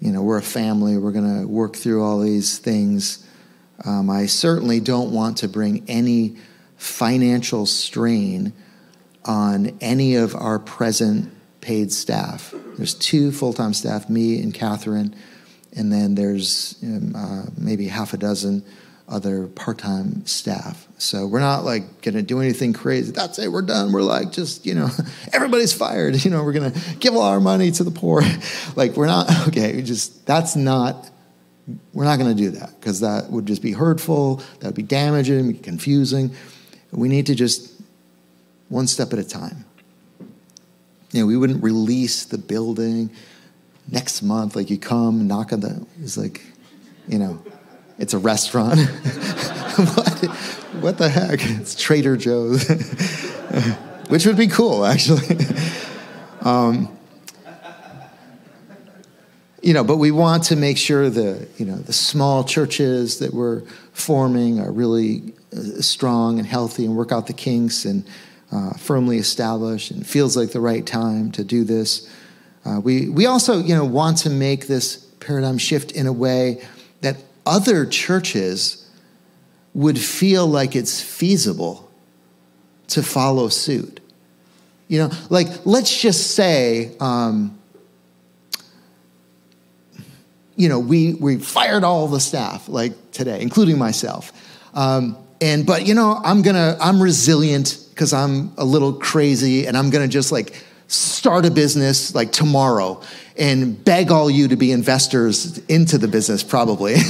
you 0.00 0.12
know, 0.12 0.22
we're 0.22 0.38
a 0.38 0.42
family. 0.42 0.98
We're 0.98 1.12
going 1.12 1.42
to 1.42 1.46
work 1.46 1.76
through 1.76 2.02
all 2.02 2.20
these 2.20 2.58
things. 2.58 3.26
Um, 3.84 4.10
I 4.10 4.26
certainly 4.26 4.80
don't 4.80 5.12
want 5.12 5.38
to 5.38 5.48
bring 5.48 5.84
any 5.88 6.36
financial 6.76 7.66
strain 7.66 8.52
on 9.24 9.76
any 9.80 10.16
of 10.16 10.34
our 10.34 10.58
present 10.58 11.32
paid 11.60 11.92
staff. 11.92 12.52
There's 12.76 12.94
two 12.94 13.30
full 13.30 13.52
time 13.52 13.74
staff, 13.74 14.10
me 14.10 14.42
and 14.42 14.52
Catherine 14.52 15.14
and 15.74 15.92
then 15.92 16.14
there's 16.14 16.76
um, 16.82 17.14
uh, 17.16 17.44
maybe 17.56 17.88
half 17.88 18.12
a 18.12 18.16
dozen 18.16 18.64
other 19.08 19.46
part-time 19.48 20.24
staff. 20.26 20.86
So 20.98 21.26
we're 21.26 21.40
not 21.40 21.64
like 21.64 22.02
going 22.02 22.14
to 22.14 22.22
do 22.22 22.40
anything 22.40 22.72
crazy. 22.72 23.12
That's 23.12 23.38
it. 23.38 23.50
We're 23.50 23.62
done. 23.62 23.92
We're 23.92 24.02
like 24.02 24.32
just 24.32 24.64
you 24.64 24.74
know 24.74 24.88
everybody's 25.32 25.72
fired. 25.72 26.12
You 26.24 26.30
know 26.30 26.44
we're 26.44 26.52
going 26.52 26.72
to 26.72 26.94
give 26.96 27.14
all 27.14 27.22
our 27.22 27.40
money 27.40 27.70
to 27.72 27.84
the 27.84 27.90
poor. 27.90 28.22
like 28.76 28.96
we're 28.96 29.06
not 29.06 29.48
okay. 29.48 29.76
We 29.76 29.82
just 29.82 30.26
that's 30.26 30.56
not. 30.56 31.10
We're 31.92 32.04
not 32.04 32.18
going 32.18 32.36
to 32.36 32.42
do 32.42 32.50
that 32.50 32.78
because 32.80 33.00
that 33.00 33.30
would 33.30 33.46
just 33.46 33.62
be 33.62 33.72
hurtful. 33.72 34.36
That 34.60 34.68
would 34.68 34.74
be 34.74 34.82
damaging, 34.82 35.58
confusing. 35.58 36.34
We 36.90 37.08
need 37.08 37.26
to 37.26 37.34
just 37.34 37.72
one 38.68 38.86
step 38.88 39.12
at 39.12 39.18
a 39.18 39.24
time. 39.24 39.64
You 41.12 41.20
know, 41.20 41.26
we 41.26 41.36
wouldn't 41.36 41.62
release 41.62 42.24
the 42.24 42.38
building 42.38 43.10
next 43.88 44.22
month, 44.22 44.56
like 44.56 44.70
you 44.70 44.78
come, 44.78 45.26
knock 45.26 45.52
on 45.52 45.60
the, 45.60 45.86
it's 46.02 46.16
like, 46.16 46.42
you 47.08 47.18
know, 47.18 47.42
it's 47.98 48.14
a 48.14 48.18
restaurant. 48.18 48.78
what, 49.76 50.24
what 50.80 50.98
the 50.98 51.08
heck? 51.08 51.40
It's 51.42 51.74
Trader 51.74 52.16
Joe's, 52.16 52.68
which 54.08 54.26
would 54.26 54.36
be 54.36 54.48
cool, 54.48 54.84
actually. 54.84 55.36
um, 56.40 56.96
you 59.62 59.72
know, 59.72 59.84
but 59.84 59.98
we 59.98 60.10
want 60.10 60.42
to 60.44 60.56
make 60.56 60.76
sure 60.76 61.08
the, 61.08 61.48
you 61.56 61.64
know, 61.64 61.76
the 61.76 61.92
small 61.92 62.42
churches 62.42 63.20
that 63.20 63.32
we're 63.32 63.60
forming 63.92 64.58
are 64.58 64.72
really 64.72 65.32
uh, 65.56 65.80
strong 65.80 66.38
and 66.38 66.46
healthy 66.46 66.84
and 66.84 66.96
work 66.96 67.12
out 67.12 67.28
the 67.28 67.32
kinks 67.32 67.84
and 67.84 68.04
uh, 68.50 68.72
firmly 68.72 69.18
established 69.18 69.90
and 69.92 70.06
feels 70.06 70.36
like 70.36 70.50
the 70.50 70.60
right 70.60 70.84
time 70.84 71.30
to 71.32 71.44
do 71.44 71.62
this. 71.62 72.11
Uh, 72.64 72.80
we, 72.80 73.08
we 73.08 73.26
also 73.26 73.58
you 73.58 73.74
know, 73.74 73.84
want 73.84 74.18
to 74.18 74.30
make 74.30 74.66
this 74.66 74.96
paradigm 75.20 75.58
shift 75.58 75.92
in 75.92 76.06
a 76.06 76.12
way 76.12 76.64
that 77.00 77.16
other 77.44 77.86
churches 77.86 78.88
would 79.74 79.98
feel 79.98 80.46
like 80.46 80.76
it's 80.76 81.00
feasible 81.00 81.90
to 82.88 83.02
follow 83.02 83.48
suit. 83.48 84.00
You 84.88 84.98
know, 84.98 85.10
like 85.30 85.48
let's 85.64 86.00
just 86.00 86.34
say, 86.34 86.94
um, 87.00 87.58
you 90.54 90.68
know, 90.68 90.78
we, 90.78 91.14
we 91.14 91.38
fired 91.38 91.82
all 91.82 92.06
the 92.08 92.20
staff 92.20 92.68
like 92.68 93.10
today, 93.10 93.40
including 93.40 93.78
myself. 93.78 94.32
Um, 94.74 95.16
and 95.40 95.66
but 95.66 95.86
you 95.86 95.94
know, 95.94 96.20
I'm 96.24 96.42
gonna 96.42 96.76
I'm 96.80 97.02
resilient 97.02 97.86
because 97.90 98.12
I'm 98.12 98.52
a 98.56 98.64
little 98.64 98.92
crazy, 98.92 99.66
and 99.66 99.76
I'm 99.76 99.90
gonna 99.90 100.08
just 100.08 100.30
like 100.30 100.62
start 100.92 101.46
a 101.46 101.50
business 101.50 102.14
like 102.14 102.32
tomorrow 102.32 103.00
and 103.38 103.82
beg 103.82 104.10
all 104.10 104.30
you 104.30 104.48
to 104.48 104.56
be 104.56 104.72
investors 104.72 105.56
into 105.66 105.96
the 105.96 106.08
business 106.08 106.42
probably. 106.42 106.96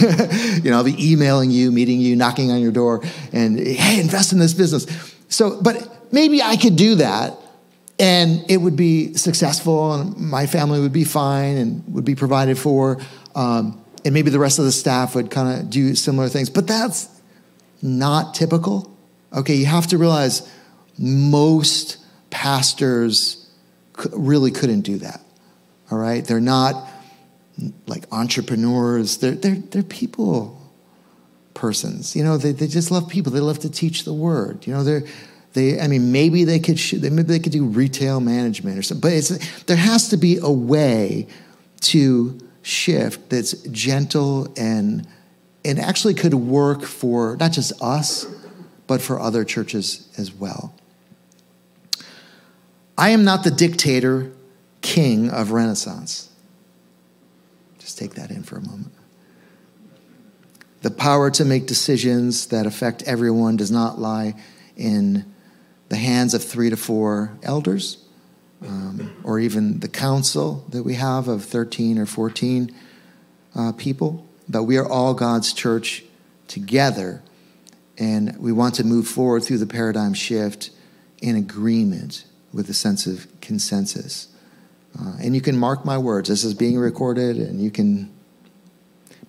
You 0.62 0.70
know 0.70 0.76
i'll 0.76 0.84
be 0.84 1.12
emailing 1.12 1.50
you 1.50 1.72
meeting 1.72 1.98
you 2.00 2.14
knocking 2.14 2.52
on 2.52 2.60
your 2.60 2.70
door 2.70 3.02
and 3.32 3.58
hey 3.58 4.00
invest 4.00 4.32
in 4.32 4.38
this 4.38 4.54
business. 4.54 4.86
So 5.28 5.60
but 5.60 6.12
maybe 6.12 6.40
i 6.40 6.56
could 6.56 6.76
do 6.76 6.96
that 6.96 7.34
and 7.98 8.44
it 8.48 8.58
would 8.58 8.76
be 8.76 9.14
successful 9.14 9.94
and 9.94 10.16
my 10.16 10.46
family 10.46 10.78
would 10.80 10.92
be 10.92 11.04
fine 11.04 11.56
and 11.56 11.94
would 11.94 12.04
be 12.04 12.14
provided 12.14 12.58
for 12.58 12.98
um, 13.34 13.82
and 14.04 14.14
maybe 14.14 14.30
the 14.30 14.38
rest 14.38 14.60
of 14.60 14.64
the 14.64 14.72
staff 14.72 15.16
would 15.16 15.30
kind 15.30 15.60
of 15.60 15.70
do 15.70 15.94
similar 15.94 16.28
things. 16.28 16.50
But 16.50 16.66
that's 16.66 17.08
not 17.80 18.34
typical. 18.34 18.96
Okay 19.32 19.54
you 19.56 19.66
have 19.66 19.88
to 19.88 19.98
realize 19.98 20.48
most 20.96 21.98
pastors 22.30 23.41
really 24.12 24.50
couldn't 24.50 24.82
do 24.82 24.98
that. 24.98 25.20
All 25.90 25.98
right? 25.98 26.24
They're 26.24 26.40
not 26.40 26.88
like 27.86 28.05
entrepreneurs. 28.12 29.18
They're, 29.18 29.32
they're, 29.32 29.57
they're 29.57 29.82
people 29.82 30.61
persons. 31.55 32.16
You 32.16 32.24
know, 32.24 32.36
they, 32.36 32.53
they 32.53 32.66
just 32.66 32.90
love 32.90 33.09
people. 33.09 33.32
They 33.32 33.40
love 33.40 33.59
to 33.61 33.70
teach 33.70 34.05
the 34.05 34.14
word. 34.14 34.66
You 34.66 34.74
know, 34.74 34.84
they're, 34.84 35.05
they, 35.53 35.80
I 35.80 35.86
mean, 35.86 36.12
maybe 36.12 36.44
they 36.44 36.59
could, 36.59 36.80
maybe 37.03 37.22
they 37.22 37.38
could 37.38 37.53
do 37.53 37.64
retail 37.64 38.20
management 38.20 38.78
or 38.78 38.82
something, 38.82 39.03
but 39.03 39.12
it's, 39.12 39.62
there 39.64 39.76
has 39.76 40.09
to 40.09 40.16
be 40.16 40.38
a 40.38 40.50
way 40.50 41.26
to 41.80 42.38
shift 42.62 43.28
that's 43.28 43.53
gentle 43.68 44.53
and, 44.57 45.07
and 45.64 45.78
actually 45.78 46.14
could 46.14 46.34
work 46.34 46.82
for 46.82 47.36
not 47.36 47.53
just 47.53 47.72
us, 47.82 48.26
but 48.86 49.03
for 49.03 49.20
other 49.20 49.44
churches 49.44 50.09
as 50.16 50.32
well. 50.32 50.74
I 53.03 53.09
am 53.09 53.24
not 53.24 53.42
the 53.42 53.50
dictator 53.50 54.30
king 54.80 55.28
of 55.28 55.50
Renaissance. 55.50 56.30
Just 57.80 57.98
take 57.98 58.14
that 58.14 58.30
in 58.30 58.44
for 58.44 58.59
a 58.59 58.61
moment. 58.61 58.92
The 60.82 60.92
power 60.92 61.28
to 61.32 61.44
make 61.44 61.66
decisions 61.66 62.46
that 62.46 62.64
affect 62.64 63.03
everyone 63.03 63.57
does 63.57 63.72
not 63.72 63.98
lie 63.98 64.34
in 64.76 65.24
the 65.88 65.96
hands 65.96 66.32
of 66.32 66.44
three 66.44 66.70
to 66.70 66.76
four 66.76 67.36
elders, 67.42 68.05
um, 68.64 69.12
or 69.24 69.40
even 69.40 69.80
the 69.80 69.88
council 69.88 70.64
that 70.68 70.84
we 70.84 70.94
have 70.94 71.26
of 71.26 71.44
13 71.44 71.98
or 71.98 72.07
14 72.07 72.72
uh, 73.57 73.72
people. 73.72 74.24
But 74.48 74.62
we 74.62 74.76
are 74.76 74.88
all 74.88 75.12
God's 75.12 75.53
church 75.53 76.05
together, 76.46 77.20
and 77.98 78.38
we 78.38 78.53
want 78.53 78.76
to 78.76 78.84
move 78.84 79.09
forward 79.09 79.42
through 79.42 79.59
the 79.59 79.66
paradigm 79.66 80.14
shift 80.14 80.70
in 81.20 81.34
agreement 81.34 82.26
with 82.53 82.68
a 82.68 82.74
sense 82.74 83.07
of 83.07 83.26
consensus. 83.40 84.28
Uh, 84.98 85.16
and 85.20 85.34
you 85.34 85.40
can 85.40 85.57
mark 85.57 85.84
my 85.84 85.96
words. 85.96 86.28
This 86.28 86.44
is 86.44 86.55
being 86.55 86.78
recorded, 86.78 87.36
and 87.36 87.61
you 87.61 87.70
can 87.70 88.12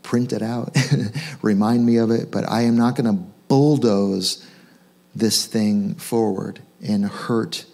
print 0.02 0.34
it 0.34 0.42
out, 0.42 0.76
remind 1.42 1.86
me 1.86 1.98
of 1.98 2.12
it. 2.12 2.32
But 2.32 2.50
I 2.50 2.64
am 2.64 2.78
not 2.78 2.96
going 2.96 3.16
to 3.16 3.24
bulldoze 3.48 4.46
this 5.16 5.46
thing 5.46 5.96
forward 5.96 6.62
and 6.82 7.06
hurt 7.06 7.66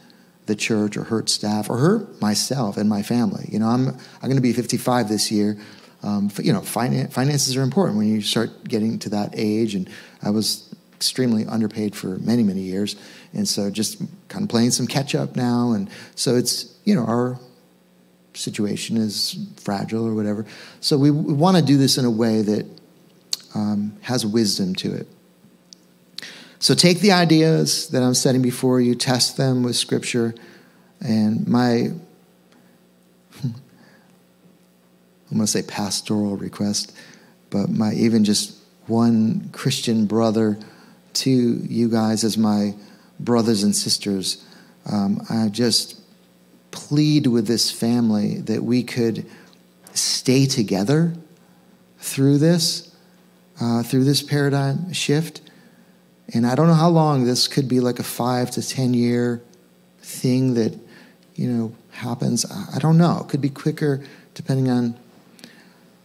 the 0.45 0.55
church 0.55 0.97
or 0.97 1.03
hurt 1.03 1.29
staff 1.29 1.69
or 1.69 1.77
hurt 1.77 2.21
myself 2.21 2.77
and 2.77 2.89
my 2.89 3.01
family. 3.01 3.47
You 3.51 3.59
know, 3.59 3.67
I'm 3.67 3.87
I'm 3.87 4.23
going 4.23 4.35
to 4.35 4.41
be 4.41 4.53
55 4.53 5.07
this 5.07 5.31
year. 5.31 5.57
Um, 6.01 6.31
you 6.41 6.53
know, 6.53 6.61
finance, 6.61 7.13
finances 7.13 7.57
are 7.57 7.61
important 7.61 7.97
when 7.97 8.07
you 8.07 8.21
start 8.21 8.63
getting 8.63 8.99
to 8.99 9.09
that 9.09 9.33
age, 9.33 9.75
and 9.75 9.89
I 10.23 10.29
was 10.29 10.73
extremely 10.93 11.45
underpaid 11.45 11.95
for 11.95 12.17
many 12.19 12.43
many 12.43 12.61
years, 12.61 12.95
and 13.33 13.47
so 13.47 13.69
just 13.69 14.01
kind 14.27 14.43
of 14.43 14.49
playing 14.49 14.71
some 14.71 14.87
catch 14.87 15.15
up 15.15 15.35
now, 15.35 15.71
and 15.71 15.89
so 16.15 16.35
it's 16.35 16.77
you 16.83 16.95
know 16.95 17.05
our 17.05 17.39
situation 18.33 18.97
is 18.97 19.37
fragile 19.57 20.05
or 20.07 20.13
whatever. 20.13 20.45
So 20.79 20.97
we, 20.97 21.11
we 21.11 21.33
want 21.33 21.57
to 21.57 21.63
do 21.63 21.77
this 21.77 21.97
in 21.97 22.05
a 22.05 22.11
way 22.11 22.41
that 22.41 22.65
um, 23.55 23.97
has 24.01 24.25
wisdom 24.25 24.75
to 24.75 24.93
it. 24.93 25.07
So 26.59 26.73
take 26.73 26.99
the 26.99 27.11
ideas 27.11 27.87
that 27.89 28.03
I'm 28.03 28.13
setting 28.13 28.41
before 28.41 28.81
you, 28.81 28.93
test 28.95 29.37
them 29.37 29.63
with 29.63 29.75
Scripture, 29.75 30.35
and 31.01 31.47
my 31.47 31.91
I'm 35.31 35.37
going 35.37 35.45
to 35.45 35.51
say 35.51 35.61
pastoral 35.61 36.37
request, 36.37 36.91
but 37.51 37.69
my 37.69 37.93
even 37.93 38.23
just 38.23 38.57
one 38.87 39.49
Christian 39.51 40.07
brother 40.07 40.57
to 41.13 41.29
you 41.29 41.87
guys 41.87 42.23
as 42.23 42.35
my 42.35 42.73
brothers 43.19 43.63
and 43.63 43.75
sisters. 43.75 44.45
Um, 44.85 45.21
I 45.29 45.49
just 45.49 45.99
plead 46.71 47.27
with 47.27 47.47
this 47.47 47.71
family 47.71 48.41
that 48.41 48.63
we 48.63 48.83
could 48.83 49.25
stay 49.93 50.45
together 50.45 51.13
through 51.97 52.37
this, 52.37 52.95
uh, 53.59 53.83
through 53.83 54.03
this 54.03 54.21
paradigm 54.21 54.93
shift. 54.93 55.41
And 56.33 56.45
I 56.45 56.55
don't 56.55 56.67
know 56.67 56.73
how 56.73 56.89
long 56.89 57.25
this 57.25 57.47
could 57.47 57.67
be 57.67 57.79
like 57.79 57.99
a 57.99 58.03
five 58.03 58.51
to 58.51 58.67
10 58.67 58.93
year 58.93 59.41
thing 60.01 60.53
that, 60.53 60.77
you 61.35 61.49
know, 61.49 61.75
happens. 61.91 62.45
I 62.73 62.79
don't 62.79 62.97
know. 62.97 63.21
It 63.21 63.29
could 63.29 63.41
be 63.41 63.49
quicker 63.49 64.03
depending 64.33 64.69
on 64.69 64.97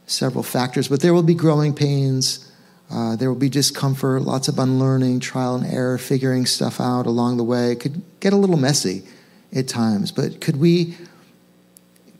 several 0.06 0.42
factors, 0.42 0.88
but 0.88 1.00
there 1.00 1.14
will 1.14 1.22
be 1.22 1.34
growing 1.34 1.74
pains. 1.74 2.50
Uh, 2.90 3.16
there 3.16 3.28
will 3.28 3.38
be 3.38 3.48
discomfort, 3.48 4.22
lots 4.22 4.48
of 4.48 4.58
unlearning, 4.58 5.20
trial 5.20 5.54
and 5.54 5.66
error, 5.66 5.98
figuring 5.98 6.46
stuff 6.46 6.80
out 6.80 7.06
along 7.06 7.36
the 7.36 7.44
way. 7.44 7.72
It 7.72 7.80
could 7.80 8.02
get 8.20 8.32
a 8.32 8.36
little 8.36 8.56
messy 8.56 9.02
at 9.54 9.68
times, 9.68 10.12
but 10.12 10.40
could 10.40 10.56
we 10.56 10.96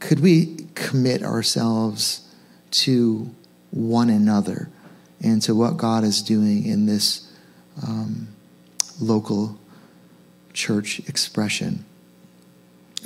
could 0.01 0.21
we 0.21 0.67
commit 0.75 1.23
ourselves 1.23 2.29
to 2.71 3.31
one 3.71 4.11
another 4.11 4.69
and 5.23 5.41
to 5.43 5.55
what 5.55 5.77
God 5.77 6.05
is 6.05 6.21
doing 6.21 6.67
in 6.67 6.85
this 6.85 7.33
um, 7.83 8.29
local 9.01 9.59
church 10.53 10.99
expression? 11.09 11.85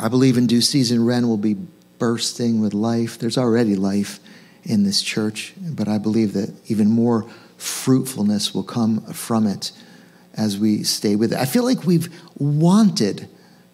I 0.00 0.08
believe 0.08 0.36
in 0.36 0.46
due 0.46 0.60
season, 0.60 1.04
Ren 1.04 1.28
will 1.28 1.36
be 1.36 1.56
bursting 1.98 2.60
with 2.60 2.74
life. 2.74 3.18
There's 3.18 3.38
already 3.38 3.76
life 3.76 4.20
in 4.64 4.84
this 4.84 5.02
church, 5.02 5.54
but 5.60 5.88
I 5.88 5.98
believe 5.98 6.32
that 6.34 6.52
even 6.68 6.90
more 6.90 7.26
fruitfulness 7.58 8.54
will 8.54 8.62
come 8.62 9.02
from 9.12 9.46
it 9.46 9.72
as 10.34 10.56
we 10.56 10.84
stay 10.84 11.16
with 11.16 11.32
it. 11.32 11.38
I 11.38 11.44
feel 11.44 11.64
like 11.64 11.84
we've 11.84 12.08
wanted 12.38 13.28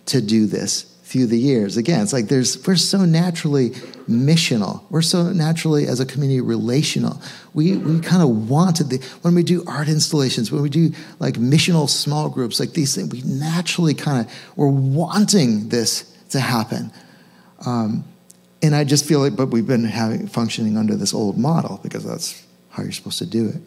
to 0.07 0.21
do 0.21 0.47
this 0.47 0.83
through 1.05 1.27
the 1.27 1.39
years. 1.39 1.77
Again, 1.77 2.03
it's 2.03 2.13
like 2.13 2.29
there's 2.29 2.67
we're 2.67 2.77
so 2.77 3.05
naturally 3.05 3.71
missional. 4.09 4.83
We're 4.91 5.03
so 5.03 5.33
naturally 5.33 5.87
as 5.87 6.01
a 6.01 6.07
community 6.07 6.41
relational. 6.41 7.21
We 7.53 7.77
we 7.77 8.01
kind 8.01 8.23
of 8.23 8.49
wanted 8.49 8.89
the 8.89 8.97
when 9.21 9.35
we 9.35 9.43
do 9.43 9.63
art 9.67 9.89
installations, 9.89 10.51
when 10.51 10.63
we 10.63 10.71
do 10.71 10.93
like 11.21 11.35
missional 11.35 11.89
small 11.89 12.31
groups, 12.31 12.59
like 12.59 12.73
these 12.73 12.95
things, 12.95 13.13
we 13.13 13.21
naturally 13.23 13.95
kind 13.95 14.27
of 14.27 14.33
we're 14.57 14.67
wanting 14.67 15.69
this 15.69 16.11
to 16.31 16.41
happen. 16.41 16.91
Um, 17.67 18.05
and 18.63 18.75
I 18.75 18.85
just 18.85 19.05
feel 19.05 19.21
like, 19.21 19.37
but 19.37 19.49
we've 19.49 19.67
been 19.67 19.85
having 19.85 20.27
functioning 20.27 20.79
under 20.79 20.97
this 20.97 21.13
old 21.13 21.37
model 21.37 21.81
because 21.83 22.03
that's 22.05 22.43
how 22.75 22.83
you're 22.83 22.93
supposed 22.93 23.19
to 23.19 23.27
do 23.27 23.49
it. 23.49 23.61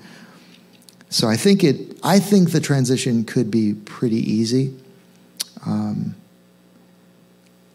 So 1.10 1.30
I 1.30 1.38
think 1.38 1.64
it. 1.64 1.98
I 2.04 2.20
think 2.20 2.52
the 2.52 2.60
transition 2.60 3.24
could 3.24 3.50
be 3.50 3.74
pretty 3.74 4.18
easy. 4.18 4.74
Um, 5.66 6.16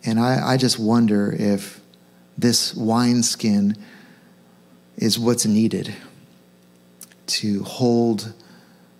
and 0.04 0.20
I, 0.20 0.52
I 0.52 0.56
just 0.56 0.78
wonder 0.78 1.32
if 1.32 1.80
this 2.36 2.74
wineskin 2.74 3.76
is 4.96 5.18
what's 5.18 5.46
needed 5.46 5.94
to 7.26 7.62
hold 7.62 8.32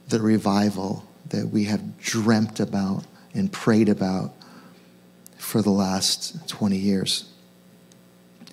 the 0.08 0.20
revival 0.20 1.04
that 1.28 1.48
we 1.48 1.64
have 1.64 1.98
dreamt 1.98 2.60
about 2.60 3.04
and 3.34 3.52
prayed 3.52 3.88
about 3.88 4.32
for 5.36 5.60
the 5.60 5.70
last 5.70 6.48
20 6.48 6.76
years. 6.76 7.30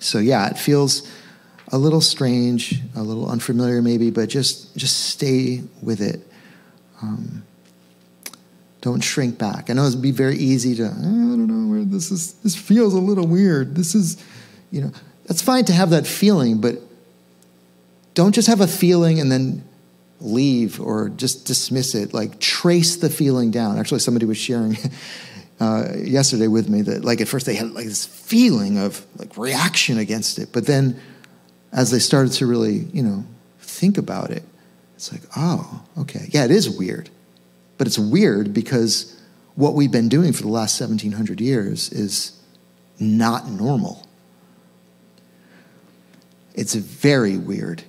So 0.00 0.18
yeah, 0.18 0.50
it 0.50 0.58
feels 0.58 1.08
a 1.72 1.78
little 1.78 2.00
strange, 2.00 2.80
a 2.96 3.02
little 3.02 3.28
unfamiliar 3.30 3.82
maybe, 3.82 4.10
but 4.10 4.28
just 4.28 4.76
just 4.76 5.10
stay 5.10 5.62
with 5.82 6.00
it. 6.00 6.20
Um, 7.02 7.44
don't 8.80 9.00
shrink 9.00 9.38
back. 9.38 9.68
I 9.68 9.74
know 9.74 9.86
it'd 9.86 10.00
be 10.00 10.10
very 10.10 10.36
easy 10.36 10.74
to, 10.76 10.86
I 10.86 10.88
don't 10.88 11.46
know 11.46 11.70
where 11.70 11.84
this 11.84 12.10
is, 12.10 12.34
this 12.34 12.56
feels 12.56 12.94
a 12.94 12.98
little 12.98 13.26
weird. 13.26 13.74
This 13.74 13.94
is, 13.94 14.22
you 14.70 14.80
know, 14.80 14.92
that's 15.26 15.42
fine 15.42 15.64
to 15.66 15.72
have 15.72 15.90
that 15.90 16.06
feeling, 16.06 16.60
but 16.60 16.76
don't 18.14 18.34
just 18.34 18.48
have 18.48 18.60
a 18.60 18.66
feeling 18.66 19.20
and 19.20 19.30
then 19.30 19.64
leave 20.20 20.80
or 20.80 21.10
just 21.10 21.46
dismiss 21.46 21.94
it. 21.94 22.14
Like 22.14 22.40
trace 22.40 22.96
the 22.96 23.10
feeling 23.10 23.50
down. 23.50 23.78
Actually, 23.78 24.00
somebody 24.00 24.26
was 24.26 24.38
sharing 24.38 24.76
uh, 25.60 25.88
yesterday 25.96 26.48
with 26.48 26.68
me 26.68 26.82
that, 26.82 27.04
like, 27.04 27.20
at 27.20 27.28
first 27.28 27.46
they 27.46 27.54
had 27.54 27.72
like 27.72 27.86
this 27.86 28.06
feeling 28.06 28.78
of 28.78 29.04
like 29.16 29.36
reaction 29.36 29.98
against 29.98 30.38
it, 30.38 30.50
but 30.52 30.66
then 30.66 30.98
as 31.72 31.90
they 31.90 31.98
started 31.98 32.32
to 32.34 32.46
really, 32.46 32.88
you 32.92 33.02
know, 33.02 33.24
think 33.60 33.98
about 33.98 34.30
it, 34.30 34.42
it's 34.96 35.12
like, 35.12 35.22
oh, 35.36 35.82
okay, 35.98 36.28
yeah, 36.30 36.44
it 36.44 36.50
is 36.50 36.68
weird 36.68 37.10
but 37.80 37.86
it's 37.86 37.98
weird 37.98 38.52
because 38.52 39.18
what 39.54 39.72
we've 39.72 39.90
been 39.90 40.10
doing 40.10 40.34
for 40.34 40.42
the 40.42 40.50
last 40.50 40.78
1700 40.78 41.40
years 41.40 41.90
is 41.90 42.38
not 42.98 43.48
normal. 43.48 44.06
It's 46.52 46.74
very 46.74 47.38
weird 47.38 47.82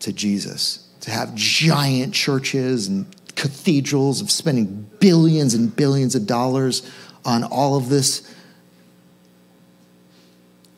to 0.00 0.12
Jesus 0.12 0.88
to 1.02 1.12
have 1.12 1.36
giant 1.36 2.14
churches 2.14 2.88
and 2.88 3.06
cathedrals 3.36 4.20
of 4.20 4.28
spending 4.28 4.90
billions 4.98 5.54
and 5.54 5.76
billions 5.76 6.16
of 6.16 6.26
dollars 6.26 6.82
on 7.24 7.44
all 7.44 7.76
of 7.76 7.88
this. 7.88 8.28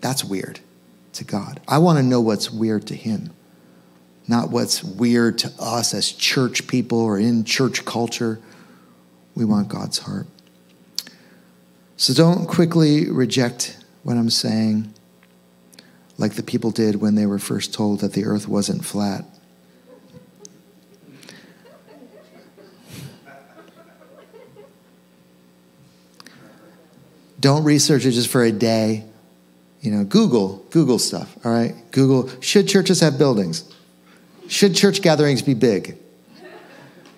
That's 0.03 0.23
weird 0.23 0.61
to 1.19 1.25
God. 1.25 1.61
I 1.69 1.79
want 1.79 1.99
to 1.99 2.03
know 2.03 2.21
what's 2.21 2.51
weird 2.51 2.87
to 2.89 2.97
Him 2.97 3.31
not 4.29 4.51
what's 4.51 4.85
weird 4.85 5.39
to 5.39 5.53
us 5.59 5.95
as 5.95 6.13
church 6.13 6.67
people 6.67 7.01
or 7.01 7.19
in 7.19 7.45
church 7.45 7.85
culture. 7.87 8.39
We 9.35 9.45
want 9.47 9.69
God's 9.69 10.01
heart. 10.01 10.27
So 11.97 12.13
don't 12.13 12.47
quickly 12.47 13.11
reject 13.11 13.79
what 14.03 14.17
I'm 14.17 14.31
saying. 14.31 14.93
like 16.19 16.35
the 16.35 16.43
people 16.43 16.73
did 16.73 17.01
when 17.01 17.15
they 17.15 17.27
were 17.27 17.39
first 17.39 17.73
told 17.73 18.01
that 18.01 18.13
the 18.13 18.25
earth 18.25 18.49
wasn't 18.49 18.85
flat. 18.85 19.25
Don't 27.39 27.63
research 27.63 28.05
it 28.05 28.11
just 28.11 28.29
for 28.29 28.43
a 28.43 28.51
day. 28.51 29.08
You 29.81 29.93
know, 29.93 30.05
Google, 30.05 30.65
Google 30.71 30.99
stuff, 30.99 31.37
all 31.45 31.53
right? 31.53 31.75
Google, 31.93 32.29
should 32.41 32.69
churches 32.69 33.01
have 33.01 33.17
buildings? 33.17 33.65
Should 34.49 34.75
church 34.75 35.03
gatherings 35.03 35.43
be 35.43 35.55
big? 35.55 35.99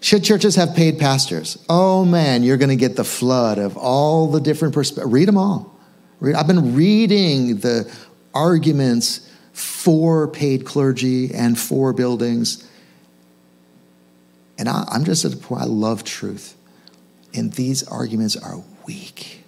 Should 0.01 0.25
churches 0.25 0.57
have 0.57 0.75
paid 0.75 0.99
pastors? 0.99 1.63
Oh 1.69 2.05
man, 2.05 2.43
you're 2.43 2.57
going 2.57 2.71
to 2.71 2.77
get 2.77 2.97
the 2.97 3.05
flood 3.05 3.59
of 3.59 3.77
all 3.77 4.31
the 4.31 4.41
different 4.41 4.75
perspectives. 4.75 5.13
Read 5.13 5.29
them 5.29 5.37
all. 5.37 5.79
I've 6.23 6.47
been 6.47 6.75
reading 6.75 7.59
the 7.59 7.91
arguments 8.35 9.31
for 9.53 10.29
paid 10.29 10.65
clergy 10.65 11.35
and 11.35 11.59
for 11.59 11.93
buildings. 11.93 12.67
And 14.59 14.69
I, 14.69 14.85
am 14.93 15.05
just 15.05 15.25
at 15.25 15.31
the 15.31 15.37
point, 15.37 15.63
I 15.63 15.67
love 15.67 16.05
truth. 16.05 16.57
And 17.35 17.53
these 17.53 17.83
arguments 17.87 18.37
are 18.37 18.63
weak. 18.87 19.40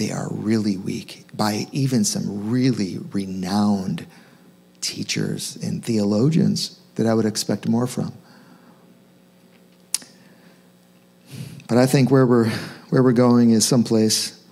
They 0.00 0.12
are 0.12 0.28
really 0.30 0.78
weak 0.78 1.26
by 1.34 1.66
even 1.72 2.04
some 2.04 2.48
really 2.48 2.96
renowned 3.12 4.06
teachers 4.80 5.56
and 5.56 5.84
theologians 5.84 6.80
that 6.94 7.06
I 7.06 7.12
would 7.12 7.26
expect 7.26 7.68
more 7.68 7.86
from. 7.86 8.14
But 11.68 11.76
I 11.76 11.84
think 11.84 12.10
where 12.10 12.24
we're, 12.24 12.48
where 12.88 13.02
we're 13.02 13.12
going 13.12 13.50
is 13.50 13.68
someplace 13.68 14.42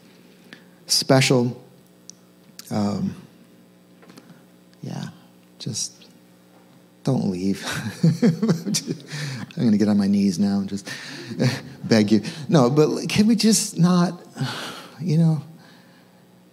special. 0.86 1.58
Um, 2.70 3.16
yeah, 4.82 5.08
just 5.58 5.94
don't 7.04 7.30
leave. 7.30 7.64
I'm 8.02 9.62
going 9.62 9.72
to 9.72 9.78
get 9.78 9.88
on 9.88 9.96
my 9.96 10.08
knees 10.08 10.38
now 10.38 10.58
and 10.58 10.68
just 10.68 10.90
beg 11.84 12.12
you. 12.12 12.20
No, 12.50 12.68
but 12.68 13.08
can 13.08 13.26
we 13.26 13.34
just 13.34 13.78
not, 13.78 14.12
you 15.00 15.18
know? 15.18 15.42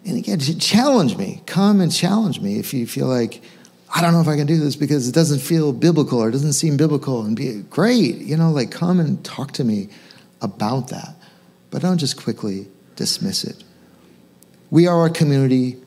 And 0.05 0.17
again, 0.17 0.39
challenge 0.39 1.17
me. 1.17 1.41
Come 1.45 1.81
and 1.81 1.91
challenge 1.91 2.39
me 2.39 2.59
if 2.59 2.73
you 2.73 2.85
feel 2.85 3.07
like, 3.07 3.41
I 3.93 4.01
don't 4.01 4.13
know 4.13 4.21
if 4.21 4.27
I 4.27 4.35
can 4.35 4.45
do 4.45 4.57
this 4.57 4.75
because 4.75 5.07
it 5.07 5.15
doesn't 5.15 5.39
feel 5.39 5.73
biblical 5.73 6.19
or 6.19 6.29
it 6.29 6.33
doesn't 6.33 6.53
seem 6.53 6.77
biblical 6.77 7.23
and 7.23 7.35
be 7.35 7.61
great. 7.69 8.17
You 8.17 8.37
know, 8.37 8.51
like 8.51 8.69
come 8.69 8.99
and 8.99 9.23
talk 9.25 9.53
to 9.53 9.63
me 9.63 9.89
about 10.41 10.89
that. 10.89 11.15
But 11.71 11.81
don't 11.81 11.97
just 11.97 12.21
quickly 12.21 12.67
dismiss 12.95 13.43
it. 13.43 13.63
We 14.69 14.87
are 14.87 15.05
a 15.05 15.09
community 15.09 15.77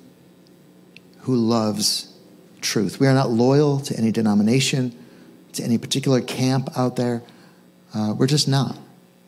who 1.20 1.36
loves 1.36 2.12
truth. 2.60 2.98
We 2.98 3.06
are 3.06 3.14
not 3.14 3.30
loyal 3.30 3.80
to 3.80 3.96
any 3.96 4.10
denomination, 4.10 4.96
to 5.52 5.62
any 5.62 5.78
particular 5.78 6.20
camp 6.20 6.70
out 6.76 6.96
there. 6.96 7.22
Uh, 7.94 8.14
we're 8.16 8.26
just 8.26 8.48
not. 8.48 8.76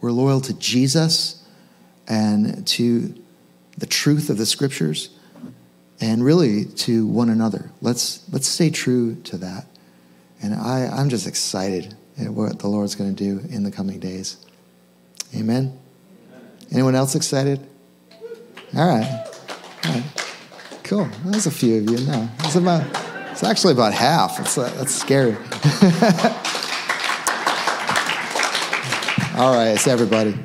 We're 0.00 0.12
loyal 0.12 0.40
to 0.42 0.54
Jesus 0.54 1.46
and 2.08 2.66
to 2.68 3.14
the 3.80 3.86
truth 3.86 4.30
of 4.30 4.38
the 4.38 4.46
scriptures 4.46 5.10
and 6.00 6.24
really 6.24 6.64
to 6.64 7.06
one 7.06 7.28
another. 7.28 7.70
Let's, 7.82 8.22
let's 8.32 8.46
stay 8.46 8.70
true 8.70 9.16
to 9.22 9.36
that. 9.38 9.66
And 10.42 10.54
I, 10.54 10.86
I'm 10.86 11.10
just 11.10 11.26
excited 11.26 11.94
at 12.18 12.30
what 12.30 12.58
the 12.58 12.68
Lord's 12.68 12.94
going 12.94 13.14
to 13.14 13.24
do 13.24 13.46
in 13.54 13.64
the 13.64 13.70
coming 13.70 13.98
days. 13.98 14.36
Amen. 15.34 15.78
Anyone 16.72 16.94
else 16.94 17.14
excited? 17.14 17.66
All 18.76 18.86
right. 18.86 19.26
All 19.84 19.92
right. 19.92 20.04
Cool. 20.84 21.08
There's 21.24 21.46
a 21.46 21.50
few 21.50 21.78
of 21.78 21.90
you 21.90 22.06
No, 22.06 22.28
It's 22.40 22.56
about. 22.56 22.84
It's 23.30 23.44
actually 23.44 23.72
about 23.72 23.92
half. 23.92 24.40
It's, 24.40 24.58
uh, 24.58 24.68
that's 24.76 24.94
scary. 24.94 25.32
All 29.38 29.54
right, 29.54 29.68
it's 29.68 29.86
everybody. 29.86 30.36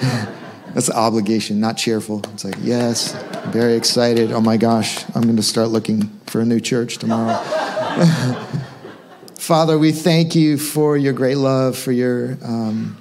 That's 0.74 0.88
obligation, 0.88 1.58
not 1.58 1.76
cheerful. 1.76 2.22
It's 2.32 2.44
like, 2.44 2.56
yes, 2.60 3.12
very 3.48 3.74
excited. 3.74 4.30
Oh 4.30 4.40
my 4.40 4.56
gosh, 4.56 5.04
I'm 5.14 5.22
going 5.22 5.36
to 5.36 5.42
start 5.42 5.68
looking 5.68 6.08
for 6.26 6.40
a 6.40 6.44
new 6.44 6.60
church 6.60 6.98
tomorrow. 6.98 7.42
Father, 9.34 9.78
we 9.78 9.90
thank 9.90 10.36
you 10.36 10.58
for 10.58 10.96
your 10.96 11.12
great 11.12 11.38
love, 11.38 11.76
for 11.76 11.90
your 11.90 12.38
um, 12.44 12.96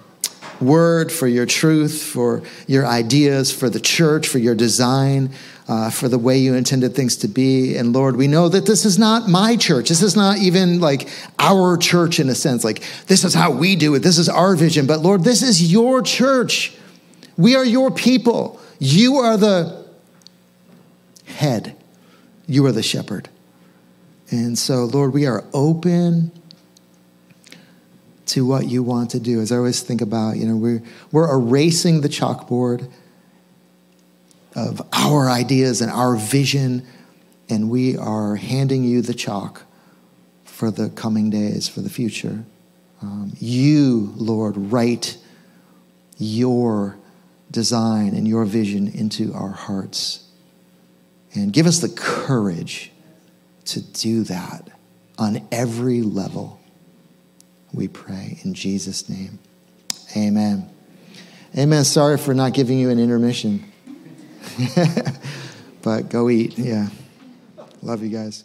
word, 0.59 1.11
for 1.11 1.27
your 1.27 1.45
truth, 1.45 2.01
for 2.01 2.41
your 2.65 2.87
ideas, 2.87 3.51
for 3.51 3.69
the 3.69 3.79
church, 3.79 4.27
for 4.27 4.39
your 4.39 4.55
design, 4.55 5.29
uh, 5.67 5.91
for 5.91 6.07
the 6.07 6.17
way 6.17 6.39
you 6.39 6.55
intended 6.55 6.95
things 6.95 7.17
to 7.17 7.27
be. 7.27 7.77
And 7.77 7.93
Lord, 7.93 8.15
we 8.15 8.27
know 8.27 8.49
that 8.49 8.65
this 8.65 8.83
is 8.83 8.97
not 8.97 9.29
my 9.29 9.55
church. 9.55 9.89
This 9.89 10.01
is 10.01 10.15
not 10.15 10.39
even 10.39 10.79
like 10.79 11.07
our 11.37 11.77
church 11.77 12.19
in 12.19 12.29
a 12.29 12.35
sense, 12.35 12.63
like 12.63 12.83
this 13.05 13.23
is 13.23 13.35
how 13.35 13.51
we 13.51 13.75
do 13.75 13.93
it, 13.93 13.99
this 13.99 14.17
is 14.17 14.27
our 14.27 14.55
vision. 14.55 14.87
But 14.87 15.01
Lord, 15.01 15.23
this 15.23 15.43
is 15.43 15.71
your 15.71 16.01
church. 16.01 16.75
We 17.39 17.55
are 17.55 17.63
your 17.63 17.89
people. 17.89 18.59
You 18.79 19.15
are 19.15 19.37
the 19.37 19.85
head, 21.25 21.73
you 22.47 22.65
are 22.65 22.73
the 22.73 22.83
shepherd. 22.83 23.29
And 24.29 24.59
so, 24.59 24.83
Lord, 24.83 25.13
we 25.13 25.25
are 25.25 25.45
open 25.53 26.33
to 28.25 28.45
what 28.45 28.67
you 28.67 28.83
want 28.83 29.11
to 29.11 29.21
do. 29.21 29.39
As 29.39 29.53
I 29.53 29.55
always 29.55 29.81
think 29.81 30.01
about, 30.01 30.35
you 30.35 30.45
know, 30.45 30.57
we're, 30.57 30.83
we're 31.13 31.33
erasing 31.33 32.01
the 32.01 32.09
chalkboard 32.09 32.91
of 34.53 34.81
our 34.91 35.29
ideas 35.29 35.79
and 35.79 35.89
our 35.89 36.17
vision, 36.17 36.85
and 37.49 37.69
we 37.69 37.97
are 37.97 38.35
handing 38.35 38.83
you 38.83 39.01
the 39.01 39.13
chalk 39.13 39.63
for 40.43 40.71
the 40.71 40.89
coming 40.89 41.29
days, 41.29 41.69
for 41.69 41.79
the 41.79 41.89
future. 41.89 42.43
Um, 43.01 43.31
you, 43.39 44.13
Lord, 44.17 44.55
write 44.57 45.17
your 46.17 46.98
design 47.51 48.13
and 48.15 48.27
your 48.27 48.45
vision 48.45 48.87
into 48.87 49.33
our 49.33 49.49
hearts. 49.49 50.23
And 51.33 51.53
give 51.53 51.67
us 51.67 51.79
the 51.79 51.89
courage 51.89 52.91
to 53.65 53.81
do 53.81 54.23
that 54.23 54.69
on 55.17 55.47
every 55.51 56.01
level 56.01 56.59
we 57.73 57.87
pray 57.87 58.39
in 58.43 58.53
Jesus' 58.53 59.09
name. 59.09 59.39
Amen. 60.17 60.69
Amen. 61.57 61.83
Sorry 61.83 62.17
for 62.17 62.33
not 62.33 62.53
giving 62.53 62.79
you 62.79 62.89
an 62.89 62.99
intermission. 62.99 63.71
but 65.81 66.09
go 66.09 66.29
eat. 66.29 66.57
Yeah. 66.57 66.87
Love 67.81 68.03
you 68.03 68.09
guys. 68.09 68.43